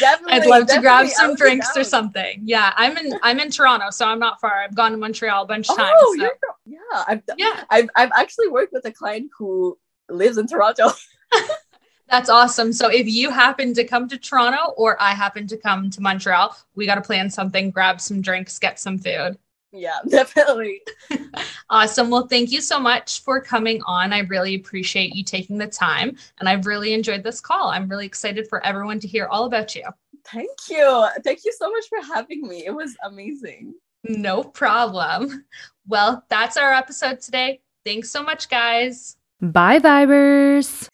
Definitely, 0.00 0.34
I'd 0.34 0.46
love 0.46 0.66
to 0.68 0.80
grab 0.80 1.06
some 1.08 1.34
drinks 1.34 1.76
or 1.76 1.84
something. 1.84 2.40
Yeah, 2.44 2.72
I'm 2.76 2.96
in 2.96 3.18
I'm 3.22 3.38
in 3.38 3.50
Toronto, 3.50 3.90
so 3.90 4.06
I'm 4.06 4.18
not 4.18 4.40
far. 4.40 4.62
I've 4.62 4.74
gone 4.74 4.92
to 4.92 4.96
Montreal 4.96 5.44
a 5.44 5.46
bunch 5.46 5.68
of 5.68 5.76
times. 5.76 5.94
Oh, 6.00 6.14
so. 6.16 6.22
you're, 6.22 6.38
yeah, 6.66 7.04
I've, 7.06 7.22
yeah. 7.36 7.64
I've 7.70 7.88
I've 7.94 8.10
actually 8.16 8.48
worked 8.48 8.72
with 8.72 8.84
a 8.86 8.92
client 8.92 9.30
who 9.36 9.78
lives 10.08 10.38
in 10.38 10.46
Toronto. 10.46 10.90
That's 12.08 12.28
awesome. 12.28 12.72
So 12.72 12.88
if 12.88 13.06
you 13.06 13.30
happen 13.30 13.72
to 13.74 13.84
come 13.84 14.08
to 14.08 14.18
Toronto 14.18 14.72
or 14.76 15.00
I 15.00 15.12
happen 15.12 15.46
to 15.46 15.56
come 15.56 15.90
to 15.90 16.00
Montreal, 16.00 16.56
we 16.74 16.84
got 16.84 16.96
to 16.96 17.02
plan 17.02 17.30
something, 17.30 17.70
grab 17.70 18.00
some 18.00 18.20
drinks, 18.20 18.58
get 18.58 18.80
some 18.80 18.98
food. 18.98 19.38
Yeah, 19.72 19.98
definitely. 20.08 20.82
awesome. 21.70 22.10
Well, 22.10 22.26
thank 22.26 22.50
you 22.50 22.60
so 22.60 22.78
much 22.78 23.22
for 23.22 23.40
coming 23.40 23.80
on. 23.86 24.12
I 24.12 24.20
really 24.20 24.54
appreciate 24.54 25.14
you 25.14 25.24
taking 25.24 25.58
the 25.58 25.66
time 25.66 26.16
and 26.38 26.48
I've 26.48 26.66
really 26.66 26.92
enjoyed 26.92 27.22
this 27.22 27.40
call. 27.40 27.68
I'm 27.68 27.88
really 27.88 28.06
excited 28.06 28.48
for 28.48 28.64
everyone 28.64 29.00
to 29.00 29.08
hear 29.08 29.26
all 29.26 29.44
about 29.44 29.74
you. 29.74 29.84
Thank 30.26 30.50
you. 30.68 31.08
Thank 31.24 31.44
you 31.44 31.52
so 31.56 31.70
much 31.70 31.84
for 31.88 32.02
having 32.14 32.42
me. 32.46 32.66
It 32.66 32.74
was 32.74 32.96
amazing. 33.04 33.74
No 34.04 34.42
problem. 34.42 35.44
Well, 35.86 36.24
that's 36.28 36.56
our 36.56 36.72
episode 36.72 37.20
today. 37.20 37.60
Thanks 37.84 38.10
so 38.10 38.22
much, 38.22 38.48
guys. 38.48 39.16
Bye, 39.40 39.78
Vibers. 39.78 40.88